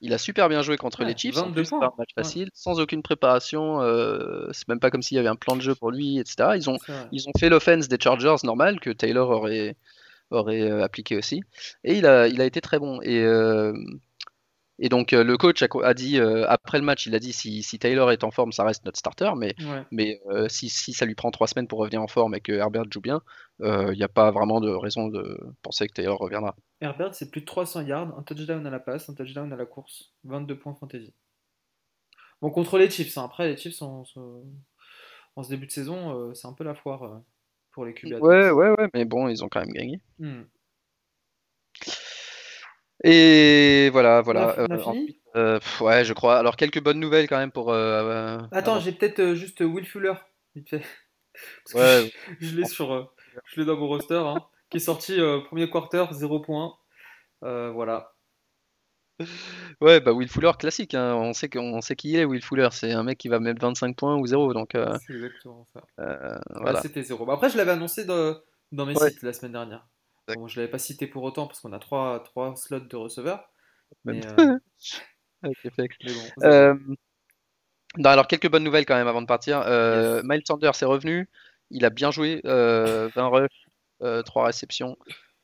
il 0.01 0.13
a 0.13 0.17
super 0.17 0.49
bien 0.49 0.61
joué 0.61 0.77
contre 0.77 1.03
les 1.03 1.17
Chiefs, 1.17 1.37
un 1.37 1.49
match 1.97 2.09
facile, 2.13 2.49
sans 2.53 2.79
aucune 2.79 3.01
préparation. 3.01 3.81
Euh, 3.81 4.47
c'est 4.51 4.67
même 4.67 4.79
pas 4.79 4.91
comme 4.91 5.01
s'il 5.01 5.15
y 5.15 5.19
avait 5.19 5.29
un 5.29 5.35
plan 5.35 5.55
de 5.55 5.61
jeu 5.61 5.73
pour 5.73 5.91
lui, 5.91 6.19
etc. 6.19 6.49
Ils 6.55 6.69
ont, 6.69 6.77
ils 7.11 7.27
ont 7.27 7.31
fait 7.39 7.49
l'offense 7.49 7.87
des 7.87 7.97
Chargers 7.99 8.35
normal 8.43 8.79
que 8.79 8.89
Taylor 8.91 9.29
aurait, 9.29 9.75
aurait 10.31 10.61
euh, 10.61 10.83
appliqué 10.83 11.17
aussi, 11.17 11.41
et 11.83 11.95
il 11.95 12.05
a, 12.05 12.27
il 12.27 12.41
a 12.41 12.45
été 12.45 12.61
très 12.61 12.77
bon. 12.77 13.01
Et 13.01 13.19
euh, 13.21 13.73
et 14.77 14.89
donc 14.89 15.13
euh, 15.13 15.23
le 15.23 15.37
coach 15.37 15.63
a, 15.63 15.93
dit 15.93 16.19
euh, 16.19 16.45
après 16.49 16.77
le 16.79 16.83
match, 16.83 17.05
il 17.05 17.15
a 17.15 17.19
dit 17.19 17.31
si, 17.31 17.79
Taylor 17.79 18.11
est 18.11 18.23
en 18.23 18.31
forme, 18.31 18.51
ça 18.51 18.65
reste 18.65 18.83
notre 18.85 18.97
starter, 18.97 19.31
mais, 19.37 19.55
mais 19.91 20.21
euh, 20.29 20.47
si, 20.49 20.69
ça 20.69 21.05
lui 21.05 21.15
prend 21.15 21.31
trois 21.31 21.47
semaines 21.47 21.67
pour 21.67 21.79
revenir 21.79 22.01
en 22.01 22.07
forme 22.07 22.35
et 22.35 22.41
que 22.41 22.51
Herbert 22.51 22.85
joue 22.91 23.01
bien, 23.01 23.21
il 23.61 23.95
n'y 23.95 24.03
a 24.03 24.09
pas 24.09 24.31
vraiment 24.31 24.59
de 24.59 24.69
raison 24.69 25.07
de 25.07 25.39
penser 25.61 25.87
que 25.87 25.93
Taylor 25.93 26.17
reviendra. 26.17 26.55
Herbert, 26.81 27.15
c'est 27.15 27.31
plus 27.31 27.41
de 27.41 27.45
300 27.45 27.81
yards, 27.81 28.17
un 28.17 28.23
touchdown 28.23 28.65
à 28.65 28.69
la 28.69 28.79
passe, 28.79 29.09
un 29.09 29.13
touchdown 29.13 29.51
à 29.53 29.55
la 29.55 29.65
course, 29.65 30.13
22 30.25 30.57
points 30.57 30.75
fantasy. 30.75 31.13
Bon, 32.41 32.49
contre 32.49 32.77
les 32.77 32.89
Chiefs, 32.89 33.17
hein. 33.17 33.23
après 33.25 33.47
les 33.47 33.57
Chiefs 33.57 33.81
en, 33.81 34.03
ce 34.03 35.49
début 35.49 35.67
de 35.67 35.71
saison, 35.71 36.33
c'est 36.33 36.47
un 36.47 36.53
peu 36.53 36.65
la 36.65 36.75
foire 36.75 37.21
pour 37.71 37.85
les 37.85 37.93
QB. 37.93 38.21
Ouais, 38.21 38.51
ouais, 38.51 38.69
ouais, 38.71 38.89
mais 38.93 39.05
bon, 39.05 39.29
ils 39.29 39.41
ont 39.41 39.47
quand 39.47 39.61
même 39.61 39.71
gagné. 39.71 40.01
Hmm. 40.19 40.43
Et 43.07 43.89
voilà, 43.91 44.21
voilà. 44.21 44.57
Euh, 44.57 44.67
euh, 45.35 45.59
ouais, 45.79 46.03
je 46.03 46.13
crois. 46.13 46.39
Alors 46.39 46.55
quelques 46.55 46.81
bonnes 46.81 46.99
nouvelles 46.99 47.27
quand 47.27 47.37
même 47.37 47.51
pour. 47.51 47.71
Euh, 47.71 48.39
Attends, 48.51 48.79
j'ai 48.79 48.93
peut-être 48.93 49.35
juste 49.35 49.61
Will 49.61 49.85
Fuller, 49.85 50.15
vite 50.55 50.69
fait. 50.69 50.81
ouais. 51.75 52.11
je, 52.39 52.55
l'ai 52.55 52.65
sur, 52.65 53.13
je 53.45 53.59
l'ai 53.59 53.65
dans 53.65 53.77
mon 53.77 53.87
roster, 53.87 54.15
hein, 54.15 54.37
qui 54.71 54.77
est 54.77 54.79
sorti 54.79 55.19
premier 55.45 55.69
quarter, 55.69 56.05
0 56.11 56.39
points. 56.39 56.73
voilà. 57.41 58.11
Ouais, 59.81 59.99
bah 60.01 60.11
Will 60.11 60.27
Fuller 60.27 60.51
classique. 60.57 60.95
Hein. 60.95 61.13
On 61.13 61.33
sait 61.33 61.47
qu'on 61.47 61.81
sait 61.81 61.95
qui 61.95 62.13
il 62.13 62.19
est 62.19 62.25
Will 62.25 62.43
Fuller. 62.43 62.69
C'est 62.71 62.91
un 62.91 63.03
mec 63.03 63.19
qui 63.19 63.27
va 63.27 63.39
mettre 63.39 63.61
25 63.61 63.95
points 63.95 64.15
ou 64.15 64.25
0 64.25 64.53
donc. 64.53 64.71
C'est 64.73 65.13
exactement 65.13 65.67
ça. 65.73 66.41
voilà. 66.49 66.81
C'était 66.81 67.03
0. 67.03 67.23
Bah, 67.23 67.33
après, 67.33 67.51
je 67.51 67.57
l'avais 67.57 67.71
annoncé 67.71 68.03
dans, 68.03 68.35
dans 68.71 68.87
mes 68.87 68.95
sites 68.95 69.21
la 69.21 69.31
semaine 69.31 69.51
dernière. 69.51 69.85
Bon, 70.27 70.47
je 70.47 70.59
l'avais 70.59 70.71
pas 70.71 70.79
cité 70.79 71.07
pour 71.07 71.23
autant 71.23 71.47
parce 71.47 71.59
qu'on 71.59 71.73
a 71.73 71.79
trois, 71.79 72.23
trois 72.23 72.55
slots 72.55 72.79
de 72.79 72.95
receveurs. 72.95 73.49
Mais, 74.03 74.21
euh... 74.39 74.57
euh 76.43 76.75
alors, 78.03 78.27
quelques 78.27 78.49
bonnes 78.49 78.63
nouvelles 78.63 78.85
quand 78.85 78.95
même 78.95 79.07
avant 79.07 79.21
de 79.21 79.27
partir. 79.27 79.61
Euh, 79.67 80.21
Miles 80.23 80.41
Sanders 80.45 80.81
est 80.81 80.85
revenu. 80.85 81.29
Il 81.69 81.85
a 81.85 81.89
bien 81.89 82.11
joué. 82.11 82.41
20 82.43 82.51
euh, 82.51 83.09
rushs, 83.15 83.67
3 84.25 84.45
réceptions. 84.45 84.97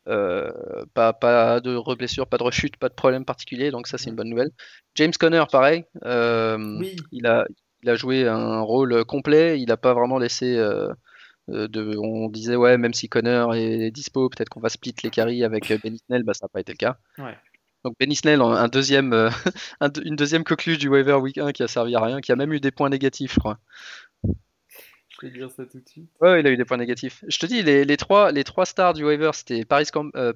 pas, 0.06 1.13
pas 1.13 1.60
de 1.62 1.76
reblessure, 1.76 2.28
pas 2.28 2.38
de 2.38 2.44
rechute, 2.44 2.78
pas 2.78 2.89
de 2.89 2.94
problème 2.94 3.24
particulier. 3.24 3.72
Donc, 3.72 3.88
ça, 3.88 3.98
c'est 3.98 4.10
une 4.10 4.15
bonne 4.15 4.30
nouvelle. 4.30 4.52
James 4.96 5.13
Conner, 5.17 5.44
pareil. 5.52 5.86
Oui. 6.04 6.96
il, 7.12 7.28
a, 7.28 7.46
il 7.84 7.89
a 7.89 7.96
joué 7.96 8.28
un 8.28 8.62
rôle 8.62 9.06
complet. 9.06 9.62
Il 9.62 9.67
n'a 9.67 9.78
pas 9.78 9.94
vraiment 9.94 10.17
laissé 10.17 10.58
euh, 11.52 11.96
on 11.98 12.30
disait 12.30 12.56
ouais 12.56 12.78
même 12.78 12.94
si 12.94 13.10
Connor 13.10 13.56
est 13.56 13.92
dispo 13.92 14.30
peut-être 14.30 14.50
qu'on 14.50 14.60
va 14.60 14.70
split 14.70 14.96
les 15.04 15.10
carries 15.10 15.44
avec 15.44 15.72
euh, 15.72 15.78
Benny 15.84 16.00
Snell. 16.06 16.24
Bah 16.24 16.34
ça 16.34 16.46
n'a 16.46 16.50
pas 16.50 16.62
été 16.62 16.72
le 16.72 16.78
cas. 16.78 16.98
Donc 17.84 17.96
Benny 18.00 18.16
Snell 18.16 18.42
un 18.42 18.68
deuxième 18.68 19.14
euh, 19.14 19.30
une 20.06 20.16
deuxième 20.16 20.44
coqueluche 20.44 20.78
du 20.78 20.88
waiver 20.88 21.16
week 21.16 21.38
1 21.38 21.52
qui 21.52 21.64
a 21.64 21.68
servi 21.68 21.96
à 21.96 22.02
rien 22.02 22.22
qui 22.22 22.32
a 22.32 22.36
même 22.36 22.54
eu 22.54 22.60
des 22.60 22.72
points 22.72 22.90
négatifs 22.90 23.34
je 23.34 23.40
crois. 23.40 23.60
Je 24.24 25.28
vais 25.28 25.34
dire 25.34 25.52
ça 25.52 25.66
tout 25.66 25.80
de 25.80 25.88
suite. 25.88 26.10
Ouais 26.20 26.40
il 26.40 26.48
a 26.48 26.52
eu 26.52 26.58
des 26.58 26.66
points 26.66 26.78
négatifs. 26.78 27.24
Je 27.28 27.38
te 27.38 27.46
dis 27.46 27.64
les, 27.64 27.86
les 27.86 27.98
trois 27.98 28.32
les 28.32 28.44
trois 28.44 28.66
stars 28.66 28.94
du 28.94 29.04
waiver 29.04 29.32
c'était 29.34 29.66
Paris, 29.66 29.88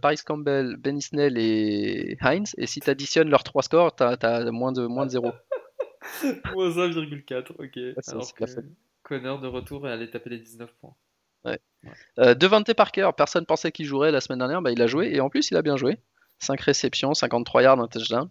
Paris, 0.01 0.19
Campbell 0.25 0.75
Benny 0.77 1.01
Snell 1.01 1.37
et 1.37 2.17
Heinz 2.21 2.55
et 2.57 2.67
si 2.67 2.79
tu 2.79 2.89
additionnes 2.89 3.29
leurs 3.29 3.43
trois 3.43 3.63
scores 3.63 3.95
t'as 3.95 4.17
as 4.21 4.51
moins 4.51 4.71
de 4.71 4.85
moins 4.85 5.05
de 5.05 5.11
0 5.11 5.31
moins 6.53 6.69
1,4 6.69 7.51
ok. 7.59 8.63
Connor 9.05 9.39
de 9.39 9.47
retour 9.47 9.87
et 9.87 9.91
aller 9.91 10.09
taper 10.09 10.31
les 10.31 10.39
19 10.39 10.73
points. 10.81 10.95
Ouais. 11.45 11.59
Euh, 12.19 12.33
Devante 12.33 12.73
Parker, 12.73 13.09
personne 13.15 13.45
pensait 13.45 13.71
qu'il 13.71 13.85
jouerait 13.85 14.11
la 14.11 14.21
semaine 14.21 14.39
dernière, 14.39 14.61
bah, 14.61 14.71
il 14.71 14.81
a 14.81 14.87
joué 14.87 15.13
et 15.13 15.21
en 15.21 15.29
plus 15.29 15.51
il 15.51 15.57
a 15.57 15.61
bien 15.61 15.77
joué. 15.77 15.99
5 16.39 16.59
réceptions, 16.59 17.13
53 17.13 17.63
yards, 17.63 17.79
un 17.79 17.87
touchdown. 17.87 18.29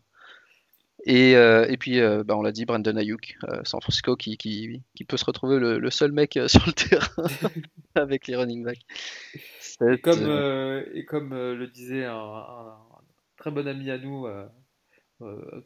Et, 1.06 1.36
euh, 1.36 1.66
et 1.68 1.76
puis, 1.76 2.00
euh, 2.00 2.24
bah, 2.24 2.36
on 2.36 2.42
l'a 2.42 2.52
dit, 2.52 2.64
Brandon 2.64 2.96
Ayuk, 2.96 3.36
San 3.64 3.80
Francisco, 3.80 4.16
qui, 4.16 4.36
qui, 4.36 4.82
qui, 4.94 5.04
peut 5.04 5.16
se 5.16 5.24
retrouver 5.24 5.58
le, 5.58 5.90
seul 5.90 6.12
mec 6.12 6.38
sur 6.46 6.64
le 6.66 6.72
terrain 6.72 7.06
avec 7.94 8.26
les 8.26 8.36
running 8.36 8.64
backs. 8.64 8.84
Et 9.90 10.00
comme, 10.00 10.84
et 10.94 11.04
comme 11.04 11.34
le 11.34 11.66
disait 11.66 12.04
un, 12.04 12.76
très 13.36 13.50
bon 13.50 13.66
ami 13.66 13.90
à 13.90 13.98
nous 13.98 14.26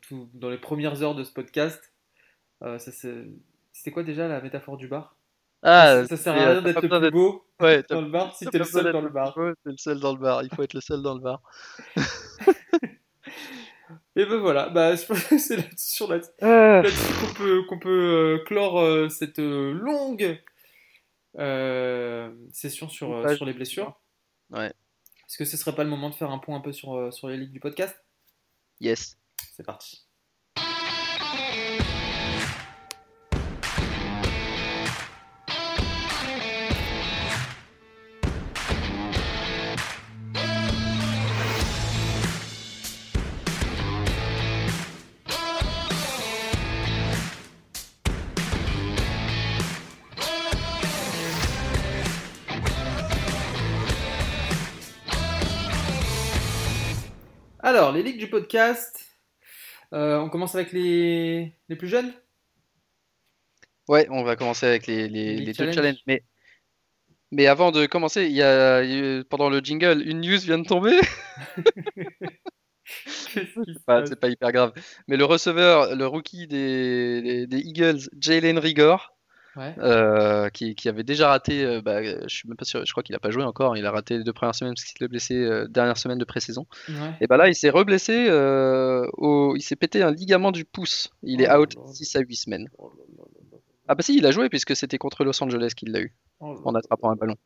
tout, 0.03 0.29
dans 0.35 0.51
les 0.51 0.59
premières 0.59 1.03
heures 1.03 1.15
de 1.15 1.25
ce 1.25 1.33
podcast, 1.33 1.93
c'était 2.81 3.91
quoi 3.93 4.03
déjà 4.03 4.29
la 4.29 4.41
métaphore 4.41 4.77
du 4.77 4.89
bar? 4.89 5.18
Ah, 5.63 6.05
ça, 6.07 6.17
sert 6.17 6.35
à 6.35 6.37
rien 6.37 6.63
d'être 6.63 6.83
le 6.83 7.01
plus 7.01 7.11
beau 7.11 7.45
ouais, 7.61 7.83
dans 7.89 8.01
le 8.01 8.11
bar 8.11 8.35
si 8.37 8.47
t'es 8.47 8.59
le 8.59 8.65
seul 8.65 8.93
dans 8.93 9.01
le 9.01 9.09
bar. 9.09 9.35
T'es 9.35 9.71
le 9.71 9.77
seul 9.77 9.99
dans 10.01 10.13
le 10.13 10.19
bar, 10.19 10.43
il 10.43 10.55
faut 10.55 10.63
être 10.63 10.75
le 10.75 10.81
seul 10.81 11.03
dans 11.03 11.15
le 11.15 11.21
bar. 11.21 11.43
Et 14.17 14.27
ben 14.27 14.39
voilà, 14.39 14.69
bah, 14.69 14.97
je 14.97 15.07
pense 15.07 15.25
que 15.25 15.39
c'est 15.39 15.57
là-dessus 15.57 16.07
là 16.09 16.83
qu'on 17.21 17.35
peut, 17.35 17.63
qu'on 17.69 17.79
peut 17.79 18.39
euh, 18.41 18.45
clore 18.45 18.81
euh, 18.81 19.09
cette 19.09 19.39
euh, 19.39 19.73
longue 19.73 20.43
session 22.53 22.89
sur, 22.89 23.31
sur 23.37 23.45
les 23.45 23.53
blessures. 23.53 24.01
Ouais. 24.51 24.67
Est-ce 24.67 25.39
que 25.39 25.45
ce 25.45 25.57
serait 25.57 25.75
pas 25.75 25.85
le 25.85 25.91
moment 25.91 26.11
de 26.11 26.15
faire 26.15 26.31
un 26.31 26.39
point 26.39 26.57
un 26.57 26.61
peu 26.61 26.73
sur, 26.73 27.13
sur 27.13 27.29
les 27.29 27.37
ligues 27.37 27.53
du 27.53 27.61
podcast? 27.61 27.97
Yes. 28.81 29.17
C'est 29.55 29.65
parti. 29.65 30.08
Alors, 57.79 57.93
les 57.93 58.03
ligues 58.03 58.19
du 58.19 58.29
podcast. 58.29 59.07
Euh, 59.93 60.19
on 60.19 60.29
commence 60.29 60.57
avec 60.57 60.73
les, 60.73 61.55
les 61.69 61.77
plus 61.77 61.87
jeunes? 61.87 62.13
Ouais, 63.87 64.09
on 64.11 64.25
va 64.25 64.35
commencer 64.35 64.67
avec 64.67 64.89
les, 64.89 65.09
les, 65.09 65.37
les, 65.37 65.53
deux 65.53 65.71
challenges. 65.71 66.03
Mais, 66.09 66.25
mais 67.31 67.47
avant 67.47 67.71
de 67.71 67.87
commencer, 67.87 68.25
il 68.25 68.33
y 68.33 68.43
a, 68.43 68.83
pendant 69.31 69.49
le 69.49 69.61
jingle, 69.61 70.03
une 70.05 70.23
news 70.23 70.41
vient 70.41 70.59
de 70.59 70.67
tomber. 70.67 70.99
c'est 72.85 74.19
pas 74.19 74.29
hyper 74.29 74.51
grave. 74.51 74.73
Mais 75.07 75.17
le 75.17 75.25
receveur, 75.25 75.95
le 75.95 76.05
rookie 76.05 76.49
des, 76.49 77.47
des, 77.47 77.59
Eagles, 77.59 78.11
Jalen 78.19 78.59
Rigor, 78.59 79.17
euh, 79.59 80.49
qui, 80.51 80.89
avait 80.89 81.03
déjà 81.03 81.29
raté, 81.29 81.65
euh, 81.65 81.81
bah, 81.81 82.03
je 82.03 82.35
suis 82.35 82.49
même 82.49 82.57
pas 82.57 82.65
sûr, 82.65 82.85
je 82.85 82.91
crois 82.93 83.03
qu'il 83.03 83.15
a 83.15 83.19
pas 83.19 83.31
joué 83.31 83.43
encore, 83.45 83.77
il 83.77 83.85
a 83.87 83.91
raté 83.91 84.19
les 84.19 84.25
deux 84.25 84.33
premières 84.33 84.55
semaines 84.55 84.75
parce 84.75 84.85
qu'il 84.85 84.99
s'est 84.99 85.09
blessé 85.09 85.35
euh, 85.35 85.67
dernière 85.69 85.97
semaine 85.99 86.19
de 86.19 86.25
pré-saison. 86.25 86.67
Et 87.21 87.27
bah 87.27 87.37
là, 87.37 87.49
il 87.49 87.55
s'est 87.55 87.71
reblessé, 87.71 88.13
il 88.25 89.63
s'est 89.63 89.77
pété 89.77 90.03
un 90.03 90.11
ligament 90.11 90.53
du 90.53 90.65
pouce. 90.65 91.11
Il 91.23 91.43
est 91.43 91.49
oh 91.51 91.63
out 91.63 91.77
6 91.93 92.17
à 92.17 92.21
8 92.21 92.37
semaines. 92.37 92.69
Oh 92.79 92.93
ah 93.91 93.95
bah 93.95 94.03
si, 94.03 94.19
il 94.19 94.27
a 94.27 94.31
joué 94.31 94.51
puisque 94.51 94.77
c'était 94.77 94.99
contre 94.99 95.25
Los 95.25 95.43
Angeles 95.43 95.73
qu'il 95.75 95.93
l'a 95.93 96.01
eu 96.01 96.15
oh 96.41 96.61
en 96.65 96.75
attrapant 96.75 97.11
un 97.11 97.17
ballon. 97.17 97.37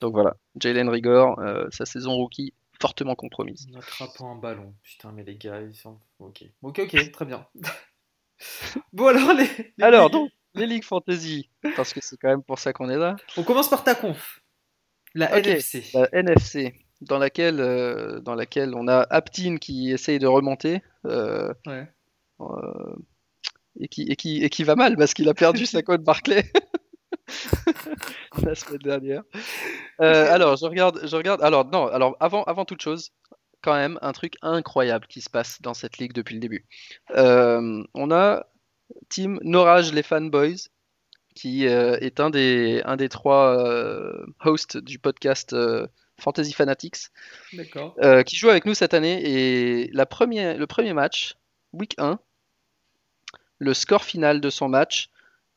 Donc 0.00 0.12
voilà, 0.12 0.36
Jalen 0.56 0.88
Rigor, 0.88 1.40
sa 1.70 1.84
saison 1.84 2.14
rookie 2.14 2.52
fortement 2.80 3.14
compromise. 3.14 3.66
En 3.72 3.78
attrapant 3.78 4.32
un 4.32 4.36
ballon, 4.36 4.74
putain 4.82 5.12
mais 5.12 5.22
les 5.22 5.36
gars, 5.36 5.60
ils 5.60 5.74
sont... 5.74 5.98
Ok, 6.18 6.44
ok, 6.62 6.80
ok, 6.80 7.12
très 7.12 7.24
bien. 7.24 7.46
bon 8.92 9.06
alors 9.06 9.32
les... 9.34 9.72
alors 9.80 10.10
donc 10.10 10.30
les 10.54 10.66
ligues 10.66 10.84
fantasy, 10.84 11.50
parce 11.76 11.92
que 11.92 12.00
c'est 12.02 12.16
quand 12.16 12.28
même 12.28 12.42
pour 12.42 12.58
ça 12.58 12.72
qu'on 12.72 12.88
est 12.88 12.96
là. 12.96 13.16
On 13.36 13.42
commence 13.42 13.68
par 13.68 13.84
ta 13.84 13.94
conf, 13.94 14.40
la 15.14 15.36
NFC. 15.38 15.84
La 15.94 16.08
NFC, 16.12 16.74
dans 17.00 17.18
laquelle, 17.18 17.60
euh, 17.60 18.20
dans 18.20 18.34
laquelle 18.34 18.74
on 18.74 18.88
a 18.88 19.06
Aptin 19.10 19.56
qui 19.56 19.90
essaye 19.92 20.18
de 20.18 20.26
remonter. 20.26 20.82
Euh, 21.06 21.52
ouais. 21.66 21.88
Euh, 22.40 22.96
et, 23.80 23.88
qui, 23.88 24.02
et, 24.02 24.16
qui, 24.16 24.42
et 24.42 24.50
qui 24.50 24.64
va 24.64 24.76
mal 24.76 24.96
parce 24.96 25.14
qu'il 25.14 25.28
a 25.28 25.34
perdu 25.34 25.66
sa 25.66 25.82
cote 25.82 26.02
Barclay 26.02 26.44
la 28.42 28.54
semaine 28.54 28.78
dernière. 28.78 29.22
alors, 29.98 30.56
je 30.56 30.66
regarde, 30.66 31.00
je 31.04 31.16
regarde. 31.16 31.42
Alors, 31.42 31.64
non, 31.64 31.86
alors 31.86 32.16
avant, 32.20 32.44
avant 32.44 32.64
toute 32.64 32.82
chose, 32.82 33.10
quand 33.62 33.74
même, 33.74 33.98
un 34.02 34.12
truc 34.12 34.34
incroyable 34.42 35.06
qui 35.06 35.20
se 35.20 35.30
passe 35.30 35.60
dans 35.62 35.74
cette 35.74 35.98
ligue 35.98 36.12
depuis 36.12 36.34
le 36.34 36.40
début. 36.40 36.66
on 37.14 38.10
a 38.10 38.46
Team 39.08 39.38
Norage 39.42 39.92
les 39.92 40.02
Fanboys, 40.02 40.68
qui 41.34 41.66
euh, 41.66 41.96
est 42.00 42.20
un 42.20 42.30
des, 42.30 42.82
un 42.84 42.96
des 42.96 43.08
trois 43.08 43.58
euh, 43.58 44.24
hosts 44.44 44.76
du 44.76 44.98
podcast 44.98 45.52
euh, 45.52 45.86
Fantasy 46.18 46.52
Fanatics, 46.52 47.10
qui 47.50 48.36
joue 48.36 48.48
avec 48.48 48.66
nous 48.66 48.74
cette 48.74 48.94
année. 48.94 49.20
Et 49.24 49.90
la 49.92 50.06
première, 50.06 50.56
le 50.56 50.66
premier 50.66 50.92
match, 50.92 51.36
week 51.72 51.94
1, 51.98 52.18
le 53.58 53.74
score 53.74 54.04
final 54.04 54.40
de 54.40 54.50
son 54.50 54.68
match, 54.68 55.10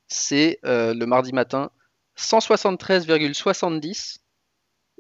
c'est 0.07 0.59
le 0.63 1.05
mardi 1.05 1.34
matin 1.34 1.69
173,70 2.17 4.17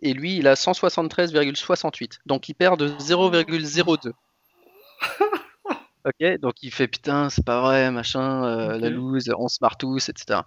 et 0.03 0.13
lui 0.13 0.37
il 0.37 0.47
a 0.47 0.53
173,68 0.53 2.19
donc 2.27 2.49
il 2.49 2.53
perd 2.53 2.79
de 2.79 2.89
0,02 2.89 4.11
Ok, 6.07 6.39
donc 6.39 6.53
il 6.61 6.71
fait 6.71 6.87
putain, 6.87 7.29
c'est 7.29 7.43
pas 7.43 7.59
vrai, 7.59 7.91
machin, 7.91 8.45
euh, 8.45 8.79
la 8.79 8.89
loose, 8.89 9.29
on 9.37 9.49
se 9.49 9.57
marre 9.59 9.77
tous, 9.77 10.07
etc. 10.07 10.41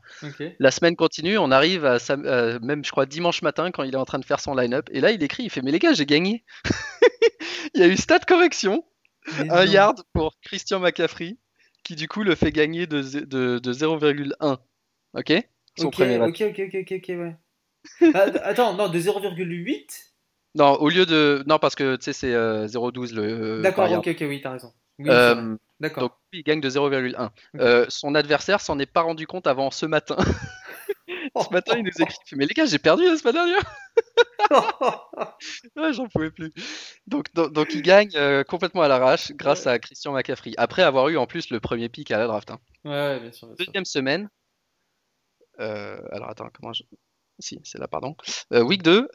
La 0.58 0.70
semaine 0.70 0.96
continue, 0.96 1.36
on 1.36 1.50
arrive 1.50 1.84
à 1.84 1.98
euh, 2.10 2.58
même, 2.62 2.82
je 2.82 2.90
crois, 2.90 3.04
dimanche 3.04 3.42
matin 3.42 3.70
quand 3.70 3.82
il 3.82 3.92
est 3.92 3.98
en 3.98 4.06
train 4.06 4.18
de 4.18 4.24
faire 4.24 4.40
son 4.40 4.54
line-up. 4.54 4.88
Et 4.90 5.00
là, 5.00 5.10
il 5.10 5.22
écrit, 5.22 5.42
il 5.42 5.50
fait 5.50 5.60
Mais 5.60 5.70
les 5.70 5.78
gars, 5.78 5.92
j'ai 5.92 6.06
gagné. 6.06 6.44
il 7.74 7.80
y 7.80 7.84
a 7.84 7.88
eu 7.88 7.96
stat 7.98 8.20
correction, 8.20 8.86
un 9.50 9.66
yard 9.66 10.02
pour 10.14 10.32
Christian 10.40 10.80
McCaffrey, 10.80 11.36
qui 11.84 11.94
du 11.94 12.08
coup 12.08 12.22
le 12.22 12.34
fait 12.34 12.52
gagner 12.52 12.86
de, 12.86 13.02
de, 13.02 13.72
0,1. 13.72 14.58
Ok? 15.12 15.32
Son 15.76 15.90
premier 15.90 16.16
ok, 16.16 16.40
ok, 16.40 16.60
ok, 16.68 16.74
ok, 16.74 16.92
ok, 16.96 17.08
ouais. 17.08 17.36
Ah, 18.14 18.26
attends, 18.44 18.74
non, 18.74 18.88
de 18.88 18.98
0,8 18.98 20.12
Non, 20.54 20.72
au 20.74 20.88
lieu 20.88 21.04
de. 21.04 21.44
Non, 21.46 21.58
parce 21.58 21.74
que 21.74 21.96
tu 21.96 22.04
sais, 22.04 22.12
c'est 22.14 22.32
0,12 22.32 23.12
euh, 23.12 23.56
le. 23.56 23.62
D'accord, 23.62 23.90
ok, 23.90 24.08
ok, 24.08 24.24
oui, 24.26 24.40
t'as 24.40 24.52
raison. 24.52 24.72
Euh, 25.08 25.56
donc 25.80 26.12
il 26.32 26.42
gagne 26.42 26.60
de 26.60 26.68
0,1. 26.68 27.30
Euh, 27.56 27.86
son 27.88 28.14
adversaire 28.14 28.60
s'en 28.60 28.78
est 28.78 28.86
pas 28.86 29.02
rendu 29.02 29.26
compte 29.26 29.46
avant 29.46 29.70
ce 29.70 29.86
matin. 29.86 30.16
ce 31.36 31.52
matin, 31.52 31.76
il 31.76 31.84
nous 31.84 32.02
écrit 32.02 32.18
Mais 32.32 32.46
les 32.46 32.54
gars, 32.54 32.66
j'ai 32.66 32.78
perdu 32.78 33.04
la 33.04 33.16
semaine 33.16 33.34
dernière 33.34 33.62
ouais, 35.76 35.92
J'en 35.92 36.08
pouvais 36.08 36.30
plus. 36.30 36.52
Donc, 37.06 37.32
donc, 37.34 37.74
il 37.74 37.82
gagne 37.82 38.10
euh, 38.14 38.44
complètement 38.44 38.82
à 38.82 38.88
l'arrache 38.88 39.32
grâce 39.32 39.66
à 39.66 39.78
Christian 39.78 40.12
McCaffrey. 40.12 40.52
Après 40.56 40.82
avoir 40.82 41.08
eu 41.08 41.16
en 41.16 41.26
plus 41.26 41.50
le 41.50 41.60
premier 41.60 41.88
pick 41.88 42.10
à 42.10 42.18
la 42.18 42.26
draft. 42.26 42.50
Hein. 42.50 42.58
Ouais, 42.84 43.20
bien 43.20 43.32
sûr. 43.32 43.48
Deuxième 43.58 43.84
semaine. 43.84 44.28
alors 45.58 46.30
attends, 46.30 46.50
comment 46.52 46.72
je. 46.72 46.82
Si, 47.38 47.58
c'est 47.64 47.78
là, 47.78 47.88
pardon. 47.88 48.16
week 48.50 48.82
2. 48.82 49.08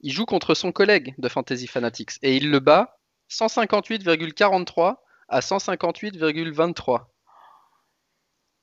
il 0.00 0.12
joue 0.12 0.26
contre 0.26 0.54
son 0.54 0.70
collègue 0.70 1.14
de 1.18 1.28
Fantasy 1.28 1.66
Fanatics 1.66 2.12
et 2.22 2.36
il 2.36 2.50
le 2.50 2.60
bat 2.60 2.98
158,43 3.32 4.96
à 5.28 5.40
158,23. 5.40 7.00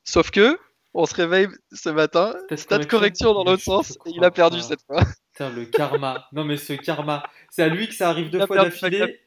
Sauf 0.03 0.32
que, 0.32 0.59
on 0.93 1.05
se 1.05 1.15
réveille 1.15 1.47
ce 1.72 1.89
matin, 1.89 2.34
stade 2.55 2.88
correction 2.88 3.34
dans 3.34 3.43
l'autre 3.43 3.63
sens, 3.63 3.97
et 4.05 4.11
il 4.15 4.24
a 4.24 4.32
perdu 4.32 4.61
cette 4.61 4.82
fois. 4.86 5.01
Putain, 5.34 5.49
le 5.49 5.65
karma. 5.65 6.28
Non, 6.32 6.45
mais 6.45 6.57
ce 6.57 6.74
karma. 6.74 7.24
C'est 7.49 7.63
à 7.63 7.67
lui 7.67 7.88
que 7.88 7.93
ça 7.93 8.09
arrive 8.09 8.30
deux 8.30 8.45
fois 8.45 8.57
d'affilée. 8.57 9.20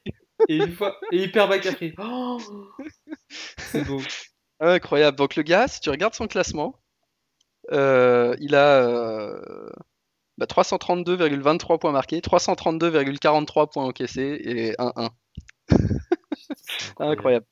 Et 0.48 0.56
une 0.56 0.72
fois, 0.72 0.96
et 1.12 1.22
il 1.22 1.30
perd. 1.30 1.52
Oh 1.98 2.38
c'est 3.58 3.84
beau. 3.84 4.00
Incroyable. 4.60 5.16
Donc, 5.16 5.36
le 5.36 5.42
gars, 5.42 5.68
si 5.68 5.80
tu 5.80 5.90
regardes 5.90 6.14
son 6.14 6.26
classement, 6.26 6.80
euh, 7.70 8.34
il 8.40 8.56
a 8.56 9.40
332,23 10.40 11.68
bah, 11.68 11.78
points 11.78 11.92
marqués, 11.92 12.20
332,43 12.20 13.72
points 13.72 13.84
encaissés 13.84 14.40
et 14.44 14.72
1-1. 14.72 15.10
Incroyable. 16.98 17.46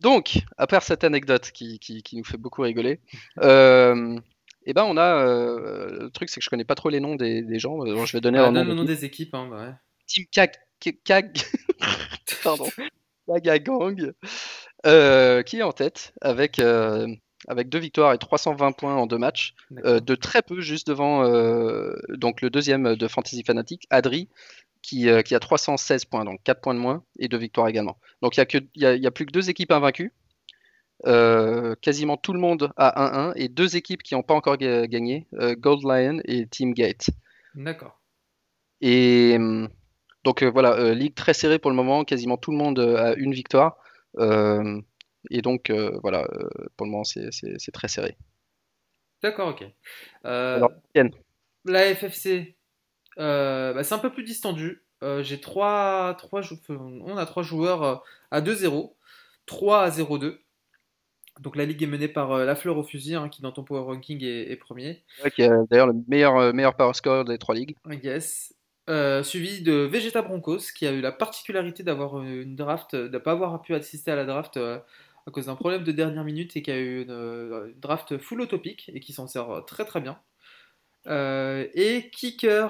Donc, 0.00 0.38
à 0.58 0.66
part 0.66 0.82
cette 0.82 1.04
anecdote 1.04 1.50
qui, 1.52 1.78
qui, 1.78 2.16
nous 2.16 2.24
fait 2.24 2.36
beaucoup 2.36 2.62
rigoler, 2.62 3.00
euh, 3.42 4.18
eh 4.66 4.74
ben 4.74 4.84
on 4.84 4.96
a 4.96 5.24
euh, 5.24 6.02
le 6.02 6.10
truc 6.10 6.28
c'est 6.28 6.40
que 6.40 6.44
je 6.44 6.50
connais 6.50 6.64
pas 6.64 6.74
trop 6.74 6.88
les 6.88 7.00
noms 7.00 7.14
des, 7.14 7.42
des 7.42 7.58
gens. 7.58 7.84
je 7.84 8.12
vais 8.12 8.20
donner 8.20 8.38
ah, 8.38 8.50
le 8.50 8.74
nom 8.74 8.84
des 8.84 9.04
équipes. 9.04 9.34
Hein, 9.34 9.48
bah 9.50 9.64
ouais. 9.64 9.74
Team 10.06 10.24
Kag, 10.30 10.52
Kag... 11.04 11.38
Pardon. 12.42 12.68
Gang, 13.28 14.12
euh, 14.86 15.42
qui 15.42 15.58
est 15.58 15.62
en 15.62 15.72
tête 15.72 16.12
avec 16.20 16.58
euh, 16.58 17.08
avec 17.46 17.68
deux 17.68 17.78
victoires 17.78 18.12
et 18.12 18.18
320 18.18 18.72
points 18.72 18.96
en 18.96 19.06
deux 19.06 19.18
matchs, 19.18 19.54
de 19.70 20.14
très 20.14 20.42
peu 20.42 20.60
juste 20.60 20.86
devant 20.86 21.22
donc 22.08 22.40
le 22.40 22.50
deuxième 22.50 22.96
de 22.96 23.08
Fantasy 23.08 23.42
Fanatic, 23.44 23.86
Adri, 23.90 24.28
euh, 24.94 25.22
qui, 25.22 25.34
a 25.34 25.40
316 25.40 26.04
points, 26.04 26.24
donc 26.24 26.40
4 26.44 26.60
points 26.60 26.74
de 26.74 26.78
moins, 26.78 27.02
et 27.18 27.28
2 27.28 27.36
victoires 27.36 27.68
également. 27.68 27.98
Donc 28.22 28.36
il 28.36 28.66
n'y 28.76 28.84
a, 28.84 28.94
y 28.94 29.06
a, 29.06 29.10
plus 29.10 29.26
que 29.26 29.32
deux 29.32 29.50
équipes 29.50 29.72
invaincues. 29.72 30.12
Euh, 31.06 31.74
quasiment 31.82 32.16
tout 32.16 32.32
le 32.32 32.38
monde 32.38 32.72
a 32.76 33.30
1-1 33.30 33.32
et 33.36 33.48
deux 33.48 33.76
équipes 33.76 34.02
qui 34.02 34.14
n'ont 34.14 34.22
pas 34.22 34.34
encore 34.34 34.56
gagné, 34.56 35.26
euh, 35.34 35.54
Gold 35.54 35.82
Lion 35.82 36.20
et 36.24 36.46
Team 36.46 36.72
Gate. 36.72 37.10
D'accord. 37.54 38.00
Et 38.80 39.36
donc 40.24 40.42
voilà, 40.44 40.94
ligue 40.94 41.14
très 41.14 41.34
serrée 41.34 41.58
pour 41.58 41.70
le 41.70 41.76
moment, 41.76 42.04
quasiment 42.04 42.36
tout 42.36 42.50
le 42.50 42.56
monde 42.56 42.78
a 42.78 43.14
une 43.14 43.32
victoire. 43.32 43.78
Et 45.30 45.42
donc 45.42 45.70
voilà, 46.02 46.26
pour 46.76 46.86
le 46.86 46.90
moment 46.90 47.04
c'est 47.04 47.72
très 47.72 47.88
serré. 47.88 48.16
D'accord, 49.22 49.48
ok. 49.48 49.64
Alors, 50.24 50.72
la 51.64 51.94
FFC, 51.94 52.56
euh, 53.18 53.72
bah, 53.72 53.82
c'est 53.82 53.94
un 53.94 53.98
peu 53.98 54.12
plus 54.12 54.24
distendu. 54.24 54.82
Euh, 55.02 55.22
j'ai 55.22 55.40
trois, 55.40 56.14
trois, 56.18 56.42
on 56.68 57.16
a 57.16 57.26
trois 57.26 57.42
joueurs 57.42 57.82
euh, 57.82 57.96
à 58.30 58.40
2-0, 58.40 58.94
3 59.46 59.82
à 59.82 59.90
0-2. 59.90 60.38
Donc 61.40 61.56
la 61.56 61.66
ligue 61.66 61.82
est 61.82 61.86
menée 61.86 62.08
par 62.08 62.38
La 62.38 62.54
Fleur 62.54 62.78
au 62.78 62.82
fusil, 62.82 63.14
hein, 63.14 63.28
qui 63.28 63.42
dans 63.42 63.52
ton 63.52 63.62
power 63.62 63.82
ranking 63.82 64.24
est, 64.24 64.56
premier. 64.56 65.04
qui 65.34 65.42
a 65.42 65.64
d'ailleurs 65.70 65.88
le 65.88 65.94
meilleur, 66.08 66.54
meilleur 66.54 66.74
power 66.74 66.94
score 66.94 67.26
des 67.26 67.36
trois 67.36 67.54
ligues. 67.54 67.76
Yes. 68.02 68.54
suivi 69.22 69.60
de 69.60 69.72
Vegeta 69.72 70.22
Broncos, 70.22 70.72
qui 70.74 70.86
a 70.86 70.92
eu 70.92 71.02
la 71.02 71.12
particularité 71.12 71.82
d'avoir 71.82 72.22
une 72.22 72.56
draft, 72.56 72.96
de 72.96 73.08
ne 73.08 73.18
pas 73.18 73.32
avoir 73.32 73.60
pu 73.60 73.74
assister 73.74 74.12
à 74.12 74.16
la 74.16 74.24
draft 74.24 74.58
à 75.26 75.30
cause 75.30 75.46
d'un 75.46 75.56
problème 75.56 75.84
de 75.84 75.92
dernière 75.92 76.24
minute 76.24 76.56
et 76.56 76.62
qui 76.62 76.70
a 76.70 76.78
eu 76.78 77.02
une, 77.02 77.10
une 77.10 77.80
draft 77.80 78.18
full 78.18 78.42
utopique 78.42 78.90
et 78.94 79.00
qui 79.00 79.12
s'en 79.12 79.26
sert 79.26 79.64
très 79.66 79.84
très 79.84 80.00
bien. 80.00 80.18
et 81.06 82.10
Kicker 82.12 82.68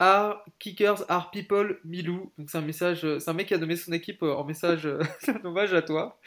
are 0.00 0.42
kickers 0.58 1.04
are 1.08 1.30
people 1.30 1.78
Milou. 1.84 2.32
Donc 2.38 2.50
c'est 2.50 2.58
un 2.58 2.62
message, 2.62 3.06
c'est 3.18 3.30
un 3.30 3.34
mec 3.34 3.48
qui 3.48 3.54
a 3.54 3.58
nommé 3.58 3.76
son 3.76 3.92
équipe 3.92 4.22
en 4.22 4.44
message 4.44 4.88
hommage 5.44 5.74
à 5.74 5.82
toi, 5.82 6.18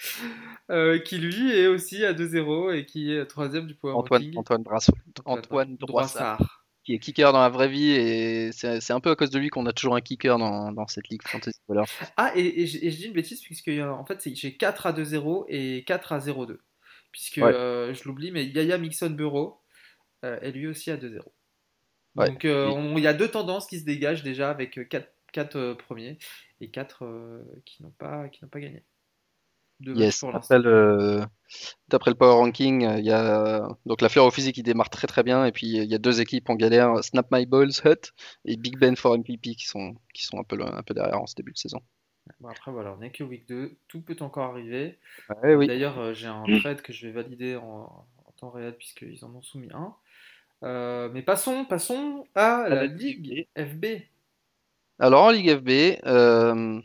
euh, 0.69 0.99
qui 0.99 1.17
lui 1.17 1.51
est 1.51 1.67
aussi 1.67 2.05
à 2.05 2.13
2-0 2.13 2.75
et 2.75 2.85
qui 2.85 3.11
est 3.11 3.25
troisième 3.25 3.67
du 3.67 3.75
Power 3.75 3.93
Antoine, 3.93 4.31
Antoine, 4.37 4.63
Antoine 5.25 5.75
Droissard. 5.77 6.62
Qui 6.83 6.95
est 6.95 6.99
kicker 6.99 7.31
dans 7.31 7.39
la 7.39 7.49
vraie 7.49 7.69
vie 7.69 7.91
et 7.91 8.51
c'est 8.51 8.91
un 8.91 8.99
peu 8.99 9.11
à 9.11 9.15
cause 9.15 9.29
de 9.29 9.39
lui 9.39 9.49
qu'on 9.49 9.65
a 9.65 9.71
toujours 9.71 9.95
un 9.95 10.01
kicker 10.01 10.37
dans, 10.37 10.71
dans 10.73 10.87
cette 10.87 11.07
ligue 11.07 11.21
fantasy. 11.25 11.57
Ah 12.17 12.33
et, 12.35 12.67
je, 12.67 12.77
dis 12.77 13.05
une 13.05 13.13
bêtise 13.13 13.41
puisque 13.41 13.69
en 13.69 14.05
fait 14.05 14.21
j'ai 14.33 14.57
4 14.57 14.87
à 14.87 14.91
2-0 14.91 15.45
et 15.47 15.85
4 15.85 16.11
à 16.11 16.19
0-2 16.19 16.57
puisque 17.11 17.37
euh, 17.37 17.93
je 17.93 18.03
l'oublie 18.03 18.31
mais 18.31 18.45
Yaya 18.45 18.77
Mixon 18.77 19.11
Bureau 19.11 19.61
euh, 20.25 20.37
est 20.41 20.51
lui 20.51 20.67
aussi 20.67 20.91
à 20.91 20.97
2-0. 20.97 21.21
Donc 22.15 22.45
euh, 22.45 22.93
il 22.95 23.03
y 23.03 23.07
a 23.07 23.13
deux 23.13 23.27
tendances 23.27 23.67
qui 23.67 23.79
se 23.79 23.85
dégagent 23.85 24.23
déjà 24.23 24.49
avec 24.49 24.87
4, 24.87 25.07
euh, 25.55 25.71
euh, 25.71 25.75
premiers 25.75 26.17
et 26.61 26.69
4 26.69 27.43
qui 27.65 27.81
n'ont 27.83 27.91
pas, 27.91 28.29
qui 28.29 28.45
pas 28.45 28.59
gagné. 28.59 28.83
Deux 29.83 29.95
Yes, 29.95 30.19
pour 30.19 30.31
l'instant. 30.31 30.55
après 30.55 30.59
le, 30.59 31.21
d'après 31.89 32.11
le 32.11 32.15
Power 32.17 32.33
Ranking, 32.35 32.85
euh, 32.85 32.99
il 32.99 33.05
y 33.05 33.11
a 33.11 33.67
donc 33.85 34.01
la 34.01 34.09
fleur 34.09 34.25
au 34.25 34.31
physique 34.31 34.55
qui 34.55 34.63
démarre 34.63 34.89
très 34.89 35.07
très 35.07 35.23
bien 35.23 35.45
et 35.45 35.51
puis 35.51 35.67
il 35.67 35.85
y 35.91 35.95
a 35.95 35.97
deux 35.99 36.21
équipes 36.21 36.49
en 36.49 36.55
galère, 36.55 37.03
Snap 37.03 37.27
My 37.31 37.45
Balls 37.45 37.71
Hut 37.85 38.11
et 38.45 38.57
Big 38.57 38.77
Ben 38.79 38.95
for 38.95 39.17
MVP 39.17 39.55
qui 39.55 39.65
sont 39.65 39.95
qui 40.13 40.23
sont 40.25 40.39
un 40.39 40.43
peu 40.43 40.57
un 40.61 40.83
peu 40.83 40.93
derrière 40.93 41.21
en 41.21 41.27
ce 41.27 41.35
début 41.35 41.51
de 41.53 41.57
saison. 41.57 41.79
Bon, 42.39 42.47
après, 42.49 42.71
voilà, 42.71 42.93
on 42.93 42.97
n'est 42.97 43.11
que 43.11 43.23
week 43.23 43.47
2. 43.47 43.75
Tout 43.87 44.01
peut 44.01 44.15
encore 44.21 44.51
arriver. 44.51 44.97
Ouais, 45.43 45.55
oui. 45.55 45.67
D'ailleurs, 45.67 45.99
euh, 45.99 46.13
j'ai 46.13 46.27
un 46.27 46.43
trade 46.61 46.81
que 46.81 46.93
je 46.93 47.05
vais 47.05 47.11
valider 47.11 47.57
en, 47.57 48.05
en 48.25 48.31
temps 48.37 48.49
réel 48.49 48.75
puisqu'ils 48.77 49.23
en 49.25 49.35
ont 49.35 49.41
soumis 49.41 49.69
un. 49.73 49.93
Euh, 50.63 51.09
mais 51.13 51.21
passons, 51.21 51.65
passons 51.65 52.25
à 52.35 52.65
la 52.69 52.75
la 52.75 52.85
Ligue 52.85 53.47
FB. 53.57 53.85
Alors 54.99 55.23
en 55.23 55.31
Ligue 55.31 55.57
FB, 55.57 55.99
euh, 56.05 56.79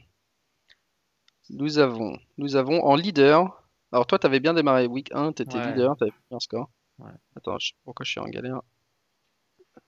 nous 1.51 1.79
avons 1.79 2.19
nous 2.37 2.57
avons 2.57 2.85
en 2.85 2.95
leader. 2.97 3.63
Alors 3.93 4.07
toi, 4.07 4.19
tu 4.19 4.27
avais 4.27 4.41
bien 4.41 4.55
démarré 4.55 4.87
week 4.87 5.11
1, 5.13 5.33
tu 5.33 5.43
étais 5.43 5.59
Ouais. 5.59 5.67
leader, 5.69 5.97
tu 5.97 6.05
avais 6.05 6.13
fait 6.13 6.35
un 6.35 6.41
score. 6.41 6.71
Ouais. 6.99 7.11
Attends, 7.37 7.59
je 7.59 7.69
sais 7.69 7.73
pas 7.75 7.81
pourquoi 7.85 8.05
je 8.05 8.11
suis 8.11 8.21
en 8.21 8.29
galère 8.29 8.61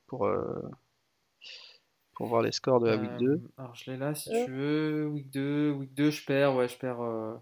pour 0.07 0.27
euh, 0.27 0.63
pour 2.15 2.27
voir 2.29 2.43
les 2.43 2.53
scores 2.53 2.81
de 2.81 2.89
la 2.89 2.97
week 2.97 3.11
2. 3.19 3.27
Euh, 3.31 3.41
alors, 3.59 3.75
je 3.75 3.91
l'ai 3.91 3.97
là 3.97 4.15
si 4.15 4.31
tu 4.45 4.51
veux. 4.51 5.07
Week 5.09 5.31
2, 5.31 5.71
week 5.73 5.95
2, 5.95 6.11
je 6.11 6.25
perds. 6.25 6.55
Ouais, 6.55 6.69
je 6.69 6.77
perds. 6.77 7.01
euh, 7.01 7.37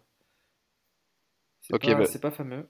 C'est 1.60 1.74
Ok, 1.74 1.86
pas, 1.86 1.94
bah. 1.94 2.04
c'est 2.06 2.20
pas 2.20 2.30
fameux. 2.30 2.68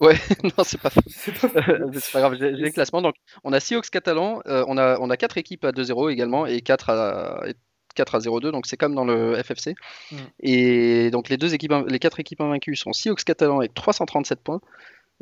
Ouais, 0.00 0.14
non, 0.56 0.64
c'est 0.64 0.80
pas 0.80 0.90
C'est 1.08 1.38
pas 1.38 1.48
fameux. 1.62 1.92
C'est 2.00 2.12
pas 2.12 2.20
grave, 2.20 2.36
j'ai 2.38 2.52
les 2.52 2.72
classements. 2.72 3.02
Donc, 3.02 3.16
on 3.44 3.52
a 3.52 3.60
Seahawks 3.60 3.90
catalan, 3.90 4.40
euh, 4.46 4.64
on 4.66 4.78
a, 4.78 4.98
on 4.98 5.10
a 5.10 5.16
4 5.16 5.36
équipes 5.38 5.64
à 5.64 5.72
2-0 5.72 6.08
également 6.08 6.46
et 6.46 6.62
4 6.62 6.88
à, 6.90 7.42
et 7.48 7.54
4 7.94 8.14
à 8.14 8.18
0-2, 8.18 8.50
donc 8.50 8.66
c'est 8.66 8.76
comme 8.76 8.94
dans 8.94 9.04
le 9.04 9.40
FFC. 9.42 9.74
Mm. 10.10 10.16
Et 10.40 11.10
donc, 11.10 11.28
les, 11.28 11.36
deux 11.36 11.54
équipes, 11.54 11.72
les 11.88 11.98
4 11.98 12.20
équipes 12.20 12.40
invaincues 12.40 12.76
sont 12.76 12.92
Seahawks 12.92 13.24
catalan 13.24 13.58
avec 13.58 13.74
337 13.74 14.40
points, 14.40 14.60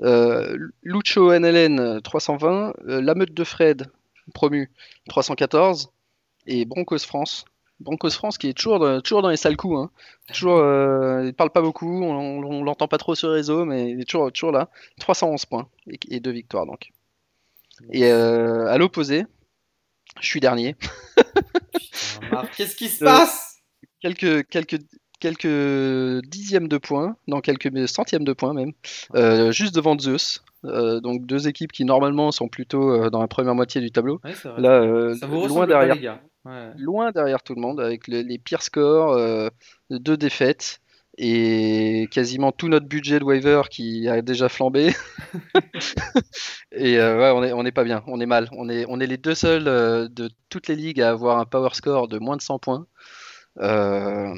euh, 0.03 0.57
Lucho 0.83 1.33
NLN 1.33 2.01
320, 2.03 2.75
euh, 2.87 3.01
La 3.01 3.15
Meute 3.15 3.35
de 3.35 3.45
Fred 3.45 3.91
promu 4.35 4.71
314 5.09 5.91
et 6.47 6.65
Broncos 6.65 6.99
France. 7.01 7.45
Broncos 7.81 8.11
France 8.11 8.39
qui 8.39 8.49
est 8.49 8.55
toujours, 8.55 8.81
dans- 8.81 9.01
toujours 9.01 9.23
dans 9.23 9.29
les 9.29 9.37
sales 9.37 9.57
coups. 9.57 9.79
Hein. 9.79 9.91
Toujours, 10.33 10.59
euh, 10.59 11.25
il 11.25 11.33
parle 11.33 11.51
pas 11.51 11.63
beaucoup, 11.63 12.03
on, 12.03 12.43
on 12.43 12.65
l'entend 12.65 12.89
pas 12.89 12.99
trop 12.99 13.15
sur 13.15 13.29
le 13.29 13.35
réseau, 13.35 13.65
mais 13.65 13.91
il 13.91 14.01
est 14.01 14.05
toujours, 14.05 14.33
toujours 14.33 14.53
là. 14.53 14.69
311 15.01 15.47
points 15.47 15.69
et, 15.89 15.99
et 16.11 16.21
deux 16.21 16.33
victoires 16.33 16.67
donc. 16.67 16.91
Et 17.93 18.11
euh, 18.11 18.67
à 18.67 18.79
l'opposé, 18.79 19.25
je 20.21 20.27
suis 20.29 20.41
dernier. 20.41 20.77
Qu'est-ce 22.57 22.77
qui 22.77 22.89
se 22.89 23.05
Euh, 23.05 23.07
passe? 23.09 23.57
Quelques, 24.01 24.47
quelques, 24.49 24.79
quelques 25.21 26.25
dixièmes 26.29 26.69
de 26.69 26.79
points, 26.79 27.17
non 27.27 27.41
quelques 27.41 27.89
centièmes 27.89 28.25
de 28.25 28.33
points 28.33 28.55
même, 28.55 28.73
euh, 29.15 29.51
juste 29.53 29.75
devant 29.75 29.99
Zeus. 29.99 30.43
Euh, 30.65 31.01
donc 31.01 31.25
deux 31.25 31.47
équipes 31.49 31.71
qui 31.73 31.85
normalement 31.85 32.33
sont 32.33 32.49
plutôt 32.49 32.91
euh, 32.91 33.11
dans 33.11 33.21
la 33.21 33.29
première 33.29 33.55
moitié 33.55 33.81
du 33.81 33.91
tableau. 33.93 34.21
Ouais. 34.25 34.33
Là, 34.59 35.15
Ça 35.15 35.27
vous 35.27 35.47
loin 35.47 35.61
pas, 35.61 35.67
derrière, 35.67 35.95
les 35.95 36.01
gars. 36.01 36.21
Ouais. 36.45 36.71
loin 36.77 37.11
derrière 37.13 37.43
tout 37.43 37.55
le 37.55 37.61
monde, 37.61 37.81
avec 37.81 38.09
le- 38.09 38.23
les 38.23 38.39
pires 38.39 38.63
scores, 38.63 39.17
deux 39.91 40.17
défaites 40.17 40.81
et 41.19 42.09
quasiment 42.13 42.53
tout 42.53 42.69
notre 42.69 42.87
budget 42.87 43.19
de 43.19 43.25
waiver 43.25 43.63
qui 43.71 44.09
a 44.09 44.23
déjà 44.23 44.49
flambé. 44.49 44.93
et 46.73 46.99
euh, 46.99 47.19
ouais, 47.19 47.31
on 47.39 47.45
est, 47.45 47.53
on 47.53 47.65
est 47.67 47.73
pas 47.73 47.85
bien, 47.85 48.03
on 48.07 48.21
est 48.21 48.27
mal. 48.27 48.49
On 48.53 48.69
est, 48.69 48.87
on 48.89 49.01
est 49.01 49.07
les 49.07 49.17
deux 49.19 49.35
seuls 49.35 49.69
euh, 49.69 50.09
de 50.09 50.31
toutes 50.49 50.69
les 50.69 50.77
ligues 50.77 51.01
à 51.01 51.11
avoir 51.11 51.39
un 51.39 51.45
power 51.45 51.71
score 51.75 52.09
de 52.09 52.19
moins 52.19 52.37
de 52.37 52.43
100 52.43 52.59
points. 52.59 52.87
Euh, 53.61 54.35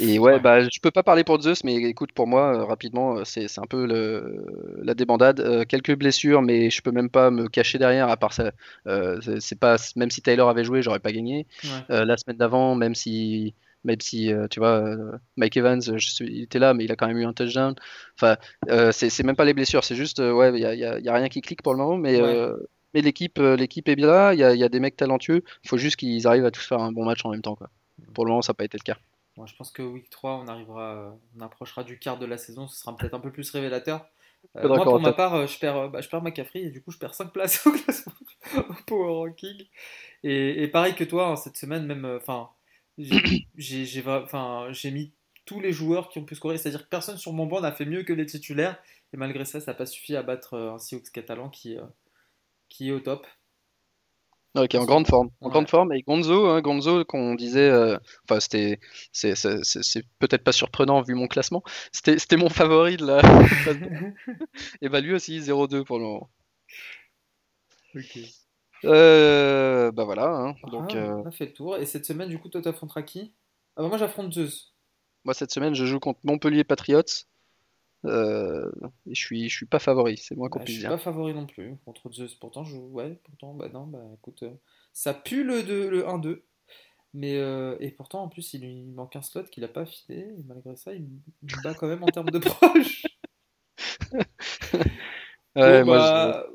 et 0.00 0.18
ouais, 0.18 0.34
Ouais. 0.34 0.40
bah, 0.40 0.60
je 0.62 0.80
peux 0.80 0.90
pas 0.90 1.02
parler 1.02 1.24
pour 1.24 1.40
Zeus, 1.40 1.64
mais 1.64 1.74
écoute, 1.76 2.12
pour 2.12 2.26
moi, 2.26 2.64
rapidement, 2.66 3.24
c'est 3.24 3.46
un 3.58 3.66
peu 3.66 3.86
le, 3.86 4.44
la 4.82 4.94
débandade. 4.94 5.66
Quelques 5.66 5.96
blessures, 5.96 6.42
mais 6.42 6.70
je 6.70 6.82
peux 6.82 6.92
même 6.92 7.10
pas 7.10 7.30
me 7.30 7.48
cacher 7.48 7.78
derrière, 7.78 8.08
à 8.10 8.16
part 8.16 8.32
ça. 8.34 8.52
C'est- 8.86 9.58
pas, 9.58 9.76
même 9.96 10.10
si 10.10 10.22
Taylor 10.22 10.48
avait 10.50 10.64
joué, 10.64 10.82
j'aurais 10.82 11.00
pas 11.00 11.10
gagné. 11.12 11.46
Ouais. 11.64 12.04
La 12.04 12.16
semaine 12.18 12.36
d'avant, 12.36 12.74
même 12.74 12.94
si, 12.94 13.54
même 13.84 14.00
si 14.00 14.32
euh, 14.32 14.48
tu 14.48 14.60
vois, 14.60 14.80
euh, 14.80 15.12
Mike 15.36 15.56
Evans, 15.56 15.80
je 15.80 15.98
suis, 15.98 16.26
il 16.26 16.42
était 16.42 16.58
là, 16.58 16.74
mais 16.74 16.84
il 16.84 16.92
a 16.92 16.96
quand 16.96 17.06
même 17.06 17.18
eu 17.18 17.24
un 17.24 17.32
touchdown. 17.32 17.74
Enfin, 18.16 18.36
euh, 18.68 18.92
c'est 18.92 19.22
même 19.22 19.36
pas 19.36 19.44
les 19.44 19.54
blessures, 19.54 19.84
c'est 19.84 19.96
juste, 19.96 20.20
euh, 20.20 20.32
ouais, 20.32 20.52
il 20.54 20.60
y 20.60 20.64
a, 20.84 21.14
rien 21.14 21.28
qui 21.28 21.40
clique 21.40 21.62
pour 21.62 21.72
le 21.72 21.78
moment, 21.78 21.96
mais, 21.96 22.20
Ouais. 22.20 22.28
euh, 22.28 22.56
mais 22.94 23.02
l'équipe, 23.02 23.38
euh, 23.38 23.56
l'équipe 23.56 23.88
est 23.88 23.96
bien 23.96 24.06
là. 24.06 24.34
Il 24.34 24.40
y 24.40 24.44
a, 24.44 24.54
y 24.54 24.64
a 24.64 24.68
des 24.68 24.80
mecs 24.80 24.96
talentueux. 24.96 25.42
Il 25.64 25.68
faut 25.68 25.78
juste 25.78 25.96
qu'ils 25.96 26.26
arrivent 26.26 26.46
à 26.46 26.50
tous 26.50 26.66
faire 26.66 26.80
un 26.80 26.92
bon 26.92 27.04
match 27.04 27.24
en 27.24 27.30
même 27.30 27.42
temps, 27.42 27.54
quoi. 27.54 27.70
Pour 28.14 28.24
le 28.24 28.30
moment, 28.30 28.42
ça 28.42 28.52
n'a 28.52 28.54
pas 28.54 28.64
été 28.64 28.78
le 28.78 28.84
cas. 28.84 28.98
Moi, 29.36 29.46
je 29.46 29.54
pense 29.54 29.70
que 29.70 29.82
week 29.82 30.10
3, 30.10 30.40
on 30.42 30.48
arrivera, 30.48 30.94
euh, 30.94 31.10
on 31.36 31.40
approchera 31.42 31.84
du 31.84 31.98
quart 31.98 32.18
de 32.18 32.26
la 32.26 32.38
saison, 32.38 32.66
ce 32.66 32.80
sera 32.80 32.96
peut-être 32.96 33.14
un 33.14 33.20
peu 33.20 33.30
plus 33.30 33.48
révélateur. 33.50 34.06
Euh, 34.56 34.68
moi, 34.68 34.82
pour 34.84 35.00
ma 35.00 35.12
part, 35.12 35.34
euh, 35.34 35.46
je 35.46 35.58
perds, 35.58 35.76
euh, 35.76 35.88
bah, 35.88 36.00
je 36.00 36.08
perds 36.08 36.22
McCaffrey 36.22 36.60
et 36.60 36.70
du 36.70 36.82
coup, 36.82 36.90
je 36.90 36.98
perds 36.98 37.14
5 37.14 37.32
places 37.32 37.64
au 37.66 37.72
classement 37.72 38.12
au 38.56 38.74
Power 38.86 39.12
Ranking. 39.12 39.66
Et, 40.24 40.62
et 40.62 40.68
pareil 40.68 40.94
que 40.94 41.04
toi, 41.04 41.28
hein, 41.28 41.36
cette 41.36 41.56
semaine, 41.56 41.86
même, 41.86 42.04
euh, 42.04 42.18
enfin, 42.18 42.50
j'ai 42.98 44.02
enfin, 44.06 44.70
mis 44.92 45.14
tous 45.44 45.60
les 45.60 45.72
joueurs 45.72 46.08
qui 46.10 46.18
ont 46.18 46.24
pu 46.24 46.34
scorer, 46.34 46.58
c'est-à-dire 46.58 46.84
que 46.84 46.88
personne 46.88 47.16
sur 47.18 47.32
mon 47.32 47.46
banc 47.46 47.60
n'a 47.60 47.72
fait 47.72 47.86
mieux 47.86 48.02
que 48.04 48.12
les 48.12 48.26
titulaires. 48.26 48.82
Et 49.12 49.16
malgré 49.16 49.44
ça, 49.46 49.60
ça 49.60 49.72
n'a 49.72 49.76
pas 49.78 49.86
suffi 49.86 50.16
à 50.16 50.22
battre 50.22 50.54
euh, 50.54 50.72
un 50.74 50.78
Seahawks 50.78 51.10
catalan 51.12 51.48
qui, 51.50 51.76
euh, 51.78 51.84
qui 52.68 52.88
est 52.88 52.92
au 52.92 53.00
top. 53.00 53.26
Ok, 54.56 54.74
en 54.74 54.84
grande 54.84 55.06
forme. 55.06 55.30
En 55.40 55.48
Ouais. 55.48 55.50
grande 55.50 55.68
forme. 55.68 55.92
Et 55.92 56.02
Gonzo, 56.02 56.46
hein, 56.48 56.60
Gonzo, 56.62 57.04
qu'on 57.04 57.34
disait, 57.34 57.68
euh, 57.70 57.98
enfin, 58.28 58.40
c'était, 58.40 58.80
c'est, 59.12 59.34
peut-être 60.18 60.42
pas 60.42 60.52
surprenant 60.52 61.00
vu 61.02 61.14
mon 61.14 61.28
classement. 61.28 61.62
C'était, 61.92 62.18
c'était 62.18 62.36
mon 62.36 62.48
favori 62.48 62.96
de 62.96 63.06
la. 63.06 63.20
Et 64.82 64.88
bah 64.88 65.00
lui 65.00 65.14
aussi, 65.14 65.40
0-2 65.40 65.84
pour 65.84 65.98
le 65.98 66.04
moment. 66.04 66.30
Ok. 67.94 68.37
Euh, 68.84 69.90
bah 69.92 70.04
voilà. 70.04 70.28
hein. 70.28 70.54
Donc, 70.70 70.94
Ah, 70.94 70.96
euh, 70.96 71.22
on 71.24 71.26
a 71.26 71.30
fait 71.30 71.46
le 71.46 71.52
tour. 71.52 71.76
Et 71.76 71.86
cette 71.86 72.04
semaine, 72.06 72.28
du 72.28 72.38
coup, 72.38 72.48
toi, 72.48 72.62
t'affronteras 72.62 73.02
qui? 73.02 73.34
Ah 73.76 73.82
bah, 73.82 73.88
Moi, 73.88 73.98
j'affronte 73.98 74.32
Zeus. 74.32 74.74
moi 75.24 75.34
cette 75.34 75.50
semaine, 75.52 75.74
je 75.74 75.84
joue 75.84 76.00
contre 76.00 76.20
Montpellier 76.24 76.64
Patriots. 76.64 77.02
Euh, 78.04 78.70
et 79.06 79.14
je 79.14 79.20
suis, 79.20 79.48
je 79.48 79.56
suis 79.56 79.66
pas 79.66 79.80
favori, 79.80 80.16
c'est 80.18 80.36
moins 80.36 80.48
qu'on 80.48 80.60
Bah, 80.60 80.64
je 80.66 80.66
puisse 80.66 80.76
suis 80.76 80.82
dire. 80.82 80.90
pas 80.90 80.98
favori 80.98 81.34
non 81.34 81.46
plus 81.46 81.76
contre 81.84 82.10
Zeus. 82.12 82.34
Pourtant, 82.36 82.64
je... 82.64 82.76
ouais, 82.76 83.18
pourtant, 83.24 83.54
bah 83.54 83.68
non, 83.70 83.86
bah 83.86 83.98
écoute, 84.14 84.42
euh, 84.44 84.54
ça 84.92 85.14
pue 85.14 85.44
le, 85.44 85.62
2 85.62 85.90
le 85.90 86.06
1-2. 86.06 86.44
Mais, 87.14 87.36
euh, 87.38 87.76
et 87.80 87.90
pourtant, 87.90 88.22
en 88.22 88.28
plus, 88.28 88.54
il 88.54 88.60
lui 88.62 88.84
manque 88.84 89.16
un 89.16 89.22
slot 89.22 89.44
qu'il 89.44 89.64
a 89.64 89.68
pas. 89.68 89.84
Et 90.10 90.26
malgré 90.46 90.76
ça, 90.76 90.92
il, 90.94 91.08
il 91.42 91.56
me 91.56 91.62
bat 91.62 91.74
quand 91.74 91.88
même 91.88 92.02
en 92.04 92.10
termes 92.10 92.30
de 92.30 92.38
proche. 92.40 93.06
Ouais, 95.56 95.82
Bon, 95.82 95.84
moi, 95.84 95.98
bah, 95.98 96.06
ouais, 96.06 96.32
va 96.32 96.46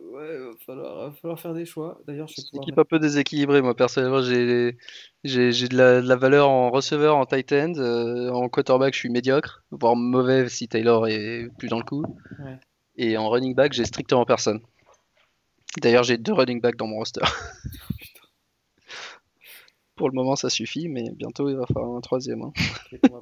falloir, 0.65 1.09
va 1.09 1.11
falloir 1.11 1.39
faire 1.39 1.53
des 1.53 1.65
choix. 1.65 1.99
D'ailleurs, 2.07 2.27
je 2.27 2.41
une 2.53 2.61
équipe 2.61 2.77
un 2.77 2.85
peu 2.85 2.99
déséquilibrée. 2.99 3.61
Moi, 3.61 3.75
personnellement, 3.75 4.21
j'ai, 4.21 4.77
j'ai, 5.23 5.51
j'ai 5.51 5.67
de 5.67 5.77
la, 5.77 6.01
de 6.01 6.07
la 6.07 6.15
valeur 6.15 6.49
en 6.49 6.71
receveur, 6.71 7.15
en 7.15 7.25
tight 7.25 7.51
end. 7.53 7.73
euh, 7.77 8.29
en 8.29 8.49
quarterback, 8.49 8.93
je 8.93 8.99
suis 8.99 9.09
médiocre, 9.09 9.63
voire 9.71 9.95
mauvais 9.95 10.47
si 10.49 10.67
Taylor 10.67 11.07
est 11.07 11.47
plus 11.57 11.67
dans 11.67 11.79
le 11.79 11.85
coup. 11.85 12.03
Ouais. 12.39 12.59
Et 12.95 13.17
en 13.17 13.29
running 13.29 13.55
back, 13.55 13.73
j'ai 13.73 13.85
strictement 13.85 14.25
personne. 14.25 14.61
D'ailleurs, 15.81 16.03
j'ai 16.03 16.17
deux 16.17 16.33
running 16.33 16.61
backs 16.61 16.77
dans 16.77 16.87
mon 16.87 16.97
roster. 16.97 17.21
Pour 19.95 20.09
le 20.09 20.15
moment, 20.15 20.35
ça 20.35 20.49
suffit, 20.49 20.89
mais 20.89 21.11
bientôt, 21.11 21.49
il 21.49 21.55
va 21.55 21.67
falloir 21.67 21.95
un 21.95 22.01
troisième. 22.01 22.41
hein. 22.41 22.51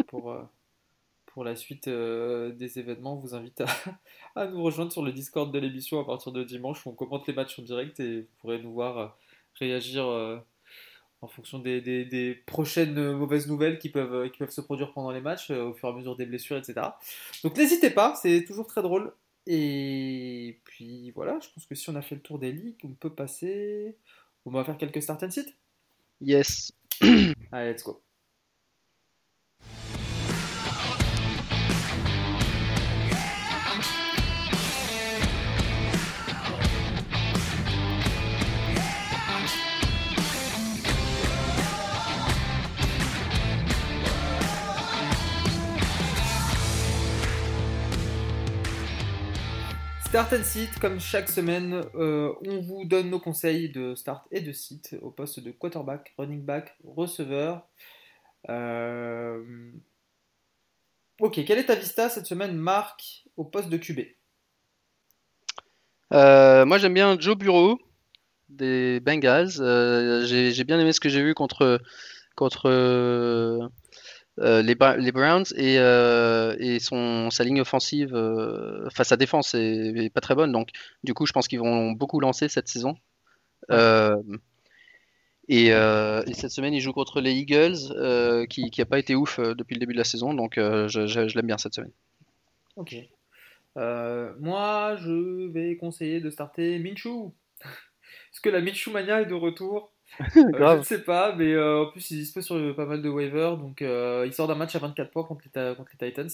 Pour, 0.08 0.32
euh, 0.32 0.42
pour 1.34 1.44
la 1.44 1.56
suite 1.56 1.88
euh, 1.88 2.52
des 2.52 2.80
événements, 2.80 3.14
on 3.14 3.20
vous 3.20 3.36
invite 3.36 3.62
à, 3.62 3.68
à 4.36 4.48
nous 4.48 4.62
rejoindre 4.64 4.92
sur 4.92 5.04
le 5.04 5.12
Discord 5.12 5.52
de 5.54 5.60
l'émission 5.60 6.00
à 6.00 6.06
partir 6.06 6.32
de 6.32 6.44
dimanche 6.44 6.86
où 6.86 6.90
on 6.90 6.94
commente 6.94 7.28
les 7.28 7.34
matchs 7.34 7.58
en 7.60 7.64
direct 7.64 8.00
et 8.00 8.22
vous 8.22 8.28
pourrez 8.40 8.60
nous 8.60 8.74
voir 8.74 8.98
euh, 8.98 9.08
réagir 9.60 10.06
euh, 10.08 10.38
en 11.22 11.28
fonction 11.28 11.60
des, 11.60 11.82
des- 11.82 12.06
des 12.06 12.34
prochaines 12.36 13.12
mauvaises 13.14 13.48
nouvelles 13.48 13.78
qui 13.80 13.90
peuvent, 13.90 14.30
qui 14.32 14.40
peuvent 14.40 14.50
se 14.52 14.62
produire 14.62 14.92
pendant 14.94 15.12
les 15.12 15.22
matchs 15.22 15.52
au 15.52 15.74
fur 15.74 15.90
et 15.90 15.92
à 15.92 15.96
mesure 15.96 16.16
des 16.16 16.26
blessures, 16.26 16.58
etc. 16.58 16.82
Donc 17.44 17.56
n'hésitez 17.58 17.92
pas, 17.92 18.16
c'est 18.16 18.44
toujours 18.46 18.68
très 18.68 18.82
drôle. 18.82 19.14
Et 19.48 20.60
puis 20.66 21.12
voilà, 21.12 21.40
je 21.42 21.48
pense 21.54 21.66
que 21.66 21.76
si 21.76 21.90
on 21.90 21.96
a 21.96 22.02
fait 22.02 22.16
le 22.16 22.22
tour 22.22 22.40
des 22.40 22.52
ligues, 22.52 22.78
on 22.84 22.90
peut 22.94 23.14
passer. 23.14 23.96
On 24.46 24.52
va 24.52 24.64
faire 24.64 24.78
quelques 24.78 25.02
start 25.02 25.22
and 25.24 25.32
sit. 25.32 25.56
Yes. 26.22 26.72
Allez, 27.52 27.72
let's 27.74 27.84
go. 27.84 28.02
Start 50.12 50.34
and 50.34 50.44
sit, 50.44 50.80
comme 50.82 51.00
chaque 51.00 51.30
semaine, 51.30 51.86
euh, 51.96 52.34
on 52.46 52.60
vous 52.60 52.84
donne 52.84 53.10
nos 53.10 53.20
conseils 53.22 53.70
de 53.70 53.96
start 53.96 54.28
et 54.30 54.42
de 54.42 54.52
sit 54.52 54.98
au 55.02 55.10
poste 55.10 55.40
de 55.40 55.52
quarterback, 55.52 56.14
running 56.18 56.44
back, 56.44 56.76
receveur. 56.84 57.66
Euh, 58.50 59.72
Ok, 61.22 61.42
quelle 61.46 61.60
est 61.60 61.68
ta 61.68 61.76
vista 61.76 62.10
cette 62.10 62.26
semaine, 62.26 62.58
Marc, 62.58 63.24
au 63.38 63.46
poste 63.46 63.70
de 63.70 63.78
QB 63.78 64.02
Euh, 66.12 66.66
moi, 66.66 66.78
j'aime 66.78 66.94
bien 66.94 67.18
Joe 67.18 67.38
Bureau 67.38 67.80
des 68.50 69.00
Bengals. 69.00 70.26
J'ai 70.26 70.52
j'ai 70.52 70.64
bien 70.66 70.78
aimé 70.78 70.92
ce 70.92 71.00
que 71.00 71.08
j'ai 71.08 71.24
vu 71.24 71.34
contre, 71.34 71.80
contre 72.36 73.70
euh, 74.40 74.62
les, 74.62 74.76
les 74.98 75.12
Browns 75.12 75.46
et, 75.56 75.78
euh, 75.80 76.56
et 76.60 76.80
son, 76.80 77.30
sa 77.30 77.44
ligne 77.44 77.62
offensive, 77.62 78.16
euh, 78.16 78.86
enfin 78.88 79.04
sa 79.04 79.18
défense 79.18 79.54
est, 79.54 79.94
est 79.96 80.10
pas 80.10 80.22
très 80.22 80.36
bonne. 80.36 80.52
Donc, 80.52 80.70
du 81.04 81.14
coup, 81.14 81.26
je 81.26 81.34
pense 81.34 81.48
qu'ils 81.48 81.60
vont 81.60 81.92
beaucoup 81.92 82.20
lancer 82.20 82.48
cette 82.48 82.68
saison. 82.68 82.96
Et, 85.48 85.68
et 85.68 86.34
cette 86.34 86.52
semaine, 86.52 86.74
ils 86.74 86.82
jouent 86.82 86.94
contre 86.94 87.20
les 87.20 87.34
Eagles, 87.34 88.48
qui 88.48 88.70
qui 88.72 88.82
a 88.82 88.86
pas 88.86 89.00
été 89.00 89.16
ouf 89.16 89.40
depuis 89.40 89.76
le 89.76 89.80
début 89.80 89.94
de 89.94 89.98
la 89.98 90.04
saison. 90.06 90.34
Donc, 90.34 90.54
je, 90.56 90.88
je- 90.88 91.28
je 91.28 91.36
l'aime 91.36 91.48
bien 91.48 91.58
cette 91.58 91.74
semaine. 91.74 91.92
Ok. 92.78 92.96
Moi, 93.76 94.96
je 94.98 95.48
vais 95.52 95.76
conseiller 95.78 96.20
de 96.22 96.30
starter 96.30 96.80
Minshew. 96.80 97.34
Est-ce 97.62 98.42
que 98.42 98.50
la 98.50 98.62
Minshew 98.62 98.92
Mania 98.92 99.22
est 99.22 99.26
de 99.26 99.34
retour 99.34 99.92
Je 100.36 100.78
ne 100.78 100.84
sais 100.84 101.04
pas, 101.04 101.36
mais 101.36 101.54
euh, 101.54 101.84
en 101.84 101.92
plus, 101.92 102.12
il 102.12 102.18
est 102.18 102.22
dispo 102.22 102.42
sur 102.42 102.56
euh, 102.56 102.74
pas 102.76 102.86
mal 102.86 103.02
de 103.02 103.10
waivers. 103.10 103.58
Donc, 103.58 103.82
euh, 103.82 104.24
il 104.26 104.34
sort 104.34 104.48
d'un 104.48 104.56
match 104.56 104.76
à 104.76 104.80
24 104.80 105.12
points 105.12 105.24
contre 105.24 105.44
les, 105.46 105.52
Ta- 105.52 105.76
contre 105.76 105.92
les 106.00 106.08
Titans. 106.10 106.30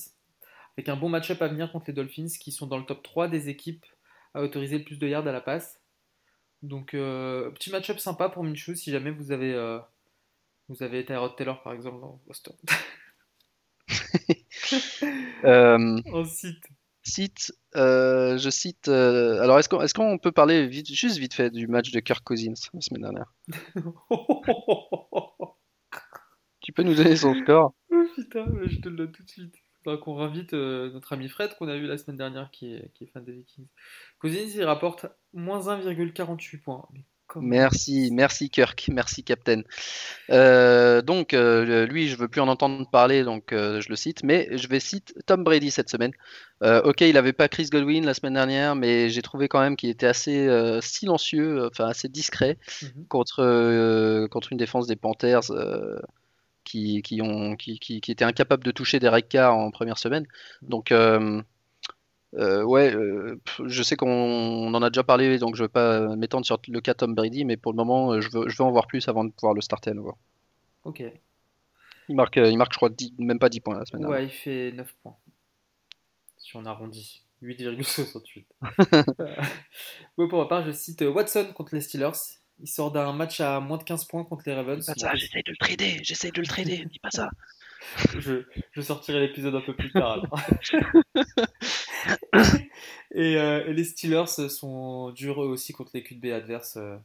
Avec 0.78 0.90
un 0.90 0.96
bon 0.98 1.10
match-up 1.10 1.42
à 1.42 1.48
venir 1.48 1.72
contre 1.72 1.86
les 1.88 1.94
Dolphins, 1.94 2.28
qui 2.40 2.52
sont 2.52 2.68
dans 2.68 2.78
le 2.78 2.86
top 2.86 3.04
3 3.04 3.28
des 3.28 3.50
équipes 3.50 3.86
à 4.34 4.42
autoriser 4.44 4.80
le 4.80 4.84
plus 4.86 5.00
de 5.00 5.08
yards 5.08 5.28
à 5.28 5.32
la 5.32 5.42
passe. 5.42 5.82
Donc, 6.64 6.94
euh, 6.94 7.52
petit 7.52 7.72
match-up 7.72 8.00
sympa 8.00 8.30
pour 8.30 8.44
Minshew 8.44 8.76
si 8.76 8.92
jamais 8.92 9.12
vous 9.12 9.32
avez, 9.32 9.54
euh, 9.54 9.80
vous 10.70 10.84
avez 10.84 11.06
Tyrod 11.06 11.36
Taylor, 11.36 11.62
par 11.64 11.74
exemple, 11.74 12.02
dans 12.02 12.22
Boston. 12.28 12.56
Euh, 15.46 16.02
Ensuite. 16.12 16.66
Cite, 17.08 17.54
euh, 17.78 18.38
je 18.38 18.50
cite. 18.50 18.90
euh, 18.90 19.42
alors, 19.42 19.58
est-ce 19.58 19.70
qu'on 19.70 19.82
est-ce 19.82 19.94
qu'on 19.94 20.18
peut 20.18 20.34
parler 20.34 20.68
vite, 20.68 20.92
juste 20.92 21.18
vite 21.18 21.34
fait 21.34 21.50
du 21.50 21.66
match 21.68 21.92
de 21.92 22.02
Kirk 22.02 22.22
Cousins 22.22 22.52
la 22.74 22.82
semaine 22.82 23.04
dernière? 23.04 23.34
Tu 26.60 26.74
peux 26.74 26.84
nous 26.84 26.96
donner 26.96 27.16
son 27.16 27.34
score? 27.34 27.74
Oh 27.92 28.04
putain, 28.14 28.46
mais 28.48 28.68
je 28.68 28.82
te 28.82 28.90
le 28.90 28.98
donne 28.98 29.12
tout 29.14 29.24
de 29.24 29.30
suite. 29.30 29.56
Faudra 29.84 29.98
qu'on 30.02 30.16
réinvite 30.16 30.54
euh, 30.54 30.92
notre 30.92 31.14
ami 31.14 31.30
Fred 31.30 31.56
qu'on 31.56 31.70
a 31.70 31.78
vu 31.78 31.88
la 31.88 31.98
semaine 31.98 32.18
dernière 32.18 32.52
qui 32.52 32.74
est, 32.74 32.92
qui 32.94 33.06
est 33.06 33.08
fan 33.08 33.24
des 33.24 33.32
Vikings. 33.32 33.70
Cousins, 34.20 34.50
il 34.54 34.64
rapporte 34.66 35.06
moins 35.32 35.62
1,48 35.62 36.62
points. 36.62 36.86
Mais 36.92 37.06
comment 37.28 37.48
Merci, 37.48 38.10
merci 38.12 38.50
Kirk, 38.50 38.90
merci 38.92 39.24
Captain. 39.24 39.62
Euh, 40.30 41.02
donc, 41.02 41.34
euh, 41.34 41.86
lui, 41.86 42.08
je 42.08 42.16
veux 42.18 42.28
plus 42.28 42.42
en 42.42 42.48
entendre 42.48 42.90
parler, 42.90 43.24
donc 43.24 43.54
euh, 43.54 43.82
je 43.82 43.90
le 43.90 43.96
cite, 43.96 44.24
mais 44.24 44.50
je 44.58 44.68
vais 44.68 44.80
citer 44.80 45.14
Tom 45.26 45.44
Brady 45.44 45.72
cette 45.72 45.90
semaine. 45.90 46.14
Ok, 46.62 47.02
il 47.02 47.18
avait 47.18 47.34
pas 47.34 47.48
Chris 47.48 47.68
Godwin 47.72 48.04
la 48.06 48.16
semaine 48.16 48.34
dernière, 48.34 48.76
mais 48.76 49.10
j'ai 49.10 49.22
trouvé 49.22 49.48
quand 49.48 49.60
même 49.60 49.76
qu'il 49.76 49.90
était 49.90 50.08
assez 50.08 50.50
silencieux, 50.82 51.68
enfin 51.68 51.86
assez 51.88 52.10
discret 52.10 52.58
Mhm. 52.82 53.06
contre, 53.08 54.28
contre 54.32 54.52
une 54.52 54.58
défense 54.58 54.88
des 54.88 54.96
Panthers 54.96 55.52
qui, 56.64 57.02
qui, 57.02 57.22
ont, 57.22 57.56
qui, 57.56 57.80
qui, 57.80 58.02
qui 58.02 58.12
étaient 58.12 58.26
incapables 58.26 58.64
de 58.64 58.72
toucher 58.72 59.00
Derek 59.00 59.30
Carr 59.30 59.56
en 59.56 59.70
première 59.72 59.98
semaine. 60.00 60.26
Donc, 60.64 60.92
euh, 62.36 62.64
ouais, 62.64 62.94
euh, 62.94 63.40
je 63.66 63.84
sais 63.84 63.96
qu'on 63.96 64.10
on 64.10 64.74
en 64.74 64.82
a 64.82 64.90
déjà 64.90 65.04
parlé, 65.04 65.38
donc 65.40 65.56
je 65.56 65.64
ne 65.64 65.68
vais 65.68 65.72
pas 65.72 66.16
m'étendre 66.16 66.46
sur 66.46 66.60
le 66.68 66.82
cas 66.82 66.94
Tom 66.94 67.16
Brady, 67.16 67.46
mais 67.46 67.58
pour 67.58 67.72
le 67.72 67.78
moment, 67.78 68.12
euh, 68.12 68.22
je 68.22 68.30
veux, 68.30 68.50
je 68.50 68.58
veux 68.58 68.64
en 68.64 68.72
voir 68.72 68.88
plus 68.88 69.08
avant 69.08 69.24
de 69.24 69.32
pouvoir 69.32 69.54
le 69.54 69.62
starter 69.62 69.92
à 69.92 69.94
nouveau. 69.94 70.18
Ok. 70.84 71.04
Il 72.10 72.16
marque, 72.16 72.38
il 72.38 72.58
marque 72.58 72.74
je 72.74 72.78
crois, 72.78 72.90
10 72.90 73.14
même 73.20 73.40
pas 73.40 73.50
10 73.50 73.60
points 73.62 73.80
la 73.80 73.86
semaine 73.86 74.02
dernière. 74.04 74.20
Ouais, 74.20 74.26
il 74.26 74.32
fait 74.32 74.72
9 74.74 74.96
points. 75.04 75.16
Si 76.38 76.56
on 76.56 76.66
arrondit. 76.66 77.24
8,68. 77.44 78.46
Euh, 78.94 79.36
Moi, 80.18 80.28
pour 80.28 80.40
ma 80.40 80.46
part, 80.48 80.66
je 80.66 80.72
cite 80.72 81.02
Watson 81.02 81.52
contre 81.54 81.76
les 81.76 81.82
Steelers. 81.82 82.10
Il 82.60 82.68
sort 82.68 82.92
d'un 82.92 83.14
match 83.14 83.40
à 83.42 83.60
moins 83.60 83.78
de 83.78 83.84
15 83.84 84.06
points 84.06 84.24
contre 84.24 84.44
les 84.48 84.56
Ravens. 84.56 84.84
Pas 84.84 84.94
Bon, 84.94 85.00
ça, 85.00 85.16
j'essaie 85.16 85.44
de 85.46 85.52
le 85.52 85.58
trader, 85.58 86.00
j'essaie 86.02 86.32
de 86.32 86.42
le 86.42 86.48
trader, 86.48 86.86
dis 86.86 87.00
pas 87.00 87.12
ça. 87.12 87.30
je, 88.18 88.44
je 88.72 88.82
sortirai 88.82 89.20
l'épisode 89.20 89.54
un 89.54 89.62
peu 89.62 89.76
plus 89.76 89.92
tard. 89.92 90.24
et, 93.12 93.38
euh, 93.38 93.66
et 93.68 93.74
les 93.74 93.84
Steelers 93.84 94.28
sont 94.50 95.12
durs 95.12 95.44
eux 95.44 95.48
aussi 95.48 95.74
contre 95.74 95.92
les 95.94 96.04
QB 96.04 96.26
adverses 96.28 96.78
euh, 96.78 96.98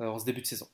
euh, 0.00 0.06
en 0.08 0.18
ce 0.18 0.24
début 0.24 0.40
de 0.42 0.46
saison. 0.46 0.68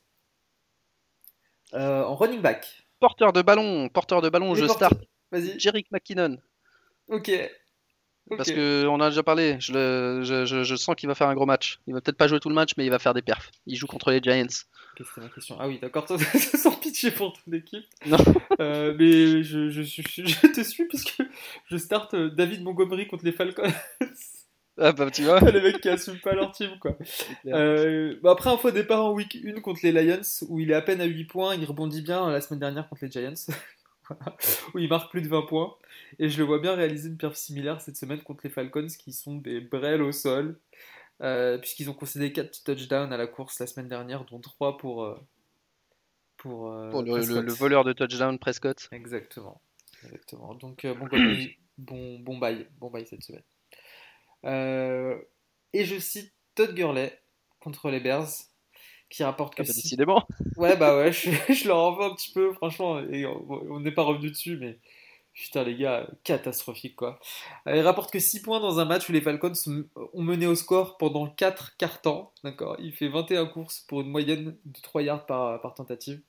Euh, 1.73 2.03
en 2.03 2.15
running 2.15 2.41
back. 2.41 2.87
Porteur 2.99 3.33
de 3.33 3.41
ballon, 3.41 3.89
porteur 3.89 4.21
de 4.21 4.29
ballon, 4.29 4.53
Les 4.53 4.61
je 4.61 4.65
porteurs- 4.65 4.89
start 4.91 5.03
Vas-y. 5.31 5.59
Jerick 5.59 5.91
McKinnon. 5.91 6.37
Ok. 7.09 7.29
Parce 8.35 8.51
que 8.51 8.85
on 8.87 8.99
a 8.99 9.09
déjà 9.09 9.23
parlé, 9.23 9.55
je, 9.59 9.71
le- 9.73 10.21
je, 10.23 10.45
je- 10.45 10.63
je 10.63 10.75
sens 10.75 10.95
qu'il 10.95 11.07
va 11.07 11.15
faire 11.15 11.27
un 11.29 11.35
gros 11.35 11.45
match. 11.45 11.79
Il 11.87 11.93
va 11.93 12.01
peut-être 12.01 12.17
pas 12.17 12.27
jouer 12.27 12.39
tout 12.39 12.49
le 12.49 12.55
match, 12.55 12.71
mais 12.77 12.85
il 12.85 12.89
va 12.89 12.99
faire 12.99 13.13
des 13.13 13.21
perfs. 13.21 13.51
Il 13.65 13.75
joue 13.75 13.87
contre 13.87 14.11
les 14.11 14.19
Giants. 14.21 14.43
Ok, 14.99 15.05
c'était 15.07 15.21
ma 15.21 15.29
question? 15.29 15.55
Ah 15.59 15.67
oui, 15.67 15.79
d'accord, 15.81 16.05
toi, 16.07 16.17
sans 16.19 16.71
pitcher 16.71 17.11
pour 17.11 17.33
ton 17.33 17.51
équipe. 17.53 17.85
Non. 18.05 18.17
Euh, 18.59 18.93
mais 18.97 19.43
je, 19.43 19.69
je, 19.69 19.81
te 20.47 20.61
suis 20.63 20.85
puisque 20.87 21.21
je 21.67 21.77
starte 21.77 22.15
euh, 22.15 22.29
David 22.29 22.63
Montgomery 22.63 23.07
contre 23.07 23.23
les 23.25 23.31
Falcons. 23.31 23.71
Ah 24.79 24.91
bah 24.91 25.09
tu 25.09 25.23
vois. 25.23 25.39
les 25.51 25.59
mecs 25.59 25.81
qui 25.81 25.89
assument 25.89 26.19
pas 26.19 26.33
leur 26.35 26.51
team, 26.51 26.69
quoi. 26.79 26.95
Euh, 27.47 28.15
bah 28.21 28.29
après 28.33 28.51
un 28.51 28.57
faux 28.57 28.69
départ 28.69 29.05
en 29.05 29.11
week 29.11 29.35
1 29.43 29.59
contre 29.61 29.79
les 29.81 29.91
Lions, 29.91 30.21
où 30.49 30.59
il 30.59 30.69
est 30.69 30.75
à 30.75 30.83
peine 30.83 31.01
à 31.01 31.05
8 31.05 31.25
points, 31.25 31.55
il 31.55 31.65
rebondit 31.65 32.03
bien 32.03 32.27
euh, 32.27 32.31
la 32.31 32.41
semaine 32.41 32.59
dernière 32.59 32.87
contre 32.87 33.03
les 33.05 33.09
Giants. 33.11 33.33
où 34.73 34.79
il 34.79 34.89
marque 34.89 35.11
plus 35.11 35.21
de 35.21 35.27
20 35.27 35.43
points. 35.43 35.75
Et 36.19 36.29
je 36.29 36.37
le 36.37 36.43
vois 36.45 36.59
bien 36.59 36.73
réaliser 36.75 37.09
une 37.09 37.17
perf 37.17 37.35
similaire 37.35 37.81
cette 37.81 37.97
semaine 37.97 38.21
contre 38.21 38.41
les 38.45 38.49
Falcons, 38.49 38.87
qui 38.99 39.13
sont 39.13 39.35
des 39.35 39.59
brels 39.61 40.01
au 40.01 40.11
sol, 40.11 40.59
euh, 41.21 41.57
puisqu'ils 41.57 41.89
ont 41.89 41.93
concédé 41.93 42.31
4 42.31 42.63
touchdowns 42.63 43.11
à 43.13 43.17
la 43.17 43.27
course 43.27 43.59
la 43.59 43.67
semaine 43.67 43.87
dernière, 43.87 44.23
dont 44.25 44.39
3 44.39 44.77
pour... 44.77 45.03
euh, 45.03 45.15
pour, 46.37 46.71
euh, 46.71 46.91
Pour 46.91 47.01
le, 47.01 47.07
le- 47.07 47.13
Prescott. 47.23 47.43
le 47.45 47.53
voleur 47.53 47.83
de 47.83 47.93
touchdown 47.93 48.37
Prescott. 48.39 48.87
Exactement. 48.91 49.59
Exactement. 50.03 50.53
Donc, 50.53 50.83
Montgomery, 50.83 51.57
bon, 51.79 52.19
bon 52.19 52.37
bail, 52.37 52.67
bon 52.79 52.91
bail 52.91 53.07
cette 53.07 53.23
semaine. 53.23 53.43
Et 55.73 55.83
je 55.85 55.97
cite 55.99 56.31
Todd 56.55 56.73
Gurley 56.73 57.19
contre 57.59 57.89
les 57.89 57.99
Bears, 57.99 58.27
qui 59.09 59.23
rapporte 59.23 59.55
que 59.55 59.61
Ah 59.61 59.63
bah, 59.63 59.73
si- 59.73 59.73
décidément. 59.73 60.27
Ouais, 60.57 60.77
bah 60.77 60.97
ouais, 60.97 61.11
je, 61.13 61.29
je 61.53 61.67
leur 61.67 61.77
en 61.79 61.95
veux 61.95 62.05
un 62.05 62.15
petit 62.15 62.31
peu, 62.33 62.53
franchement, 62.53 62.99
et 62.99 63.25
on 63.25 63.79
n'est 63.79 63.91
pas 63.93 64.03
revenu 64.03 64.29
dessus, 64.31 64.57
mais 64.57 64.79
putain, 65.33 65.63
les 65.63 65.75
gars, 65.77 66.07
catastrophique 66.23 66.95
quoi. 66.95 67.19
Euh, 67.67 67.75
Il 67.77 67.81
rapporte 67.81 68.11
que 68.11 68.19
6 68.19 68.41
points 68.41 68.59
dans 68.59 68.79
un 68.79 68.85
match 68.85 69.09
où 69.09 69.13
les 69.13 69.21
Falcons 69.21 69.53
ont 70.13 70.23
mené 70.23 70.47
au 70.47 70.55
score 70.55 70.97
pendant 70.97 71.27
4 71.29 71.77
quarts 71.77 72.01
temps, 72.01 72.33
d'accord 72.43 72.77
Il 72.79 72.93
fait 72.93 73.09
21 73.09 73.47
courses 73.47 73.81
pour 73.81 74.01
une 74.01 74.09
moyenne 74.11 74.57
de 74.65 74.81
3 74.81 75.03
yards 75.03 75.25
par, 75.27 75.61
par 75.61 75.73
tentative. 75.75 76.21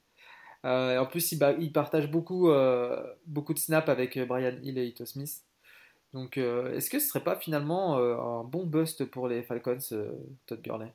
Euh, 0.64 0.95
et 0.95 0.99
en 0.99 1.07
plus, 1.07 1.33
il, 1.33 1.57
il 1.61 1.72
partage 1.72 2.11
beaucoup, 2.11 2.51
euh, 2.51 3.03
beaucoup 3.26 3.55
de 3.55 3.59
snaps 3.59 3.89
avec 3.89 4.16
euh, 4.16 4.26
Brian 4.26 4.57
Hill 4.62 4.79
et 4.79 4.87
Ito 4.89 5.07
Smith. 5.07 5.43
Donc, 6.14 6.39
euh, 6.39 6.74
est-ce 6.76 6.91
que 6.91 6.99
ce 7.01 7.09
serait 7.09 7.24
pas 7.24 7.37
finalement 7.37 7.99
euh, 7.99 8.16
un 8.18 8.45
bon 8.45 8.66
bust 8.66 9.05
pour 9.07 9.29
les 9.29 9.43
Falcons, 9.43 9.79
Todd 10.47 10.62
Gurley? 10.62 10.93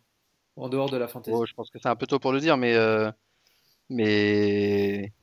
En 0.55 0.69
dehors 0.69 0.89
de 0.89 0.97
la 0.97 1.07
fantasy. 1.07 1.35
Oh, 1.35 1.45
je 1.45 1.53
pense 1.53 1.69
que 1.69 1.79
c'est 1.79 1.89
un 1.89 1.95
peu 1.95 2.05
tôt 2.07 2.19
pour 2.19 2.31
le 2.31 2.39
dire, 2.39 2.57
mais 2.57 2.75
euh, 2.75 3.11
mais 3.89 5.13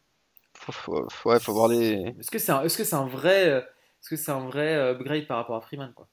faut, 0.54 0.72
faut- 0.72 1.08
faut- 1.10 1.30
ouais, 1.30 1.40
faut 1.40 1.52
voir 1.54 1.68
les. 1.68 2.14
Est-ce 2.20 2.30
que 2.30 2.38
c'est 2.38 2.52
un, 2.52 3.06
vrai, 3.06 3.48
euh, 3.50 3.60
est-ce 3.60 4.10
que 4.10 4.16
c'est 4.16 4.32
un 4.32 4.46
vrai 4.46 4.74
euh, 4.76 4.92
upgrade 4.92 5.26
par 5.26 5.38
rapport 5.38 5.56
à 5.56 5.60
Freeman 5.60 5.92
quoi? 5.94 6.08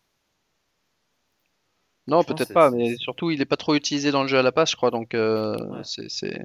Non, 2.07 2.23
peut-être 2.23 2.53
pas, 2.53 2.71
mais 2.71 2.95
surtout 2.95 3.31
il 3.31 3.41
est 3.41 3.45
pas 3.45 3.57
trop 3.57 3.75
utilisé 3.75 4.11
dans 4.11 4.21
le 4.21 4.29
jeu 4.29 4.37
à 4.39 4.41
la 4.41 4.51
passe, 4.53 4.71
je 4.71 4.77
crois. 4.77 4.91
Donc 4.91 5.13
euh, 5.13 5.55
Ouais. 5.57 5.81
c'est 5.83 6.39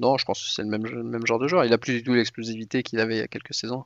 non, 0.00 0.18
je 0.18 0.24
pense 0.26 0.42
que 0.42 0.50
c'est 0.50 0.62
le 0.62 0.68
même 0.68 0.86
le 0.86 1.02
même 1.04 1.26
genre 1.26 1.38
de 1.38 1.48
joueur. 1.48 1.64
Il 1.64 1.72
a 1.72 1.78
plus 1.78 1.94
du 1.94 2.04
tout 2.04 2.14
l'explosivité 2.14 2.82
qu'il 2.82 3.00
avait 3.00 3.16
il 3.16 3.20
y 3.20 3.22
a 3.22 3.28
quelques 3.28 3.54
saisons. 3.54 3.84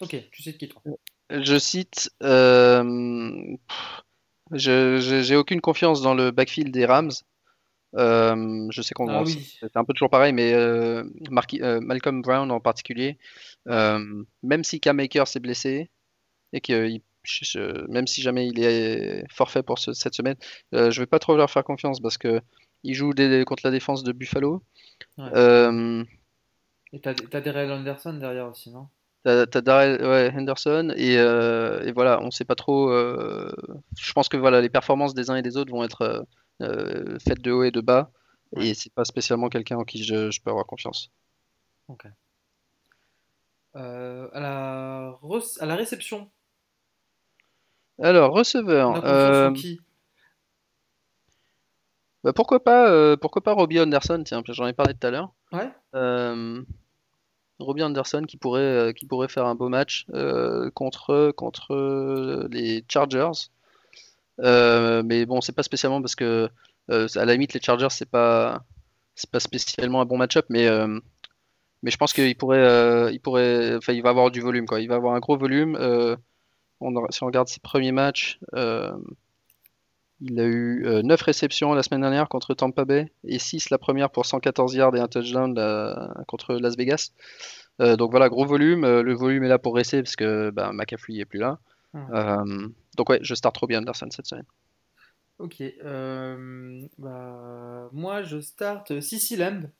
Ok, 0.00 0.16
tu 0.32 0.42
sais 0.42 0.52
de 0.52 0.56
qui 0.58 0.68
toi? 0.68 0.82
Je 1.30 1.58
cite, 1.58 2.10
euh, 2.22 3.56
pff, 3.68 4.02
je 4.52 5.20
j'ai 5.22 5.36
aucune 5.36 5.60
confiance 5.60 6.02
dans 6.02 6.14
le 6.14 6.30
backfield 6.30 6.72
des 6.72 6.86
Rams. 6.86 7.10
Euh, 7.96 8.66
je 8.70 8.82
sais 8.82 8.92
qu'on 8.94 9.08
Ah 9.08 9.22
oui. 9.22 9.56
c'est 9.60 9.76
un 9.76 9.84
peu 9.84 9.94
toujours 9.94 10.10
pareil, 10.10 10.32
mais 10.32 10.52
euh, 10.52 11.04
euh, 11.62 11.80
Malcolm 11.80 12.20
Brown 12.20 12.50
en 12.50 12.60
particulier, 12.60 13.18
même 13.66 14.64
si 14.64 14.80
Cam 14.80 15.00
Akers 15.00 15.28
s'est 15.28 15.40
blessé 15.40 15.90
et 16.52 16.60
que 16.60 16.88
même 17.88 18.06
si 18.06 18.22
jamais 18.22 18.46
il 18.46 18.62
est 18.62 19.24
forfait 19.30 19.62
pour 19.62 19.78
ce- 19.78 19.92
cette 19.92 20.14
semaine, 20.14 20.36
je 20.72 20.98
vais 21.00 21.06
pas 21.06 21.18
trop 21.18 21.36
leur 21.36 21.50
faire 21.50 21.64
confiance 21.64 22.00
parce 22.00 22.18
que 22.18 22.40
il 22.84 22.94
joue 22.94 23.12
des- 23.12 23.44
contre 23.44 23.62
la 23.64 23.70
défense 23.70 24.02
de 24.02 24.12
Buffalo. 24.12 24.62
Ouais. 25.18 26.04
Et 26.92 27.00
t'as, 27.00 27.14
t'as 27.14 27.40
Darrell 27.40 27.70
Anderson 27.70 28.14
derrière 28.14 28.48
aussi, 28.48 28.70
non? 28.70 28.88
T'as 29.24 29.46
Darrell 29.60 30.00
ouais, 30.02 30.32
Henderson 30.34 30.92
et, 30.96 31.18
euh, 31.18 31.82
et 31.82 31.92
voilà, 31.92 32.20
on 32.22 32.30
sait 32.30 32.44
pas 32.46 32.54
trop. 32.54 32.90
euh, 32.90 33.52
je 33.98 34.12
pense 34.12 34.28
que 34.28 34.36
voilà, 34.36 34.60
les 34.60 34.70
performances 34.70 35.12
des 35.12 35.28
uns 35.30 35.36
et 35.36 35.42
des 35.42 35.56
autres 35.56 35.70
vont 35.70 35.84
être 35.84 36.26
euh, 36.62 37.18
faites 37.18 37.40
de 37.42 37.52
haut 37.52 37.64
et 37.64 37.70
de 37.70 37.80
bas, 37.80 38.10
et 38.56 38.72
c'est 38.74 38.92
pas 38.92 39.04
spécialement 39.04 39.48
quelqu'un 39.48 39.76
en 39.76 39.84
qui 39.84 40.02
je, 40.02 40.30
je 40.30 40.40
peux 40.40 40.50
avoir 40.50 40.66
confiance. 40.66 41.10
Ok. 41.88 42.06
À, 43.74 44.40
la 44.40 45.18
à 45.60 45.66
la 45.66 45.76
réception, 45.76 46.30
Alors, 48.00 48.32
receveur. 48.32 49.52
qui? 49.52 49.80
bah, 52.24 52.32
pourquoi 52.32 52.64
pas, 52.64 53.16
pourquoi 53.18 53.42
pas 53.42 53.52
Robbie 53.52 53.80
Anderson, 53.80 54.22
tiens, 54.24 54.42
j'en 54.46 54.66
ai 54.66 54.72
parlé 54.72 54.94
tout 54.94 55.06
à 55.06 55.10
l'heure. 55.10 55.32
Ouais? 55.52 55.70
Robbie 57.58 57.82
Anderson 57.82 58.22
qui 58.26 58.36
pourrait, 58.36 58.60
euh, 58.60 58.92
qui 58.92 59.06
pourrait 59.06 59.28
faire 59.28 59.46
un 59.46 59.54
beau 59.54 59.68
match 59.68 60.06
euh, 60.14 60.70
contre, 60.70 61.32
contre 61.36 61.74
euh, 61.74 62.48
les 62.50 62.84
Chargers. 62.88 63.50
Mais 64.38 65.26
bon, 65.26 65.40
c'est 65.40 65.54
pas 65.54 65.62
spécialement 65.62 66.00
parce 66.00 66.14
que 66.14 66.48
à 66.88 67.24
la 67.24 67.32
limite 67.32 67.52
les 67.52 67.60
Chargers 67.60 67.90
c'est 67.90 68.08
pas 68.08 68.64
c'est 69.14 69.30
pas 69.30 69.40
spécialement 69.40 70.00
un 70.00 70.06
bon 70.06 70.16
match-up, 70.16 70.46
mais 70.48 70.68
mais 71.82 71.90
je 71.90 71.96
pense 71.96 72.12
qu'il 72.12 72.36
pourrait 72.36 73.12
il 73.12 73.20
pourrait 73.20 73.76
enfin 73.76 73.92
il 73.92 74.02
va 74.02 74.10
avoir 74.10 74.30
du 74.30 74.40
volume 74.40 74.66
quoi. 74.66 74.80
Il 74.80 74.88
va 74.88 74.94
avoir 74.94 75.14
un 75.14 75.20
gros 75.20 75.36
volume. 75.36 75.76
Si 77.10 77.22
on 77.22 77.26
regarde 77.26 77.48
ses 77.48 77.60
premiers 77.60 77.92
matchs, 77.92 78.38
il 80.20 80.40
a 80.40 80.44
eu 80.44 80.84
euh, 80.86 81.02
9 81.02 81.20
réceptions 81.20 81.74
la 81.74 81.82
semaine 81.82 82.00
dernière 82.00 82.28
contre 82.28 82.54
Tampa 82.54 82.84
Bay 82.84 83.12
et 83.24 83.38
6 83.38 83.70
la 83.70 83.78
première 83.78 84.10
pour 84.10 84.26
114 84.26 84.74
yards 84.74 84.96
et 84.96 85.00
un 85.00 85.08
touchdown 85.08 85.54
là, 85.54 86.12
contre 86.26 86.54
Las 86.54 86.76
Vegas. 86.76 87.12
Euh, 87.80 87.96
donc 87.96 88.10
voilà, 88.10 88.28
gros 88.28 88.44
volume. 88.44 88.84
Euh, 88.84 89.02
le 89.02 89.14
volume 89.14 89.44
est 89.44 89.48
là 89.48 89.58
pour 89.58 89.74
rester 89.74 90.02
parce 90.02 90.16
que 90.16 90.50
bah, 90.50 90.72
McCaffrey 90.72 91.18
est 91.18 91.24
plus 91.24 91.38
là. 91.38 91.58
Hmm. 91.92 92.06
Euh, 92.12 92.68
donc 92.96 93.10
ouais, 93.10 93.20
je 93.22 93.34
start 93.34 93.56
Robbie 93.56 93.76
Anderson 93.76 94.08
cette 94.10 94.26
semaine. 94.26 94.46
Ok. 95.38 95.62
bah, 96.98 97.88
moi, 97.92 98.22
je 98.24 98.40
start 98.40 99.00
Sissi 99.00 99.36
Lamb 99.36 99.70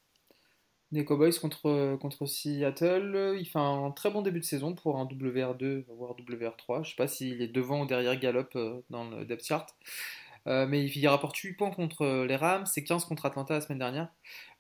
des 0.93 1.05
Cowboys 1.05 1.39
contre, 1.39 1.97
contre 1.97 2.27
Seattle. 2.27 3.37
Il 3.39 3.47
fait 3.47 3.59
un 3.59 3.91
très 3.91 4.11
bon 4.11 4.23
début 4.23 4.41
de 4.41 4.45
saison 4.45 4.75
pour 4.75 4.99
un 4.99 5.05
WR2, 5.05 5.85
voire 5.89 6.15
WR3. 6.15 6.85
Je 6.85 6.91
sais 6.91 6.97
pas 6.97 7.09
s'il 7.09 7.43
est 7.43 7.49
devant 7.49 7.83
ou 7.83 7.87
derrière 7.87 8.19
Gallup 8.19 8.57
euh, 8.57 8.81
dans 8.91 9.09
le 9.11 9.25
depth 9.25 9.45
chart. 9.45 9.75
Euh, 10.47 10.67
mais 10.67 10.87
il 10.87 11.09
rapporte 11.09 11.37
8 11.37 11.55
points 11.55 11.71
contre 11.71 12.25
les 12.27 12.37
Rams 12.37 12.67
et 12.77 12.85
15 12.85 13.05
contre 13.05 13.27
Atlanta 13.27 13.55
la 13.55 13.61
semaine 13.61 13.79
dernière. 13.79 14.09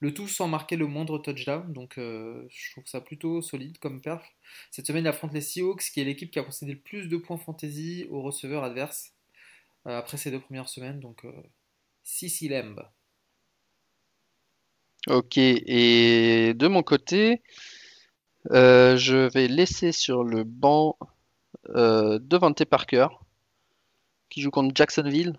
Le 0.01 0.13
tout 0.13 0.29
sans 0.29 0.49
marquer 0.49 0.77
le 0.77 0.87
moindre 0.87 1.19
touchdown. 1.19 1.73
Donc 1.73 1.99
euh, 1.99 2.47
je 2.51 2.73
trouve 2.73 2.87
ça 2.87 3.01
plutôt 3.01 3.41
solide 3.43 3.79
comme 3.79 4.01
perf. 4.01 4.25
Cette 4.71 4.87
semaine, 4.87 5.05
il 5.05 5.09
affronte 5.09 5.33
les 5.33 5.41
Seahawks, 5.41 5.91
qui 5.93 6.01
est 6.01 6.05
l'équipe 6.05 6.31
qui 6.31 6.39
a 6.39 6.43
concédé 6.43 6.73
le 6.73 6.81
plus 6.81 7.09
de 7.09 7.17
points 7.17 7.39
fantasy 7.39 8.07
aux 8.11 8.23
receveurs 8.23 8.65
adverses 8.65 9.13
euh, 9.87 9.99
après 9.99 10.17
ces 10.17 10.31
deux 10.31 10.41
premières 10.41 10.69
semaines. 10.69 11.01
Donc 11.01 11.25
euh, 11.25 11.33
Sissi. 12.03 12.51
Ok, 15.07 15.39
et 15.39 16.55
de 16.55 16.67
mon 16.67 16.83
côté, 16.83 17.43
euh, 18.51 18.97
je 18.97 19.17
vais 19.17 19.49
laisser 19.49 19.93
sur 19.93 20.25
le 20.25 20.45
banc 20.45 20.99
euh, 21.71 22.19
Devante 22.21 22.65
Parker, 22.65 23.09
qui 24.31 24.41
joue 24.41 24.51
contre 24.51 24.75
Jacksonville. 24.75 25.39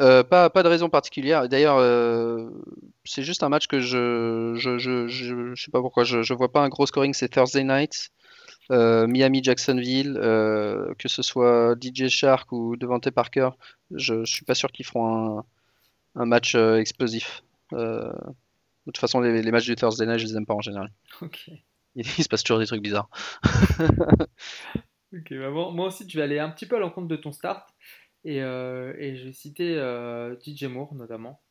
Euh, 0.00 0.22
pas, 0.22 0.48
pas 0.50 0.62
de 0.62 0.68
raison 0.68 0.88
particulière. 0.88 1.48
D'ailleurs, 1.48 1.76
euh, 1.76 2.48
c'est 3.04 3.22
juste 3.22 3.42
un 3.42 3.48
match 3.50 3.66
que 3.66 3.80
je 3.80 4.54
je, 4.56 4.78
je, 4.78 5.06
je, 5.08 5.54
je 5.54 5.62
sais 5.62 5.70
pas 5.70 5.80
pourquoi 5.80 6.04
je, 6.04 6.22
je 6.22 6.32
vois 6.34 6.50
pas 6.50 6.60
un 6.62 6.68
gros 6.68 6.86
scoring. 6.86 7.12
C'est 7.12 7.28
Thursday 7.28 7.62
night, 7.64 8.10
euh, 8.70 9.06
Miami 9.06 9.42
Jacksonville, 9.44 10.16
euh, 10.16 10.94
que 10.98 11.08
ce 11.08 11.22
soit 11.22 11.74
DJ 11.80 12.08
Shark 12.08 12.50
ou 12.52 12.76
Devante 12.76 13.10
Parker, 13.10 13.50
je, 13.90 14.24
je 14.24 14.32
suis 14.32 14.44
pas 14.44 14.54
sûr 14.54 14.72
qu'ils 14.72 14.86
feront 14.86 15.38
un, 15.40 15.44
un 16.14 16.24
match 16.26 16.54
euh, 16.54 16.78
explosif. 16.78 17.42
Euh, 17.74 18.10
de 18.12 18.92
toute 18.92 18.98
façon, 18.98 19.20
les, 19.20 19.42
les 19.42 19.50
matchs 19.50 19.66
du 19.66 19.76
Thursday 19.76 20.06
night, 20.06 20.18
je 20.18 20.26
les 20.26 20.36
aime 20.36 20.46
pas 20.46 20.54
en 20.54 20.62
général. 20.62 20.90
Ok. 21.20 21.48
Il, 21.94 22.06
il 22.18 22.24
se 22.24 22.28
passe 22.28 22.42
toujours 22.42 22.60
des 22.60 22.66
trucs 22.66 22.82
bizarres. 22.82 23.10
Ok, 25.14 25.34
bah 25.34 25.50
bon, 25.50 25.72
moi 25.72 25.88
aussi, 25.88 26.06
tu 26.06 26.16
vas 26.16 26.24
aller 26.24 26.38
un 26.38 26.48
petit 26.48 26.64
peu 26.64 26.76
à 26.76 26.78
l'encontre 26.78 27.06
de 27.06 27.16
ton 27.16 27.32
start. 27.32 27.68
Et, 28.24 28.42
euh, 28.42 28.94
et 28.98 29.16
je 29.16 29.24
vais 29.26 29.32
citer 29.32 29.76
euh, 29.78 30.36
DJ 30.36 30.64
Moore 30.64 30.94
notamment 30.94 31.42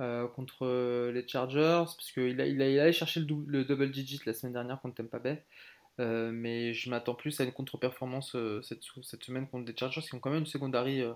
euh, 0.00 0.26
contre 0.28 0.66
les 1.12 1.26
Chargers, 1.28 1.84
parce 1.86 2.12
qu'il 2.12 2.40
a, 2.40 2.46
il 2.46 2.62
a, 2.62 2.68
il 2.68 2.80
allait 2.80 2.92
chercher 2.92 3.20
le, 3.20 3.26
dou- 3.26 3.44
le 3.46 3.64
double 3.64 3.90
digit 3.90 4.20
la 4.26 4.34
semaine 4.34 4.54
dernière 4.54 4.80
contre 4.80 4.96
Tampa 4.96 5.18
Bay. 5.18 5.44
Euh, 6.00 6.30
mais 6.32 6.72
je 6.74 6.88
m'attends 6.90 7.14
plus 7.14 7.38
à 7.40 7.44
une 7.44 7.52
contre-performance 7.52 8.34
euh, 8.34 8.62
cette, 8.62 8.82
cette 9.02 9.24
semaine 9.24 9.46
contre 9.48 9.66
des 9.66 9.76
Chargers 9.76 10.00
qui 10.00 10.14
ont 10.14 10.20
quand 10.20 10.30
même 10.30 10.40
une 10.40 10.46
secondary 10.46 11.02
euh, 11.02 11.12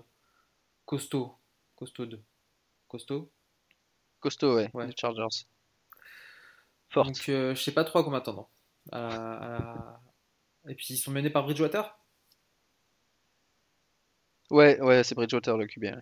costaud. 0.85 1.35
Costaude. 1.75 2.21
Costaud? 2.87 3.31
Costaud, 4.19 4.55
ouais, 4.55 4.69
Ouais. 4.73 4.87
les 4.87 4.93
Chargers. 4.95 5.45
Forte. 6.89 7.07
Donc 7.07 7.21
je 7.25 7.53
sais 7.55 7.73
pas 7.73 7.83
trop 7.83 7.99
à 7.99 8.03
quoi 8.03 8.11
m'attendre. 8.11 8.49
Et 10.69 10.75
puis 10.75 10.93
ils 10.93 10.97
sont 10.97 11.11
menés 11.11 11.29
par 11.29 11.43
Bridgewater. 11.43 11.97
Ouais, 14.49 14.79
ouais, 14.81 15.03
c'est 15.03 15.15
Bridgewater 15.15 15.57
le 15.57 15.67
QB. 15.67 15.83
ouais. 15.83 15.95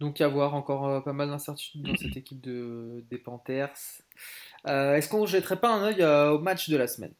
Donc 0.00 0.20
à 0.20 0.26
voir 0.28 0.54
encore 0.54 0.86
euh, 0.88 1.00
pas 1.00 1.12
mal 1.12 1.28
d'incertitudes 1.28 1.82
dans 1.86 1.96
cette 1.96 2.16
équipe 2.16 2.40
de, 2.40 3.04
des 3.08 3.18
Panthers. 3.18 3.70
Euh, 4.66 4.96
Est-ce 4.96 5.08
qu'on 5.08 5.26
jetterait 5.26 5.60
pas 5.60 5.72
un 5.72 5.84
œil 5.84 6.02
euh, 6.02 6.30
au 6.32 6.38
match 6.40 6.68
de 6.68 6.76
la 6.76 6.88
semaine? 6.88 7.14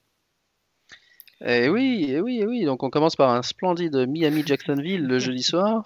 Eh 1.44 1.68
oui, 1.68 2.06
eh 2.08 2.20
oui, 2.20 2.38
eh 2.42 2.46
oui. 2.46 2.64
Donc 2.64 2.82
on 2.82 2.90
commence 2.90 3.14
par 3.16 3.30
un 3.30 3.42
splendide 3.42 3.94
Miami-Jacksonville 4.08 5.06
le 5.06 5.18
jeudi 5.20 5.42
soir, 5.44 5.82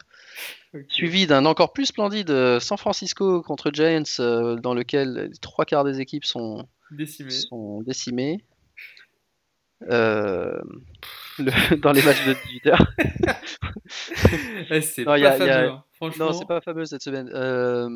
suivi 0.89 1.27
d'un 1.27 1.45
encore 1.47 1.73
plus 1.73 1.87
splendide 1.87 2.59
San 2.61 2.79
Francisco 2.79 3.43
contre 3.43 3.71
Giants, 3.73 4.03
dans 4.63 4.75
lequel 4.75 5.29
les 5.31 5.39
trois 5.39 5.65
quarts 5.67 5.85
des 5.85 6.01
équipes 6.01 6.25
sont, 6.25 6.67
Décimé. 6.91 7.31
sont 7.31 7.83
décimées. 7.83 8.43
Euh, 11.41 11.45
le- 11.71 11.77
dans 11.81 11.93
les 11.93 12.03
matchs 12.03 12.25
de 12.27 12.33
18h. 12.35 12.87
Eh, 14.71 14.81
c'est 14.81 15.05
pas 15.05 15.19
il 15.19 15.23
y 15.23 15.27
a- 15.27 15.37
il 15.39 15.45
y 15.47 15.49
a- 15.49 15.55
fameux, 15.55 15.69
hein. 15.71 15.85
Franchement. 15.93 16.27
Non, 16.27 16.33
c'est 16.33 16.47
pas 16.47 16.61
fameux 16.61 16.85
cette 16.85 17.03
semaine. 17.03 17.31
Euh, 17.33 17.89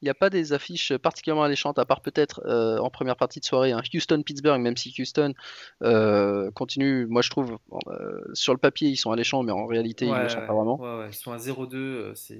Il 0.00 0.04
n'y 0.04 0.10
a 0.10 0.14
pas 0.14 0.30
des 0.30 0.52
affiches 0.52 0.96
particulièrement 0.98 1.42
alléchantes, 1.42 1.76
à 1.80 1.84
part 1.84 2.02
peut-être 2.02 2.40
euh, 2.46 2.78
en 2.78 2.88
première 2.88 3.16
partie 3.16 3.40
de 3.40 3.44
soirée, 3.44 3.72
un 3.72 3.80
Houston-Pittsburgh, 3.92 4.60
même 4.60 4.76
si 4.76 4.94
Houston 4.96 5.34
euh, 5.82 6.52
continue, 6.52 7.06
moi 7.08 7.20
je 7.20 7.30
trouve, 7.30 7.58
euh, 7.88 8.20
sur 8.32 8.52
le 8.52 8.60
papier 8.60 8.90
ils 8.90 8.96
sont 8.96 9.10
alléchants, 9.10 9.42
mais 9.42 9.50
en 9.50 9.66
réalité 9.66 10.04
ils 10.04 10.12
ne 10.12 10.22
le 10.22 10.28
sont 10.28 10.46
pas 10.46 10.54
vraiment. 10.54 10.78
ouais, 10.80 10.98
ouais, 11.00 11.08
ils 11.10 11.14
sont 11.14 11.32
à 11.32 11.38
0-2, 11.38 11.74
euh, 11.74 12.14
c'est. 12.14 12.38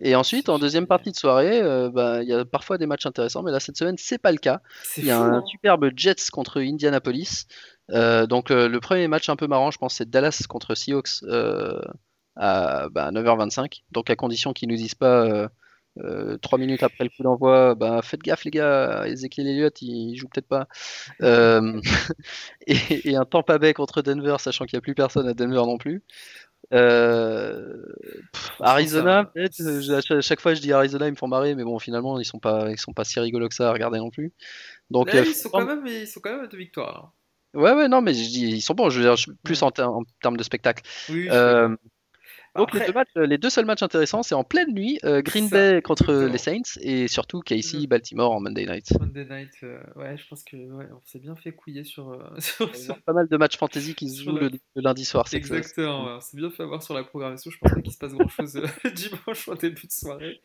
Et 0.00 0.14
ensuite, 0.16 0.48
en 0.48 0.58
deuxième 0.58 0.86
partie 0.86 1.12
de 1.12 1.16
soirée, 1.16 1.60
euh, 1.62 1.88
bah, 1.88 2.22
il 2.22 2.28
y 2.28 2.32
a 2.32 2.44
parfois 2.44 2.78
des 2.78 2.86
matchs 2.86 3.06
intéressants, 3.06 3.42
mais 3.42 3.52
là 3.52 3.60
cette 3.60 3.76
semaine 3.76 3.94
c'est 3.96 4.18
pas 4.18 4.32
le 4.32 4.38
cas. 4.38 4.60
Il 4.96 5.04
y 5.04 5.10
a 5.10 5.16
fou, 5.16 5.22
un 5.22 5.32
hein. 5.34 5.44
superbe 5.46 5.90
Jets 5.94 6.30
contre 6.32 6.60
Indianapolis. 6.60 7.46
Euh, 7.90 8.26
donc 8.26 8.50
euh, 8.50 8.68
le 8.68 8.80
premier 8.80 9.06
match 9.06 9.28
un 9.28 9.36
peu 9.36 9.46
marrant, 9.46 9.70
je 9.70 9.78
pense, 9.78 9.94
c'est 9.94 10.10
Dallas 10.10 10.44
contre 10.48 10.74
Seahawks 10.74 11.22
à 12.36 12.88
bah, 12.90 13.12
9h25. 13.12 13.82
Donc 13.92 14.10
à 14.10 14.16
condition 14.16 14.52
qu'ils 14.52 14.68
nous 14.68 14.76
disent 14.76 14.96
pas 14.96 15.48
3 16.42 16.58
minutes 16.58 16.82
après 16.82 17.04
le 17.04 17.10
coup 17.10 17.22
d'envoi, 17.22 17.76
bah, 17.76 18.00
faites 18.02 18.22
gaffe 18.22 18.42
les 18.42 18.50
gars, 18.50 19.04
Ezekiel 19.06 19.46
Elliott 19.46 19.80
il 19.80 20.16
joue 20.16 20.26
peut-être 20.26 20.48
pas. 20.48 20.66
Et, 22.66 23.10
et 23.10 23.16
un 23.16 23.26
Tampa 23.26 23.58
Bay 23.58 23.74
contre 23.74 24.00
Denver, 24.02 24.36
sachant 24.38 24.64
qu'il 24.64 24.76
n'y 24.76 24.78
a 24.78 24.80
plus 24.80 24.94
personne 24.94 25.28
à 25.28 25.34
Denver 25.34 25.62
non 25.66 25.76
plus. 25.76 26.02
Euh, 26.72 27.82
pff, 28.32 28.52
Arizona, 28.60 29.24
peut-être. 29.24 29.60
euh, 29.60 29.98
à 30.16 30.20
chaque- 30.20 30.40
fois 30.40 30.54
je 30.54 30.60
dis 30.60 30.72
Arizona, 30.72 31.06
ils 31.06 31.12
me 31.12 31.16
font 31.16 31.28
marrer, 31.28 31.54
mais 31.54 31.64
bon 31.64 31.78
finalement 31.78 32.18
ils 32.18 32.24
sont 32.24 32.38
pas, 32.38 32.70
ils 32.70 32.78
sont 32.78 32.92
pas 32.92 33.04
si 33.04 33.20
rigolos 33.20 33.48
que 33.48 33.54
ça 33.54 33.68
à 33.68 33.72
regarder 33.72 33.98
non 33.98 34.10
plus. 34.10 34.32
Donc 34.90 35.12
Là, 35.12 35.20
euh, 35.20 35.24
ils 35.26 35.34
sont 35.34 35.50
quand 35.50 35.66
même, 35.66 35.86
ils 35.86 36.06
sont 36.08 36.20
quand 36.20 36.32
même 36.32 36.44
à 36.44 36.46
deux 36.46 36.58
victoires. 36.58 37.12
Ouais, 37.54 37.72
ouais, 37.72 37.86
non, 37.88 38.00
mais 38.00 38.14
je 38.14 38.28
dis, 38.28 38.46
ils 38.48 38.62
sont 38.62 38.74
bons, 38.74 38.90
je 38.90 38.98
veux 38.98 39.04
dire, 39.04 39.16
je- 39.16 39.30
plus 39.44 39.62
en, 39.62 39.70
ter- 39.70 39.88
en 39.88 40.02
termes 40.20 40.36
de 40.36 40.42
spectacle. 40.42 40.82
Oui, 41.08 41.28
Euh, 41.30 41.76
donc, 42.56 42.72
les 42.74 42.86
deux, 42.86 42.92
matchs, 42.92 43.08
euh, 43.16 43.26
les 43.26 43.38
deux 43.38 43.50
seuls 43.50 43.64
matchs 43.64 43.82
intéressants, 43.82 44.22
c'est 44.22 44.34
en 44.34 44.44
pleine 44.44 44.72
nuit, 44.72 44.98
euh, 45.04 45.22
Green 45.22 45.48
Ça, 45.48 45.56
Bay 45.56 45.82
contre 45.82 46.04
exactement. 46.04 46.32
les 46.32 46.38
Saints 46.38 46.80
et 46.80 47.08
surtout 47.08 47.40
KC, 47.40 47.78
Mhm. 47.78 47.86
Baltimore 47.86 48.32
en 48.32 48.40
Monday 48.40 48.66
night. 48.66 48.92
Monday 48.98 49.24
Night, 49.28 49.50
euh, 49.62 49.80
ouais, 49.96 50.16
je 50.16 50.26
pense 50.28 50.44
que 50.44 50.56
ouais, 50.56 50.86
on 50.92 51.00
s'est 51.04 51.18
bien 51.18 51.34
fait 51.34 51.52
couiller 51.52 51.84
sur, 51.84 52.10
euh, 52.10 52.18
sur, 52.38 52.70
Il 52.74 52.80
y 52.80 52.82
sur- 52.84 52.94
a 52.94 52.98
pas 53.04 53.12
mal 53.12 53.28
de 53.28 53.36
matchs 53.36 53.56
fantasy 53.56 53.94
qui 53.94 54.08
se 54.10 54.22
jouent 54.22 54.36
la- 54.36 54.48
le, 54.48 54.50
le 54.76 54.82
lundi 54.82 55.04
soir. 55.04 55.26
Exactement, 55.32 56.04
ouais, 56.06 56.12
on 56.16 56.20
s'est 56.20 56.36
bien 56.36 56.50
fait 56.50 56.62
avoir 56.62 56.82
sur 56.82 56.94
la 56.94 57.04
programmation. 57.04 57.50
Je 57.50 57.58
pense 57.58 57.72
pas 57.72 57.80
qu'il 57.80 57.92
se 57.92 57.98
passe 57.98 58.12
grand 58.12 58.28
chose 58.28 58.52
dimanche 58.94 59.48
en 59.48 59.54
début 59.54 59.86
de 59.86 59.92
soirée. 59.92 60.40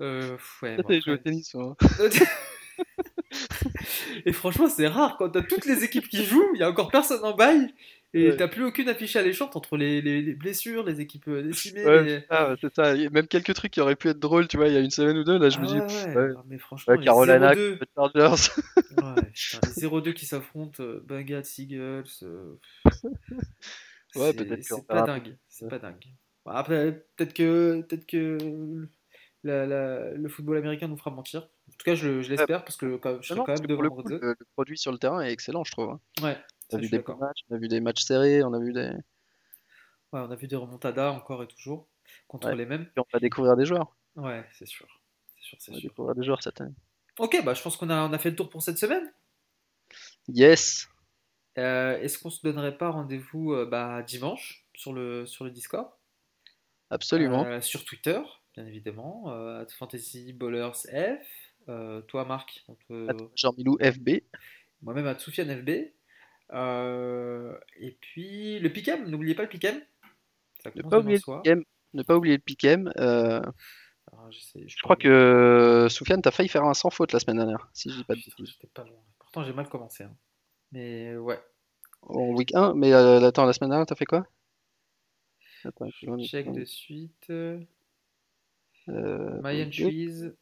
Euh, 0.00 0.36
ouais, 0.62 0.76
bon, 0.82 1.00
joué 1.00 1.12
au 1.14 1.16
tennis, 1.16 1.54
hein. 1.54 1.76
Et 4.26 4.32
franchement, 4.32 4.68
c'est 4.68 4.86
rare 4.86 5.16
quand 5.18 5.28
t'as 5.30 5.42
toutes 5.42 5.66
les 5.66 5.84
équipes 5.84 6.08
qui 6.08 6.24
jouent, 6.24 6.48
il 6.54 6.60
y 6.60 6.62
a 6.62 6.70
encore 6.70 6.90
personne 6.90 7.24
en 7.24 7.34
bail, 7.34 7.72
et 8.18 8.30
Ouais. 8.30 8.36
t'as 8.36 8.48
plus 8.48 8.64
aucune 8.64 8.88
affiche 8.88 9.14
alléchante 9.16 9.56
entre 9.56 9.76
les, 9.76 10.00
les- 10.00 10.22
les 10.22 10.34
blessures, 10.34 10.84
les 10.84 11.00
équipes 11.00 11.28
euh, 11.28 11.42
décimées. 11.42 11.84
Ouais, 11.84 12.02
les- 12.04 12.24
ah, 12.30 12.54
c'est 12.60 12.74
ça. 12.74 12.94
Même 12.94 13.26
quelques 13.28 13.54
trucs 13.54 13.72
qui 13.72 13.80
auraient 13.80 13.96
pu 13.96 14.08
être 14.08 14.18
drôles, 14.18 14.48
tu 14.48 14.56
vois, 14.56 14.68
il 14.68 14.74
y 14.74 14.76
a 14.76 14.80
une 14.80 14.90
semaine 14.90 15.18
ou 15.18 15.24
deux, 15.24 15.38
là, 15.38 15.48
je 15.50 15.58
Ah 15.58 15.60
me 15.62 15.66
dis, 15.66 15.74
ouais, 15.78 16.34
Ah, 16.36 16.42
mais 16.48 16.58
franchement, 16.58 16.96
Carolina 16.98 17.52
0-2, 17.54 17.78
contre 17.94 18.12
les 18.14 18.20
Chargers. 18.22 18.52
les 19.76 19.82
0-2 19.82 20.12
qui 20.12 20.26
s'affrontent, 20.26 20.82
euh, 20.82 21.02
Bengals, 21.06 21.44
Eagles, 21.58 22.04
euh, 22.22 22.54
Ouais, 24.14 24.32
peut-être 24.32 24.62
c'est 24.64 24.86
pas 24.86 25.02
dingue, 25.02 25.36
c'est 25.48 25.68
pas 25.68 25.78
dingue. 25.78 26.04
Après, 26.46 27.04
peut-être 27.16 27.34
que, 27.34 27.82
peut-être 27.82 28.06
que 28.06 28.88
la- 29.44 29.66
la- 29.66 30.12
le 30.12 30.28
football 30.28 30.56
américain 30.58 30.88
nous 30.88 30.96
fera 30.96 31.10
mentir. 31.10 31.42
tout 31.42 31.84
cas, 31.84 31.94
je, 31.94 32.22
je 32.22 32.30
l'espère 32.30 32.64
parce 32.64 32.76
que 32.76 32.96
quand- 32.96 33.20
je 33.20 33.34
Non, 33.34 33.44
quand 33.44 33.54
même 33.58 33.66
devant 33.66 33.82
le, 33.82 33.90
coup, 33.90 34.02
le 34.08 34.36
produit 34.54 34.78
sur 34.78 34.92
le 34.92 34.98
terrain 34.98 35.20
est 35.20 35.32
excellent, 35.32 35.64
je 35.64 35.72
trouve. 35.72 35.90
hein. 35.90 36.00
Ouais, 36.22 36.38
On 36.72 36.76
a 36.78 36.80
vu 36.80 36.88
des 36.88 36.98
matchs, 36.98 37.40
on 37.50 37.54
a 37.54 37.58
vu 37.58 37.68
des 37.68 37.80
matchs 37.80 38.02
serrés, 38.02 38.42
on 38.42 38.52
a 38.52 38.58
vu 38.58 38.72
des. 38.72 38.90
Ouais, 40.12 40.20
on 40.20 40.30
a 40.30 40.36
vu 40.36 40.46
des 40.48 40.56
remontadas 40.56 41.10
encore 41.10 41.42
et 41.42 41.46
toujours 41.48 41.88
contre 42.28 42.48
Ouais. 42.48 42.56
les 42.56 42.66
mêmes. 42.66 42.84
Puis 42.86 42.94
on 43.00 43.04
va 43.12 43.18
découvrir 43.20 43.56
des 43.56 43.66
joueurs. 43.66 43.96
Ouais, 44.16 44.44
c'est 44.52 44.66
sûr. 44.66 44.86
C'est 45.36 45.44
sûr, 45.44 45.58
c'est 45.60 45.70
On 45.70 45.74
va 45.74 45.80
sûr. 45.80 45.90
découvrir 45.90 46.14
des 46.14 46.24
joueurs 46.24 46.42
cette 46.42 46.60
année. 46.60 46.74
Ok, 47.18 47.42
bah 47.44 47.54
je 47.54 47.62
pense 47.62 47.76
qu'on 47.76 47.90
a, 47.90 48.08
on 48.08 48.12
a 48.12 48.18
fait 48.18 48.30
le 48.30 48.36
tour 48.36 48.50
pour 48.50 48.62
cette 48.62 48.78
semaine. 48.78 49.12
Yes! 50.28 50.88
Euh, 51.58 51.98
Est-ce 52.00 52.18
qu'on 52.18 52.30
se 52.30 52.42
donnerait 52.42 52.76
pas 52.76 52.90
rendez-vous 52.90 53.52
euh, 53.54 53.64
bah, 53.64 54.02
dimanche 54.02 54.66
sur 54.74 54.92
le, 54.92 55.24
sur 55.26 55.44
le 55.44 55.50
Discord? 55.50 55.88
Absolument. 56.90 57.44
Euh, 57.46 57.60
Sur 57.60 57.84
Twitter, 57.84 58.20
bien 58.54 58.66
évidemment. 58.66 59.28
At 59.58 59.66
Fantasy 59.78 60.32
Ballers 60.32 60.72
F. 60.72 61.66
Toi, 62.06 62.24
Marc. 62.24 62.64
Jean-Milou 63.34 63.76
FB. 63.80 64.20
Moi-même 64.82 65.06
à 65.06 65.18
Soufiane 65.18 65.48
FB. 65.62 65.70
Euh, 66.52 67.58
et 67.78 67.92
puis 68.00 68.58
le 68.60 68.72
Picam, 68.72 69.08
n'oubliez 69.08 69.34
pas 69.34 69.42
le. 69.44 69.48
Ça 70.62 70.70
Ne 70.74 70.82
pas 70.82 70.98
oublier 70.98 71.18
le. 71.18 71.36
Pickem. 71.42 71.64
Ne 71.94 72.02
pas 72.02 72.16
oublier 72.16 72.36
le 72.36 72.42
Pickem. 72.42 72.92
Euh, 72.98 73.40
Alors, 74.12 74.30
je 74.30 74.82
crois 74.82 74.96
que 74.96 75.08
euh, 75.08 75.88
Soufiane, 75.88 76.22
t'as 76.22 76.30
failli 76.30 76.48
faire 76.48 76.64
un 76.64 76.74
sans 76.74 76.90
faute 76.90 77.12
la 77.12 77.18
semaine 77.20 77.38
dernière, 77.38 77.68
si 77.72 77.90
je 77.90 77.96
dis 77.96 78.04
pas 78.04 78.14
de 78.14 78.20
bêtises. 78.20 78.34
j'étais 78.38 78.68
pas 78.68 78.84
loin. 78.84 79.02
Pourtant, 79.18 79.44
j'ai 79.44 79.52
mal 79.52 79.68
commencé. 79.68 80.04
hein. 80.04 80.16
Mais 80.72 81.16
ouais, 81.16 81.40
En 82.02 82.28
week 82.34 82.54
1, 82.54 82.74
mais 82.74 82.92
euh, 82.92 83.20
attends, 83.26 83.44
la 83.46 83.52
semaine 83.52 83.70
dernière, 83.70 83.86
t'as 83.86 83.94
fait 83.94 84.04
quoi? 84.04 84.26
Attends, 85.64 85.88
je 85.90 86.16
check 86.26 86.52
de 86.52 86.64
suite. 86.64 87.30
euh, 87.30 87.58
deux. 88.88 89.62
entries. 89.66 90.32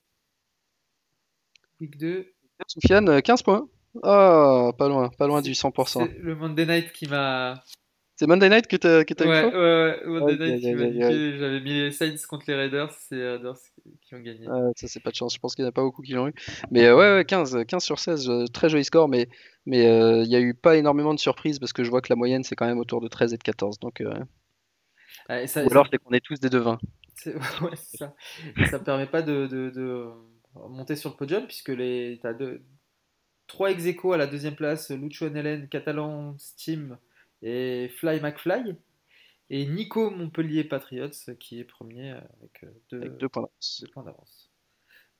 Week 1.81 1.97
2. 1.97 2.33
Soufiane, 2.69 3.09
euh, 3.09 3.21
15 3.21 3.43
points. 3.43 3.69
Ah, 4.03 4.73
pas 4.77 4.89
loin, 4.89 5.09
pas 5.11 5.27
loin 5.27 5.41
du 5.43 5.53
100%. 5.55 6.07
C'est 6.07 6.19
le 6.19 6.35
Monday 6.35 6.67
Night 6.67 6.93
qui 6.93 7.07
m'a. 7.07 7.63
C'est 8.17 8.27
Monday 8.29 8.49
Night 8.49 8.67
que 8.69 8.77
t'as 8.77 9.05
que 9.05 9.13
t'as 9.15 9.25
eu 9.25 9.29
Ouais, 9.29 9.45
ouais, 9.45 9.53
ouais, 9.53 10.21
Monday 10.21 10.57
Night 10.59 10.77
m'a 10.77 10.83
aïe, 10.85 10.93
niqué. 10.93 11.39
J'avais 11.39 11.61
mis 11.61 11.73
les 11.75 11.91
Saints 11.91 12.15
contre 12.29 12.45
les 12.49 12.55
Raiders. 12.55 12.91
C'est 12.93 13.17
les 13.17 13.31
Raiders 13.33 13.57
qui- 14.03 14.15
ont 14.15 14.21
gagné. 14.21 14.47
Ah, 14.49 14.71
ça, 14.77 14.87
c'est 14.89 15.01
pas 15.01 15.11
de 15.11 15.17
chance. 15.17 15.35
Je 15.35 15.39
pense 15.41 15.55
qu'il 15.55 15.65
n'y 15.65 15.67
en 15.67 15.71
a 15.71 15.73
pas 15.73 15.83
beaucoup 15.83 16.03
qui 16.03 16.13
l'ont 16.13 16.29
eu. 16.29 16.35
Mais 16.71 16.87
euh, 16.87 16.97
ouais, 16.97 17.17
ouais, 17.17 17.25
15, 17.25 17.65
15 17.67 17.83
sur 17.85 17.99
16, 17.99 18.29
euh, 18.31 18.47
très 18.47 18.69
joli 18.69 18.85
score. 18.85 19.09
Mais 19.09 19.29
mais 19.67 19.87
euh, 19.87 20.23
il 20.23 20.31
y 20.31 20.37
a 20.37 20.41
eu 20.41 20.55
pas 20.55 20.77
énormément 20.77 21.15
de 21.15 21.19
surprises 21.19 21.59
parce 21.59 21.73
que 21.73 21.83
je 21.85 21.91
vois 21.91 22.03
que 22.03 22.11
la 22.11 22.17
moyenne, 22.17 22.45
c'est 22.45 22.55
quand 22.57 22.67
même 22.67 22.79
autour 22.79 23.01
de 23.01 23.09
13 23.09 23.33
et 23.35 23.37
de 23.39 23.43
14. 23.43 23.79
Donc, 23.81 24.01
euh, 24.01 24.13
Ah, 25.29 25.41
et 25.43 25.47
ça, 25.49 25.65
ou 25.65 25.71
alors, 25.71 25.87
c'est 25.91 25.99
qu'on 25.99 26.13
est 26.13 26.21
tous 26.25 26.39
des 26.39 26.51
devins. 26.51 26.79
ouais, 27.27 27.77
ça. 27.77 28.15
Ça 28.71 28.79
permet 28.79 29.07
pas 29.07 29.23
de, 29.23 29.47
de- 29.47 29.71
de 29.71 30.05
monter 30.55 30.95
sur 30.97 31.11
le 31.11 31.17
podium 31.17 31.47
puisque 31.47 31.71
les 31.71 32.19
t'as 32.23 32.33
deux, 32.35 32.63
trois 33.47 33.71
ex 33.71 33.85
aequo 33.87 34.13
à 34.13 34.17
la 34.17 34.27
deuxième 34.27 34.55
place 34.57 34.91
Lucho 34.91 35.29
Nelen, 35.29 35.69
Catalan 35.69 36.37
Steam 36.39 36.99
et 37.43 37.89
Fly 37.97 38.21
McFly. 38.21 38.75
Et 39.51 39.67
Nico 39.67 40.11
Montpellier 40.11 40.65
Patriots 40.65 41.11
qui 41.39 41.61
est 41.61 41.65
premier 41.65 42.13
avec 42.13 42.65
euh, 42.65 42.69
deux, 42.91 43.01
Avec 43.03 43.17
deux 43.19 43.29
points 43.29 44.03
d'avance. 44.03 44.51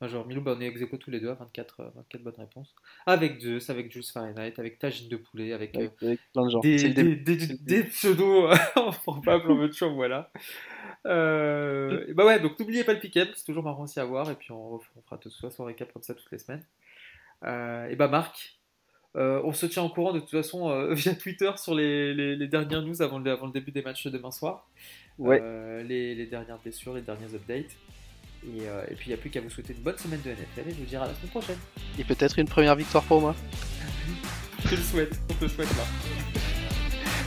genre 0.01 0.25
Milou, 0.25 0.41
bah, 0.41 0.55
on 0.57 0.61
est 0.61 0.65
ex 0.67 0.81
tous 0.99 1.11
les 1.11 1.19
deux 1.19 1.29
à 1.29 1.35
24, 1.35 1.79
euh, 1.81 1.89
24 1.95 2.23
bonnes 2.23 2.33
réponses. 2.39 2.73
Avec 3.05 3.39
Zeus, 3.39 3.69
avec 3.69 3.91
Jules 3.91 4.03
Fahrenheit, 4.03 4.53
avec 4.57 4.79
Tagine 4.79 5.09
de 5.09 5.17
Poulet, 5.17 5.53
avec 5.53 5.75
euh, 5.77 5.89
Avec, 6.01 6.19
plein 6.33 6.45
de 6.45 6.49
gens. 6.49 6.59
des, 6.59 6.89
des, 6.89 7.15
des- 7.15 7.47
des 7.59 7.83
pseudos 7.83 8.49
improbables 8.75 9.51
en 9.51 9.55
mode 9.55 9.73
champ, 9.73 9.93
voilà. 9.93 10.31
Euh, 11.05 12.11
bah 12.15 12.25
ouais, 12.25 12.39
donc 12.39 12.59
n'oubliez 12.59 12.83
pas 12.83 12.93
le 12.93 12.99
pick-up, 12.99 13.29
c'est 13.35 13.45
toujours 13.45 13.63
marrant 13.63 13.83
aussi 13.83 13.99
à 13.99 14.05
voir, 14.05 14.29
et 14.31 14.35
puis 14.35 14.51
on, 14.51 14.75
on 14.75 14.79
fera 14.79 15.17
de 15.17 15.21
toute 15.21 15.35
façon 15.35 15.63
un 15.63 15.67
récap 15.67 15.93
comme 15.93 16.01
ça 16.03 16.15
toutes 16.15 16.31
les 16.31 16.39
semaines. 16.39 16.65
Euh, 17.45 17.87
et 17.89 17.95
bah 17.95 18.07
Marc, 18.07 18.57
euh, 19.15 19.41
on 19.43 19.53
se 19.53 19.65
tient 19.65 19.83
au 19.83 19.89
courant 19.89 20.13
de 20.13 20.19
toute 20.19 20.31
façon 20.31 20.69
euh, 20.69 20.93
via 20.95 21.13
Twitter 21.15 21.51
sur 21.57 21.75
les, 21.75 22.13
les- 22.13 22.35
les 22.35 22.47
dernières 22.47 22.81
news 22.81 23.01
avant 23.01 23.19
le, 23.19 23.31
avant 23.31 23.45
le 23.47 23.51
début 23.53 23.71
des 23.71 23.81
matchs 23.81 24.05
de 24.05 24.09
demain 24.11 24.31
soir. 24.31 24.67
Ouais. 25.17 25.41
Les, 25.83 26.13
les 26.15 26.25
dernières 26.25 26.57
blessures, 26.59 26.93
les 26.93 27.01
derniers 27.01 27.33
updates. 27.33 27.71
Et, 28.45 28.63
et 28.91 28.95
puis 28.95 29.05
il 29.05 29.09
n'y 29.09 29.13
a 29.13 29.17
plus 29.17 29.29
qu'à 29.29 29.41
vous 29.41 29.49
souhaiter 29.49 29.73
une 29.73 29.81
bonne 29.81 29.97
semaine 29.97 30.21
de 30.21 30.29
NFL 30.29 30.69
et 30.69 30.71
je 30.71 30.75
vous 30.77 30.85
dirai 30.85 31.03
à 31.05 31.07
la 31.07 31.13
semaine 31.15 31.29
prochaine. 31.31 31.57
Et 31.97 32.03
peut-être 32.03 32.37
une 32.37 32.47
première 32.47 32.75
victoire 32.75 33.03
pour 33.05 33.21
moi. 33.21 33.35
Je 34.65 34.75
le 34.75 34.81
souhaite, 34.81 35.19
on 35.29 35.33
te 35.35 35.43
le 35.45 35.49
souhaite 35.49 35.69
là. 35.77 35.83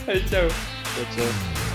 Allez, 0.08 0.20
ciao 0.22 0.48
Ciao, 0.48 1.04
ciao. 1.16 1.67